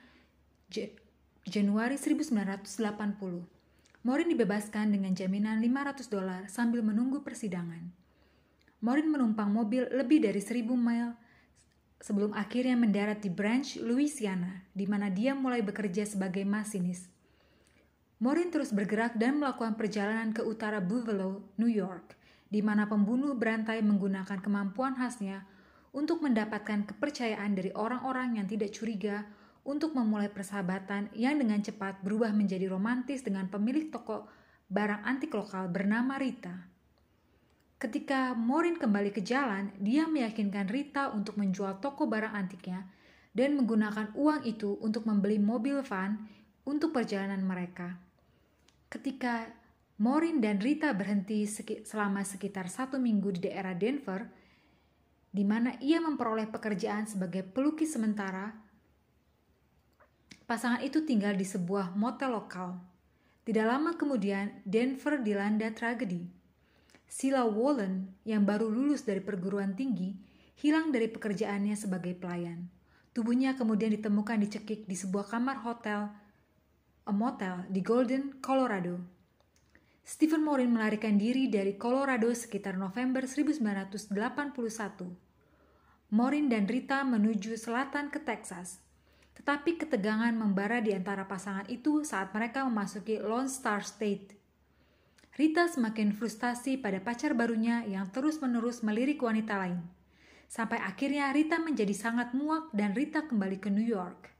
Januari 1.46 2.02
1980. 2.02 2.66
Maureen 4.02 4.30
dibebaskan 4.34 4.90
dengan 4.90 5.14
jaminan 5.14 5.62
500 5.62 6.10
dolar 6.10 6.42
sambil 6.50 6.82
menunggu 6.82 7.22
persidangan. 7.22 7.94
Maureen 8.82 9.14
menumpang 9.14 9.54
mobil 9.54 9.86
lebih 9.94 10.26
dari 10.26 10.42
1000 10.42 10.66
mil 10.82 11.14
sebelum 12.02 12.34
akhirnya 12.34 12.74
mendarat 12.74 13.22
di 13.22 13.30
Branch, 13.30 13.70
Louisiana, 13.86 14.66
di 14.74 14.90
mana 14.90 15.14
dia 15.14 15.38
mulai 15.38 15.62
bekerja 15.62 16.10
sebagai 16.10 16.42
masinis. 16.42 17.06
Maureen 18.18 18.50
terus 18.50 18.74
bergerak 18.74 19.14
dan 19.14 19.38
melakukan 19.38 19.78
perjalanan 19.78 20.34
ke 20.34 20.42
utara 20.42 20.82
Buffalo, 20.82 21.46
New 21.62 21.70
York, 21.70 22.18
di 22.54 22.62
mana 22.62 22.86
pembunuh 22.86 23.34
berantai 23.34 23.82
menggunakan 23.82 24.38
kemampuan 24.38 24.94
khasnya 24.94 25.42
untuk 25.90 26.22
mendapatkan 26.22 26.86
kepercayaan 26.86 27.58
dari 27.58 27.74
orang-orang 27.74 28.38
yang 28.38 28.46
tidak 28.46 28.70
curiga 28.70 29.26
untuk 29.66 29.98
memulai 29.98 30.30
persahabatan 30.30 31.10
yang 31.18 31.42
dengan 31.42 31.66
cepat 31.66 32.06
berubah 32.06 32.30
menjadi 32.30 32.70
romantis 32.70 33.26
dengan 33.26 33.50
pemilik 33.50 33.90
toko 33.90 34.30
barang 34.70 35.02
antik 35.02 35.34
lokal 35.34 35.66
bernama 35.74 36.22
Rita. 36.22 36.70
Ketika 37.82 38.38
Maureen 38.38 38.78
kembali 38.78 39.10
ke 39.12 39.26
jalan, 39.26 39.74
dia 39.82 40.06
meyakinkan 40.06 40.70
Rita 40.70 41.10
untuk 41.10 41.42
menjual 41.42 41.82
toko 41.82 42.06
barang 42.06 42.32
antiknya 42.32 42.86
dan 43.34 43.58
menggunakan 43.58 44.14
uang 44.14 44.46
itu 44.46 44.78
untuk 44.80 45.10
membeli 45.10 45.42
mobil 45.42 45.82
van 45.82 46.22
untuk 46.64 46.94
perjalanan 46.94 47.44
mereka. 47.44 47.98
Ketika 48.88 49.63
Maureen 50.02 50.42
dan 50.42 50.58
Rita 50.58 50.90
berhenti 50.98 51.46
selama 51.86 52.26
sekitar 52.26 52.66
satu 52.66 52.98
minggu 52.98 53.38
di 53.38 53.46
daerah 53.46 53.78
Denver, 53.78 54.26
di 55.30 55.46
mana 55.46 55.78
ia 55.78 56.02
memperoleh 56.02 56.50
pekerjaan 56.50 57.06
sebagai 57.06 57.46
pelukis 57.46 57.94
sementara. 57.94 58.54
Pasangan 60.50 60.82
itu 60.82 61.06
tinggal 61.06 61.38
di 61.38 61.46
sebuah 61.46 61.94
motel 61.94 62.34
lokal. 62.34 62.82
Tidak 63.46 63.66
lama 63.66 63.94
kemudian, 63.94 64.66
Denver 64.66 65.22
dilanda 65.22 65.70
tragedi. 65.70 66.26
Sila 67.06 67.46
Wallen, 67.46 68.10
yang 68.26 68.42
baru 68.50 68.66
lulus 68.74 69.06
dari 69.06 69.22
perguruan 69.22 69.78
tinggi, 69.78 70.18
hilang 70.58 70.90
dari 70.90 71.06
pekerjaannya 71.06 71.78
sebagai 71.78 72.18
pelayan. 72.18 72.66
Tubuhnya 73.14 73.54
kemudian 73.54 73.94
ditemukan 73.94 74.42
dicekik 74.42 74.90
di 74.90 74.98
sebuah 74.98 75.30
kamar 75.30 75.62
hotel, 75.62 76.10
a 77.06 77.12
motel 77.14 77.70
di 77.70 77.86
Golden, 77.86 78.42
Colorado. 78.42 79.13
Stephen 80.04 80.44
Morin 80.44 80.68
melarikan 80.68 81.16
diri 81.16 81.48
dari 81.48 81.80
Colorado 81.80 82.28
sekitar 82.36 82.76
November 82.76 83.24
1981. 83.24 84.12
Morin 86.12 86.52
dan 86.52 86.68
Rita 86.68 87.08
menuju 87.08 87.56
selatan 87.56 88.12
ke 88.12 88.20
Texas. 88.20 88.84
Tetapi 89.40 89.80
ketegangan 89.80 90.36
membara 90.36 90.84
di 90.84 90.92
antara 90.92 91.24
pasangan 91.24 91.64
itu 91.72 92.04
saat 92.04 92.36
mereka 92.36 92.68
memasuki 92.68 93.16
Lone 93.16 93.48
Star 93.48 93.80
State. 93.88 94.36
Rita 95.40 95.72
semakin 95.72 96.12
frustasi 96.12 96.76
pada 96.76 97.00
pacar 97.00 97.32
barunya 97.32 97.88
yang 97.88 98.12
terus-menerus 98.12 98.84
melirik 98.84 99.24
wanita 99.24 99.56
lain. 99.56 99.80
Sampai 100.52 100.84
akhirnya 100.84 101.32
Rita 101.32 101.64
menjadi 101.64 101.96
sangat 101.96 102.36
muak 102.36 102.76
dan 102.76 102.92
Rita 102.92 103.24
kembali 103.24 103.56
ke 103.56 103.72
New 103.72 103.88
York. 103.88 104.33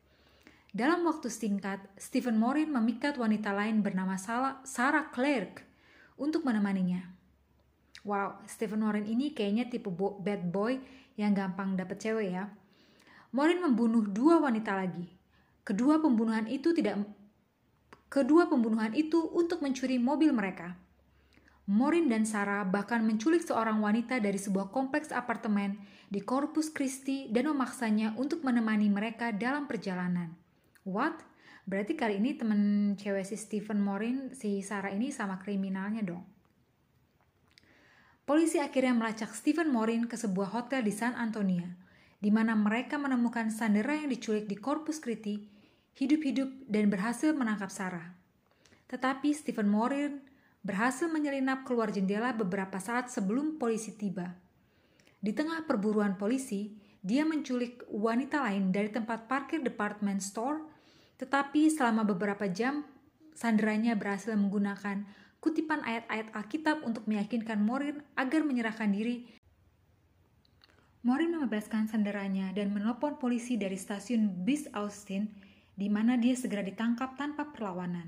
Dalam 0.74 1.06
waktu 1.06 1.30
singkat, 1.30 1.86
Stephen 2.02 2.42
Morin 2.42 2.74
memikat 2.74 3.22
wanita 3.22 3.54
lain 3.54 3.86
bernama 3.86 4.18
Sarah 4.66 5.06
Clark 5.14 5.62
untuk 6.18 6.42
menemaninya. 6.42 7.14
Wow, 8.02 8.42
Stephen 8.50 8.82
Morin 8.82 9.06
ini 9.06 9.38
kayaknya 9.38 9.70
tipe 9.70 9.94
bad 9.94 10.50
boy 10.50 10.82
yang 11.14 11.38
gampang 11.38 11.78
dapet 11.78 12.02
cewek 12.02 12.34
ya. 12.34 12.50
Morin 13.38 13.62
membunuh 13.62 14.02
dua 14.02 14.42
wanita 14.42 14.74
lagi. 14.74 15.14
Kedua 15.62 16.02
pembunuhan 16.02 16.50
itu 16.50 16.74
tidak 16.74 17.06
kedua 18.10 18.50
pembunuhan 18.50 18.98
itu 18.98 19.30
untuk 19.30 19.62
mencuri 19.62 20.02
mobil 20.02 20.34
mereka. 20.34 20.74
Morin 21.70 22.10
dan 22.10 22.26
Sarah 22.26 22.66
bahkan 22.66 23.06
menculik 23.06 23.46
seorang 23.46 23.78
wanita 23.78 24.18
dari 24.18 24.42
sebuah 24.42 24.74
kompleks 24.74 25.14
apartemen 25.14 25.78
di 26.10 26.18
Corpus 26.18 26.74
Christi 26.74 27.30
dan 27.30 27.46
memaksanya 27.54 28.18
untuk 28.18 28.42
menemani 28.42 28.90
mereka 28.90 29.30
dalam 29.30 29.70
perjalanan. 29.70 30.43
What? 30.84 31.24
Berarti 31.64 31.96
kali 31.96 32.20
ini 32.20 32.36
temen 32.36 32.94
cewek 33.00 33.24
si 33.24 33.40
Stephen 33.40 33.80
Morin, 33.80 34.36
si 34.36 34.60
Sarah 34.60 34.92
ini 34.92 35.16
sama 35.16 35.40
kriminalnya 35.40 36.04
dong. 36.04 36.28
Polisi 38.24 38.60
akhirnya 38.60 38.96
melacak 38.96 39.32
Stephen 39.36 39.72
Morin 39.72 40.08
ke 40.08 40.16
sebuah 40.20 40.52
hotel 40.52 40.84
di 40.84 40.92
San 40.92 41.16
Antonio, 41.16 41.68
di 42.20 42.32
mana 42.32 42.56
mereka 42.56 43.00
menemukan 43.00 43.52
Sandera 43.52 43.96
yang 43.96 44.12
diculik 44.12 44.48
di 44.48 44.60
Corpus 44.60 45.00
Christi, 45.00 45.44
hidup-hidup 45.96 46.68
dan 46.68 46.92
berhasil 46.92 47.32
menangkap 47.36 47.72
Sarah. 47.72 48.16
Tetapi 48.92 49.32
Stephen 49.32 49.72
Morin 49.72 50.20
berhasil 50.64 51.08
menyelinap 51.12 51.68
keluar 51.68 51.92
jendela 51.92 52.32
beberapa 52.32 52.80
saat 52.80 53.12
sebelum 53.12 53.60
polisi 53.60 53.96
tiba. 53.96 54.36
Di 55.20 55.32
tengah 55.32 55.64
perburuan 55.64 56.20
polisi, 56.20 56.76
dia 57.04 57.28
menculik 57.28 57.84
wanita 57.92 58.40
lain 58.44 58.72
dari 58.72 58.88
tempat 58.88 59.28
parkir 59.28 59.60
department 59.60 60.24
store 60.24 60.73
tetapi 61.22 61.70
selama 61.70 62.04
beberapa 62.08 62.50
jam, 62.50 62.86
sanderanya 63.34 63.98
berhasil 63.98 64.34
menggunakan 64.34 65.06
kutipan 65.44 65.84
ayat-ayat 65.84 66.32
Alkitab 66.32 66.88
untuk 66.88 67.04
meyakinkan 67.04 67.60
Morin 67.60 68.00
agar 68.16 68.48
menyerahkan 68.48 68.90
diri. 68.90 69.28
Morin 71.04 71.36
membebaskan 71.36 71.92
sanderanya 71.92 72.56
dan 72.56 72.72
menelpon 72.72 73.20
polisi 73.20 73.60
dari 73.60 73.76
stasiun 73.76 74.48
bis 74.48 74.72
Austin, 74.72 75.28
di 75.76 75.92
mana 75.92 76.16
dia 76.16 76.32
segera 76.32 76.64
ditangkap 76.64 77.20
tanpa 77.20 77.52
perlawanan. 77.52 78.08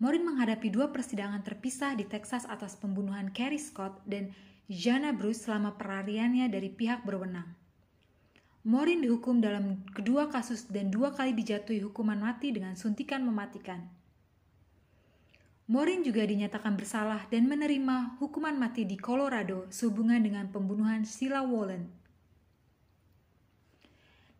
Morin 0.00 0.24
menghadapi 0.24 0.72
dua 0.72 0.88
persidangan 0.88 1.44
terpisah 1.44 1.92
di 1.92 2.08
Texas 2.08 2.48
atas 2.48 2.80
pembunuhan 2.80 3.28
Carrie 3.36 3.60
Scott 3.60 4.00
dan 4.08 4.32
Jana 4.72 5.12
Bruce 5.12 5.44
selama 5.44 5.76
perariannya 5.76 6.48
dari 6.48 6.72
pihak 6.72 7.04
berwenang. 7.04 7.59
Morin 8.60 9.00
dihukum 9.00 9.40
dalam 9.40 9.80
kedua 9.96 10.28
kasus 10.28 10.68
dan 10.68 10.92
dua 10.92 11.16
kali 11.16 11.32
dijatuhi 11.32 11.80
hukuman 11.80 12.20
mati 12.20 12.52
dengan 12.52 12.76
suntikan 12.76 13.24
mematikan. 13.24 13.88
Morin 15.64 16.04
juga 16.04 16.28
dinyatakan 16.28 16.76
bersalah 16.76 17.24
dan 17.32 17.48
menerima 17.48 18.20
hukuman 18.20 18.52
mati 18.60 18.84
di 18.84 19.00
Colorado 19.00 19.64
sehubungan 19.72 20.20
dengan 20.20 20.52
pembunuhan 20.52 21.08
Sheila 21.08 21.40
Wallen. 21.40 21.88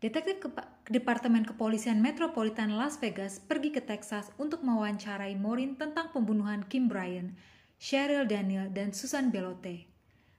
Detektif 0.05 0.37
Kepa 0.43 0.69
Departemen 0.85 1.41
Kepolisian 1.41 1.97
Metropolitan 1.97 2.77
Las 2.77 3.01
Vegas 3.01 3.41
pergi 3.41 3.73
ke 3.73 3.81
Texas 3.81 4.29
untuk 4.37 4.61
mewawancarai 4.61 5.33
Morin 5.33 5.79
tentang 5.79 6.13
pembunuhan 6.13 6.61
Kim 6.69 6.85
Bryan, 6.85 7.33
Cheryl 7.81 8.29
Daniel, 8.29 8.69
dan 8.69 8.93
Susan 8.93 9.33
Belote. 9.33 9.89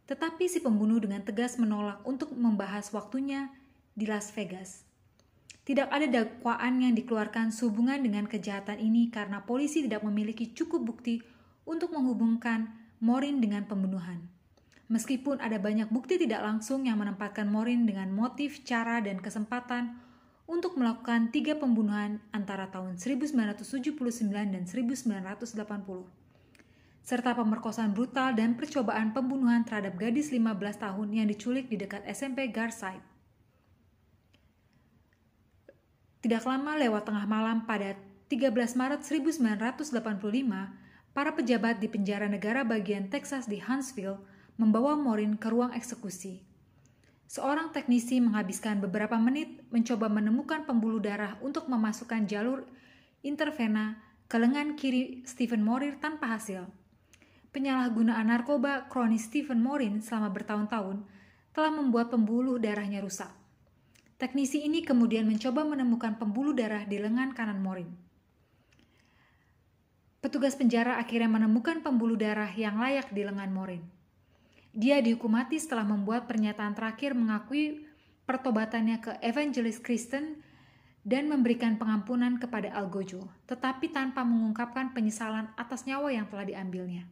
Tetapi 0.07 0.45
si 0.47 0.63
pembunuh 0.63 1.03
dengan 1.03 1.27
tegas 1.27 1.59
menolak 1.59 2.05
untuk 2.07 2.37
membahas 2.37 2.93
waktunya 2.95 3.51
di 3.93 4.09
Las 4.09 4.33
Vegas. 4.33 4.85
Tidak 5.63 5.87
ada 5.87 6.11
dakwaan 6.11 6.83
yang 6.83 6.99
dikeluarkan 6.99 7.55
sehubungan 7.55 8.03
dengan 8.03 8.27
kejahatan 8.27 8.83
ini 8.83 9.15
karena 9.15 9.47
polisi 9.47 9.87
tidak 9.87 10.03
memiliki 10.03 10.51
cukup 10.51 10.83
bukti 10.83 11.23
untuk 11.63 11.95
menghubungkan 11.95 12.75
Morin 13.03 13.39
dengan 13.39 13.67
pembunuhan. 13.67 14.27
Meskipun 14.91 15.39
ada 15.39 15.59
banyak 15.63 15.91
bukti 15.91 16.19
tidak 16.19 16.43
langsung 16.43 16.87
yang 16.87 16.99
menempatkan 16.99 17.47
Morin 17.47 17.87
dengan 17.87 18.11
motif, 18.11 18.67
cara, 18.67 18.99
dan 18.99 19.23
kesempatan 19.23 19.99
untuk 20.51 20.75
melakukan 20.75 21.31
tiga 21.31 21.55
pembunuhan 21.55 22.19
antara 22.35 22.69
tahun 22.71 22.99
1979 22.99 23.63
dan 24.29 24.63
1980 24.67 26.23
serta 27.03 27.35
pemerkosaan 27.35 27.99
brutal 27.99 28.31
dan 28.39 28.55
percobaan 28.55 29.11
pembunuhan 29.11 29.67
terhadap 29.67 29.99
gadis 29.99 30.31
15 30.31 30.55
tahun 30.79 31.09
yang 31.11 31.27
diculik 31.27 31.67
di 31.67 31.75
dekat 31.75 32.07
SMP 32.07 32.47
Garside. 32.55 33.12
Tidak 36.23 36.43
lama 36.47 36.79
lewat 36.79 37.11
tengah 37.11 37.27
malam 37.27 37.67
pada 37.67 37.99
13 38.31 38.55
Maret 38.79 39.03
1985, 39.03 39.91
para 41.13 41.31
pejabat 41.37 41.77
di 41.83 41.91
penjara 41.93 42.25
negara 42.31 42.65
bagian 42.65 43.13
Texas 43.13 43.45
di 43.45 43.61
Huntsville 43.61 44.23
membawa 44.57 44.97
Morin 44.97 45.37
ke 45.37 45.53
ruang 45.53 45.77
eksekusi. 45.77 46.41
Seorang 47.29 47.75
teknisi 47.75 48.23
menghabiskan 48.23 48.81
beberapa 48.81 49.19
menit 49.21 49.61
mencoba 49.69 50.09
menemukan 50.09 50.65
pembuluh 50.65 51.03
darah 51.03 51.37
untuk 51.45 51.69
memasukkan 51.69 52.25
jalur 52.25 52.65
intervena 53.21 54.01
ke 54.31 54.41
lengan 54.41 54.79
kiri 54.79 55.27
Stephen 55.29 55.61
Morir 55.61 56.01
tanpa 56.01 56.33
hasil 56.39 56.65
penyalahgunaan 57.53 58.33
narkoba 58.33 58.89
kronis 58.89 59.29
Stephen 59.29 59.61
Morin 59.61 60.01
selama 60.01 60.33
bertahun-tahun 60.33 61.05
telah 61.53 61.73
membuat 61.73 62.09
pembuluh 62.09 62.57
darahnya 62.57 63.05
rusak. 63.05 63.29
Teknisi 64.23 64.63
ini 64.63 64.87
kemudian 64.87 65.27
mencoba 65.27 65.67
menemukan 65.67 66.15
pembuluh 66.15 66.55
darah 66.55 66.87
di 66.87 66.95
lengan 66.95 67.35
kanan 67.35 67.59
Morin. 67.59 67.91
Petugas 70.23 70.55
penjara 70.55 71.03
akhirnya 71.03 71.27
menemukan 71.27 71.83
pembuluh 71.83 72.15
darah 72.15 72.47
yang 72.55 72.79
layak 72.79 73.11
di 73.11 73.27
lengan 73.27 73.51
Morin. 73.51 73.83
Dia 74.71 75.03
dihukum 75.03 75.35
mati 75.35 75.59
setelah 75.59 75.83
membuat 75.83 76.31
pernyataan 76.31 76.71
terakhir 76.71 77.19
mengakui 77.19 77.83
pertobatannya 78.23 79.03
ke 79.03 79.13
Evangelis 79.27 79.83
Kristen 79.83 80.39
dan 81.03 81.27
memberikan 81.27 81.75
pengampunan 81.75 82.39
kepada 82.39 82.71
Algojo, 82.79 83.27
tetapi 83.51 83.91
tanpa 83.91 84.23
mengungkapkan 84.23 84.95
penyesalan 84.95 85.51
atas 85.59 85.83
nyawa 85.83 86.15
yang 86.15 86.31
telah 86.31 86.47
diambilnya. 86.47 87.11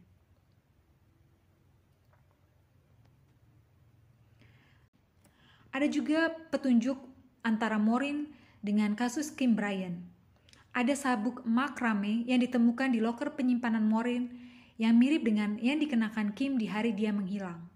Ada 5.71 5.87
juga 5.87 6.35
petunjuk 6.51 6.99
antara 7.47 7.79
Morin 7.79 8.27
dengan 8.59 8.91
kasus 8.91 9.31
Kim 9.31 9.55
Bryan. 9.55 10.03
Ada 10.75 10.99
sabuk 10.99 11.47
makrame 11.47 12.27
yang 12.27 12.43
ditemukan 12.43 12.91
di 12.91 12.99
loker 12.99 13.39
penyimpanan 13.39 13.87
Morin 13.87 14.35
yang 14.75 14.99
mirip 14.99 15.23
dengan 15.23 15.55
yang 15.63 15.79
dikenakan 15.79 16.35
Kim 16.35 16.59
di 16.59 16.67
hari 16.67 16.91
dia 16.91 17.15
menghilang. 17.15 17.71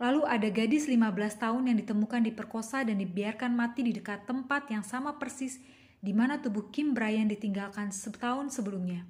Lalu 0.00 0.24
ada 0.24 0.48
gadis 0.48 0.88
15 0.88 1.04
tahun 1.36 1.62
yang 1.68 1.76
ditemukan 1.84 2.24
diperkosa 2.24 2.88
dan 2.88 2.96
dibiarkan 2.96 3.52
mati 3.52 3.84
di 3.84 3.92
dekat 3.92 4.24
tempat 4.24 4.72
yang 4.72 4.80
sama 4.80 5.20
persis 5.20 5.60
di 6.00 6.16
mana 6.16 6.40
tubuh 6.40 6.72
Kim 6.72 6.96
Bryan 6.96 7.28
ditinggalkan 7.28 7.92
setahun 7.92 8.56
sebelumnya. 8.56 9.04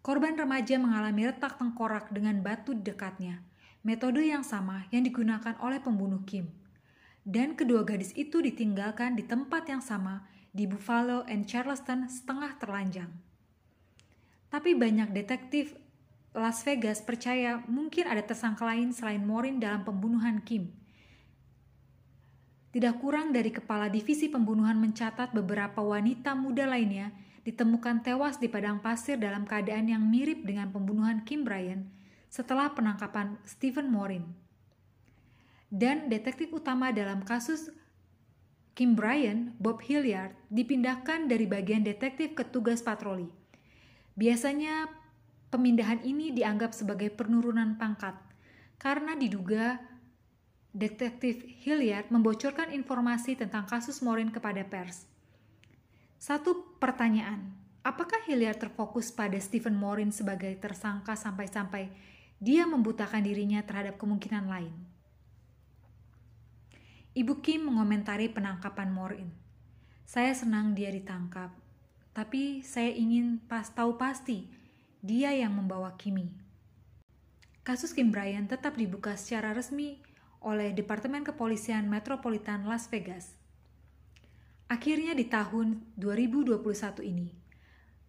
Korban 0.00 0.40
remaja 0.40 0.80
mengalami 0.80 1.28
retak 1.28 1.60
tengkorak 1.60 2.08
dengan 2.16 2.40
batu 2.40 2.72
dekatnya, 2.72 3.44
metode 3.84 4.24
yang 4.24 4.40
sama 4.40 4.88
yang 4.88 5.04
digunakan 5.04 5.52
oleh 5.60 5.84
pembunuh 5.84 6.24
Kim 6.24 6.48
dan 7.28 7.52
kedua 7.52 7.84
gadis 7.84 8.16
itu 8.16 8.40
ditinggalkan 8.40 9.12
di 9.12 9.20
tempat 9.20 9.68
yang 9.68 9.84
sama 9.84 10.24
di 10.48 10.64
Buffalo 10.64 11.28
and 11.28 11.44
Charleston 11.44 12.08
setengah 12.08 12.56
terlanjang. 12.56 13.12
Tapi 14.48 14.72
banyak 14.72 15.12
detektif 15.12 15.76
Las 16.32 16.64
Vegas 16.64 17.04
percaya 17.04 17.60
mungkin 17.68 18.08
ada 18.08 18.24
tersangka 18.24 18.64
lain 18.64 18.96
selain 18.96 19.20
Morin 19.20 19.60
dalam 19.60 19.84
pembunuhan 19.84 20.40
Kim. 20.40 20.72
Tidak 22.72 22.96
kurang 22.96 23.36
dari 23.36 23.52
kepala 23.52 23.92
divisi 23.92 24.32
pembunuhan 24.32 24.80
mencatat 24.80 25.36
beberapa 25.36 25.84
wanita 25.84 26.32
muda 26.32 26.64
lainnya 26.64 27.12
ditemukan 27.44 28.00
tewas 28.00 28.40
di 28.40 28.48
padang 28.48 28.80
pasir 28.80 29.20
dalam 29.20 29.44
keadaan 29.44 29.88
yang 29.92 30.00
mirip 30.00 30.48
dengan 30.48 30.72
pembunuhan 30.72 31.28
Kim 31.28 31.44
Bryan 31.44 31.92
setelah 32.32 32.72
penangkapan 32.72 33.36
Stephen 33.44 33.92
Morin 33.92 34.47
dan 35.68 36.08
detektif 36.08 36.48
utama 36.52 36.92
dalam 36.92 37.20
kasus 37.24 37.68
Kim 38.78 38.94
Bryan, 38.94 39.58
Bob 39.58 39.82
Hilliard, 39.82 40.38
dipindahkan 40.48 41.26
dari 41.26 41.50
bagian 41.50 41.82
detektif 41.82 42.38
ke 42.38 42.46
tugas 42.46 42.78
patroli. 42.78 43.26
Biasanya 44.14 44.86
pemindahan 45.50 45.98
ini 46.06 46.30
dianggap 46.30 46.70
sebagai 46.70 47.10
penurunan 47.10 47.74
pangkat 47.74 48.14
karena 48.78 49.18
diduga 49.18 49.82
detektif 50.70 51.42
Hilliard 51.66 52.06
membocorkan 52.14 52.70
informasi 52.70 53.34
tentang 53.34 53.66
kasus 53.66 53.98
Morin 53.98 54.30
kepada 54.30 54.62
pers. 54.62 55.10
Satu 56.22 56.78
pertanyaan, 56.78 57.50
apakah 57.82 58.22
Hilliard 58.30 58.62
terfokus 58.62 59.10
pada 59.10 59.38
Stephen 59.42 59.74
Morin 59.74 60.14
sebagai 60.14 60.54
tersangka 60.54 61.18
sampai-sampai 61.18 61.90
dia 62.38 62.62
membutakan 62.62 63.26
dirinya 63.26 63.58
terhadap 63.66 63.98
kemungkinan 63.98 64.46
lain? 64.46 64.87
Ibu 67.16 67.40
Kim 67.40 67.64
mengomentari 67.72 68.28
penangkapan 68.28 68.92
Morin. 68.92 69.32
Saya 70.04 70.36
senang 70.36 70.76
dia 70.76 70.92
ditangkap, 70.92 71.48
tapi 72.12 72.60
saya 72.60 72.92
ingin 72.92 73.40
pas 73.48 73.64
tahu 73.72 73.96
pasti 73.96 74.44
dia 75.00 75.32
yang 75.32 75.56
membawa 75.56 75.96
Kimi. 75.96 76.28
Kasus 77.64 77.96
Kim 77.96 78.12
Bryan 78.12 78.44
tetap 78.44 78.76
dibuka 78.76 79.16
secara 79.16 79.56
resmi 79.56 80.04
oleh 80.44 80.76
Departemen 80.76 81.24
Kepolisian 81.24 81.88
Metropolitan 81.88 82.68
Las 82.68 82.92
Vegas. 82.92 83.32
Akhirnya 84.68 85.16
di 85.16 85.24
tahun 85.24 85.80
2021 85.96 86.60
ini, 87.08 87.32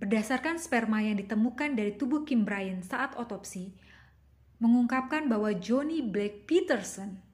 berdasarkan 0.03 0.59
sperma 0.59 0.99
yang 0.99 1.15
ditemukan 1.15 1.71
dari 1.71 1.95
tubuh 1.95 2.27
Kim 2.27 2.43
Bryan 2.43 2.83
saat 2.83 3.15
otopsi, 3.15 3.71
mengungkapkan 4.59 5.31
bahwa 5.31 5.55
Johnny 5.55 6.03
Blake 6.03 6.43
Peterson 6.43 7.28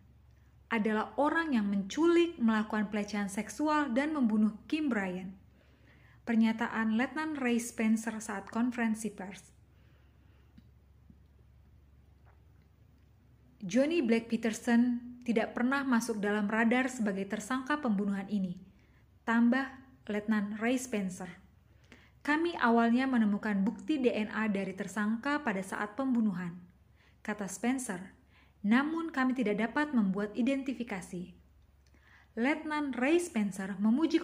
adalah 0.69 1.13
orang 1.21 1.53
yang 1.53 1.69
menculik, 1.69 2.41
melakukan 2.41 2.89
pelecehan 2.89 3.29
seksual, 3.29 3.93
dan 3.93 4.17
membunuh 4.17 4.57
Kim 4.65 4.89
Bryan. 4.89 5.37
Pernyataan 6.25 6.97
Letnan 6.97 7.37
Ray 7.37 7.61
Spencer 7.61 8.17
saat 8.17 8.49
konferensi 8.49 9.13
pers. 9.13 9.53
Johnny 13.61 14.01
Black 14.01 14.29
Peterson 14.29 15.01
tidak 15.25 15.57
pernah 15.57 15.81
masuk 15.81 16.21
dalam 16.21 16.45
radar 16.45 16.89
sebagai 16.89 17.25
tersangka 17.25 17.81
pembunuhan 17.81 18.25
ini. 18.29 18.57
Tambah 19.25 19.65
Letnan 20.05 20.61
Ray 20.61 20.77
Spencer. 20.77 21.29
Kami 22.25 22.57
awalnya 22.57 23.05
menemukan 23.05 23.61
bukti 23.61 24.01
DNA 24.01 24.49
dari 24.49 24.73
tersangka 24.73 25.45
pada 25.45 25.61
saat 25.61 25.93
pembunuhan, 25.93 26.57
kata 27.21 27.45
Spencer 27.45 28.15
namun 28.65 29.13
kami 29.13 29.37
tidak 29.37 29.61
dapat 29.61 29.93
membuat 29.93 30.33
identifikasi. 30.33 31.37
Letnan 32.33 32.97
Ray 32.97 33.21
Spencer 33.21 33.77
memuji 33.77 34.17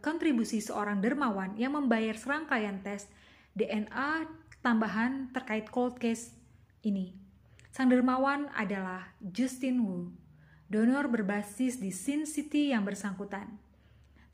kontribusi 0.00 0.62
seorang 0.62 1.02
dermawan 1.02 1.58
yang 1.58 1.74
membayar 1.74 2.14
serangkaian 2.14 2.80
tes 2.80 3.10
DNA 3.58 4.24
tambahan 4.62 5.34
terkait 5.34 5.68
cold 5.68 5.98
case 5.98 6.32
ini. 6.86 7.12
Sang 7.74 7.90
dermawan 7.90 8.48
adalah 8.54 9.12
Justin 9.20 9.82
Wu, 9.84 10.14
donor 10.70 11.10
berbasis 11.10 11.82
di 11.82 11.90
Sin 11.90 12.24
City 12.24 12.70
yang 12.70 12.86
bersangkutan. 12.86 13.58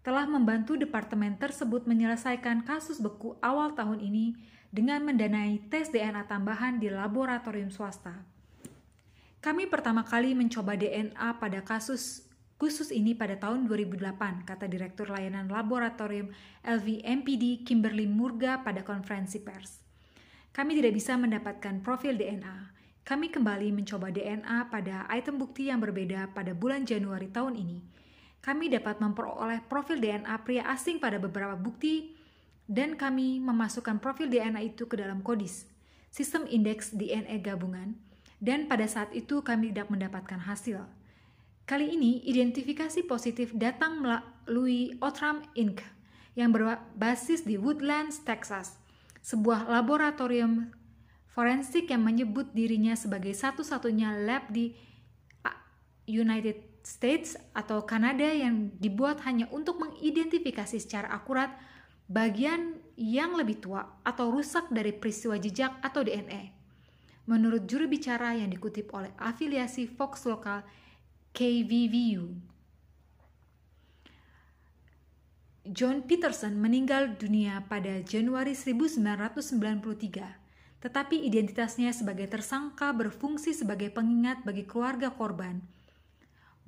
Telah 0.05 0.29
membantu 0.31 0.79
departemen 0.79 1.41
tersebut 1.41 1.89
menyelesaikan 1.89 2.63
kasus 2.69 3.01
beku 3.03 3.35
awal 3.43 3.75
tahun 3.75 3.99
ini 3.99 4.39
dengan 4.71 5.03
mendanai 5.03 5.59
tes 5.73 5.91
DNA 5.91 6.29
tambahan 6.29 6.79
di 6.79 6.93
laboratorium 6.93 7.73
swasta. 7.73 8.38
Kami 9.39 9.71
pertama 9.71 10.03
kali 10.03 10.35
mencoba 10.35 10.75
DNA 10.75 11.39
pada 11.39 11.63
kasus 11.63 12.27
khusus 12.59 12.91
ini 12.91 13.15
pada 13.15 13.39
tahun 13.39 13.71
2008, 13.71 14.43
kata 14.43 14.67
Direktur 14.67 15.15
Layanan 15.15 15.47
Laboratorium 15.47 16.35
LVMPD 16.67 17.63
Kimberly 17.63 18.11
Murga 18.11 18.67
pada 18.67 18.83
konferensi 18.83 19.39
pers. 19.39 19.79
Kami 20.51 20.75
tidak 20.75 20.91
bisa 20.99 21.15
mendapatkan 21.15 21.79
profil 21.87 22.19
DNA. 22.19 22.75
Kami 23.07 23.31
kembali 23.31 23.71
mencoba 23.71 24.11
DNA 24.11 24.75
pada 24.75 25.07
item 25.15 25.39
bukti 25.39 25.71
yang 25.71 25.79
berbeda 25.79 26.35
pada 26.35 26.51
bulan 26.51 26.83
Januari 26.83 27.31
tahun 27.31 27.55
ini. 27.55 27.79
Kami 28.43 28.67
dapat 28.75 28.99
memperoleh 28.99 29.63
profil 29.71 30.03
DNA 30.03 30.35
pria 30.43 30.67
asing 30.67 30.99
pada 30.99 31.23
beberapa 31.23 31.55
bukti 31.55 32.11
dan 32.67 32.99
kami 32.99 33.39
memasukkan 33.39 34.03
profil 34.03 34.27
DNA 34.27 34.75
itu 34.75 34.91
ke 34.91 34.99
dalam 34.99 35.23
kodis, 35.23 35.71
sistem 36.11 36.43
indeks 36.51 36.91
DNA 36.91 37.39
gabungan, 37.39 37.95
dan 38.39 38.71
pada 38.71 38.87
saat 38.87 39.11
itu 39.15 39.43
kami 39.43 39.75
tidak 39.75 39.91
mendapatkan 39.91 40.39
hasil. 40.43 40.87
Kali 41.69 41.93
ini, 41.93 42.25
identifikasi 42.25 43.05
positif 43.05 43.53
datang 43.53 44.01
melalui 44.01 44.97
Outram 45.05 45.45
Inc. 45.53 45.85
yang 46.33 46.55
berbasis 46.55 47.45
di 47.45 47.61
Woodlands, 47.61 48.25
Texas, 48.25 48.81
sebuah 49.21 49.69
laboratorium 49.69 50.73
forensik 51.29 51.93
yang 51.93 52.03
menyebut 52.03 52.51
dirinya 52.57 52.97
sebagai 52.97 53.37
satu-satunya 53.37 54.25
lab 54.25 54.49
di 54.49 54.73
United 56.09 56.81
States 56.81 57.37
atau 57.53 57.85
Kanada 57.85 58.25
yang 58.25 58.73
dibuat 58.81 59.21
hanya 59.29 59.45
untuk 59.53 59.77
mengidentifikasi 59.77 60.81
secara 60.81 61.13
akurat 61.13 61.53
bagian 62.09 62.81
yang 62.97 63.37
lebih 63.37 63.61
tua 63.61 64.01
atau 64.01 64.33
rusak 64.33 64.73
dari 64.73 64.97
peristiwa 64.97 65.37
jejak 65.37 65.77
atau 65.85 66.01
DNA. 66.01 66.58
Menurut 67.29 67.69
juru 67.69 67.85
bicara 67.85 68.33
yang 68.33 68.49
dikutip 68.49 68.89
oleh 68.97 69.13
afiliasi 69.21 69.85
Fox 69.85 70.25
lokal 70.25 70.65
KVVU. 71.37 72.33
John 75.69 76.09
Peterson 76.09 76.57
meninggal 76.57 77.21
dunia 77.21 77.61
pada 77.69 78.01
Januari 78.01 78.57
1993 78.57 80.49
tetapi 80.79 81.27
identitasnya 81.27 81.91
sebagai 81.91 82.31
tersangka 82.31 82.95
berfungsi 82.95 83.51
sebagai 83.51 83.91
pengingat 83.91 84.47
bagi 84.47 84.63
keluarga 84.63 85.11
korban 85.11 85.59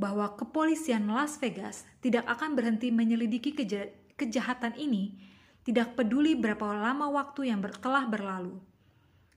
bahwa 0.00 0.32
kepolisian 0.32 1.12
Las 1.12 1.36
Vegas 1.36 1.84
tidak 2.00 2.24
akan 2.24 2.56
berhenti 2.56 2.88
menyelidiki 2.88 3.52
keja 3.52 3.92
kejahatan 4.16 4.72
ini, 4.80 5.20
tidak 5.60 5.92
peduli 5.92 6.32
berapa 6.32 6.72
lama 6.72 7.12
waktu 7.12 7.52
yang 7.52 7.60
telah 7.60 8.08
berlalu, 8.08 8.56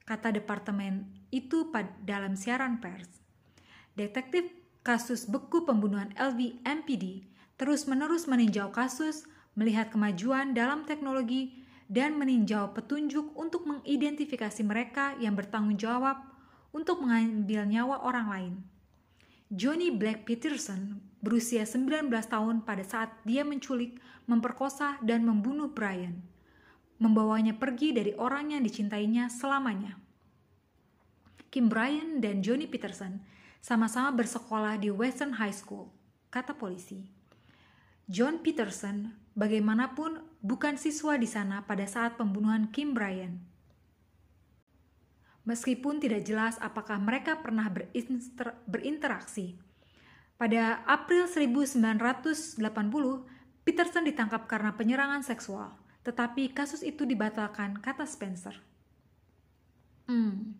kata 0.04 0.36
departemen 0.36 1.08
itu 1.32 1.72
dalam 2.04 2.36
siaran 2.38 2.80
pers. 2.80 3.10
Detektif 3.96 4.50
kasus 4.84 5.26
beku 5.26 5.64
pembunuhan 5.64 6.12
LV 6.20 6.64
MPD 6.66 7.30
terus-menerus 7.56 8.26
meninjau 8.28 8.74
kasus, 8.74 9.24
melihat 9.54 9.94
kemajuan 9.94 10.52
dalam 10.58 10.84
teknologi 10.84 11.64
dan 11.86 12.18
meninjau 12.18 12.74
petunjuk 12.74 13.32
untuk 13.38 13.70
mengidentifikasi 13.70 14.62
mereka 14.66 15.14
yang 15.22 15.38
bertanggung 15.38 15.78
jawab 15.78 16.18
untuk 16.74 17.06
mengambil 17.06 17.64
nyawa 17.70 18.02
orang 18.02 18.28
lain. 18.28 18.54
Johnny 19.54 19.94
Black 19.94 20.26
Peterson 20.26 20.98
berusia 21.22 21.62
19 21.70 22.10
tahun 22.10 22.66
pada 22.66 22.82
saat 22.82 23.14
dia 23.22 23.46
menculik, 23.46 24.02
memperkosa, 24.26 24.98
dan 25.06 25.22
membunuh 25.22 25.70
Brian, 25.70 26.26
membawanya 27.04 27.60
pergi 27.60 27.92
dari 27.92 28.16
orang 28.16 28.56
yang 28.56 28.64
dicintainya 28.64 29.28
selamanya. 29.28 30.00
Kim 31.52 31.68
Brian 31.68 32.24
dan 32.24 32.40
Johnny 32.40 32.64
Peterson 32.64 33.20
sama-sama 33.60 34.16
bersekolah 34.16 34.80
di 34.80 34.88
Western 34.88 35.36
High 35.36 35.52
School, 35.52 35.92
kata 36.32 36.56
polisi. 36.56 37.04
John 38.08 38.40
Peterson 38.40 39.12
bagaimanapun 39.36 40.24
bukan 40.40 40.80
siswa 40.80 41.20
di 41.20 41.28
sana 41.28 41.68
pada 41.68 41.84
saat 41.84 42.16
pembunuhan 42.16 42.72
Kim 42.72 42.96
Bryan. 42.96 43.40
Meskipun 45.44 46.00
tidak 46.00 46.24
jelas 46.24 46.56
apakah 46.64 46.96
mereka 47.04 47.44
pernah 47.44 47.68
berinteraksi. 48.64 49.60
Pada 50.40 50.84
April 50.88 51.28
1980, 51.28 52.60
Peterson 53.64 54.04
ditangkap 54.08 54.48
karena 54.48 54.76
penyerangan 54.76 55.24
seksual, 55.24 55.83
tetapi 56.04 56.52
kasus 56.52 56.84
itu 56.84 57.08
dibatalkan, 57.08 57.80
kata 57.80 58.04
Spencer. 58.04 58.56
Hmm, 60.04 60.60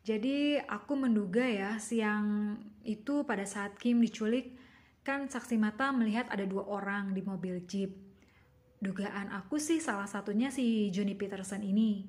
jadi 0.00 0.64
aku 0.64 0.96
menduga 0.96 1.44
ya 1.44 1.76
siang 1.76 2.56
itu 2.82 3.22
pada 3.28 3.44
saat 3.44 3.76
Kim 3.76 4.00
diculik, 4.00 4.56
kan 5.04 5.28
saksi 5.28 5.60
mata 5.60 5.92
melihat 5.92 6.32
ada 6.32 6.48
dua 6.48 6.64
orang 6.64 7.12
di 7.12 7.20
mobil 7.20 7.60
jeep. 7.68 7.92
Dugaan 8.80 9.28
aku 9.28 9.60
sih 9.60 9.76
salah 9.76 10.08
satunya 10.08 10.48
si 10.48 10.88
Johnny 10.88 11.12
Peterson 11.12 11.60
ini. 11.60 12.08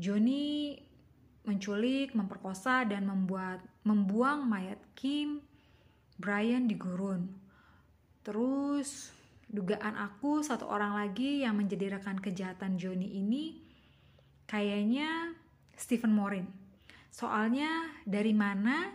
Johnny 0.00 0.72
menculik, 1.44 2.16
memperkosa, 2.16 2.88
dan 2.88 3.04
membuat 3.04 3.60
membuang 3.84 4.48
mayat 4.48 4.80
Kim, 4.96 5.44
Brian 6.16 6.64
di 6.64 6.78
gurun. 6.78 7.28
Terus 8.24 9.12
dugaan 9.52 9.94
aku 10.00 10.40
satu 10.40 10.64
orang 10.64 10.96
lagi 10.96 11.44
yang 11.44 11.60
menjadi 11.60 12.00
rekan 12.00 12.16
kejahatan 12.16 12.80
Johnny 12.80 13.20
ini 13.20 13.60
kayaknya 14.48 15.36
Stephen 15.76 16.16
Morin. 16.16 16.48
Soalnya 17.12 17.68
dari 18.08 18.32
mana 18.32 18.88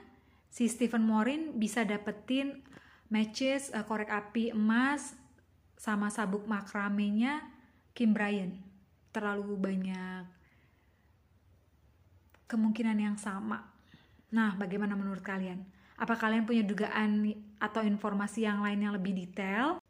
si 0.50 0.66
Stephen 0.66 1.06
Morin 1.06 1.54
bisa 1.62 1.86
dapetin 1.86 2.66
matches 3.14 3.70
uh, 3.72 3.86
korek 3.86 4.10
api 4.10 4.52
emas 4.52 5.14
sama 5.78 6.10
sabuk 6.10 6.50
makramenya 6.50 7.46
Kim 7.94 8.18
Bryan 8.18 8.58
terlalu 9.14 9.54
banyak 9.54 10.26
kemungkinan 12.50 12.98
yang 12.98 13.18
sama. 13.22 13.62
Nah, 14.34 14.58
bagaimana 14.58 14.98
menurut 14.98 15.22
kalian? 15.22 15.62
Apa 15.98 16.18
kalian 16.18 16.46
punya 16.46 16.62
dugaan 16.66 17.26
atau 17.58 17.82
informasi 17.82 18.46
yang 18.46 18.62
lain 18.62 18.82
yang 18.82 18.94
lebih 18.94 19.14
detail? 19.14 19.82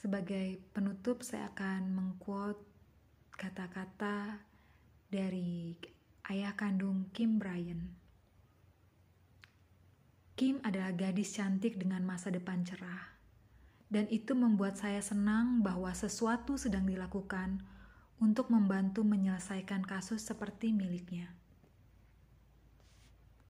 Sebagai 0.00 0.56
penutup, 0.72 1.20
saya 1.20 1.52
akan 1.52 1.92
mengquote 1.92 2.64
kata-kata 3.36 4.40
dari 5.12 5.76
ayah 6.32 6.56
kandung 6.56 7.12
Kim 7.12 7.36
Bryan. 7.36 7.84
Kim 10.40 10.56
adalah 10.64 10.96
gadis 10.96 11.36
cantik 11.36 11.76
dengan 11.76 12.00
masa 12.00 12.32
depan 12.32 12.64
cerah. 12.64 13.12
Dan 13.92 14.08
itu 14.08 14.32
membuat 14.32 14.80
saya 14.80 15.04
senang 15.04 15.60
bahwa 15.60 15.92
sesuatu 15.92 16.56
sedang 16.56 16.88
dilakukan 16.88 17.60
untuk 18.24 18.48
membantu 18.48 19.04
menyelesaikan 19.04 19.84
kasus 19.84 20.24
seperti 20.24 20.72
miliknya. 20.72 21.28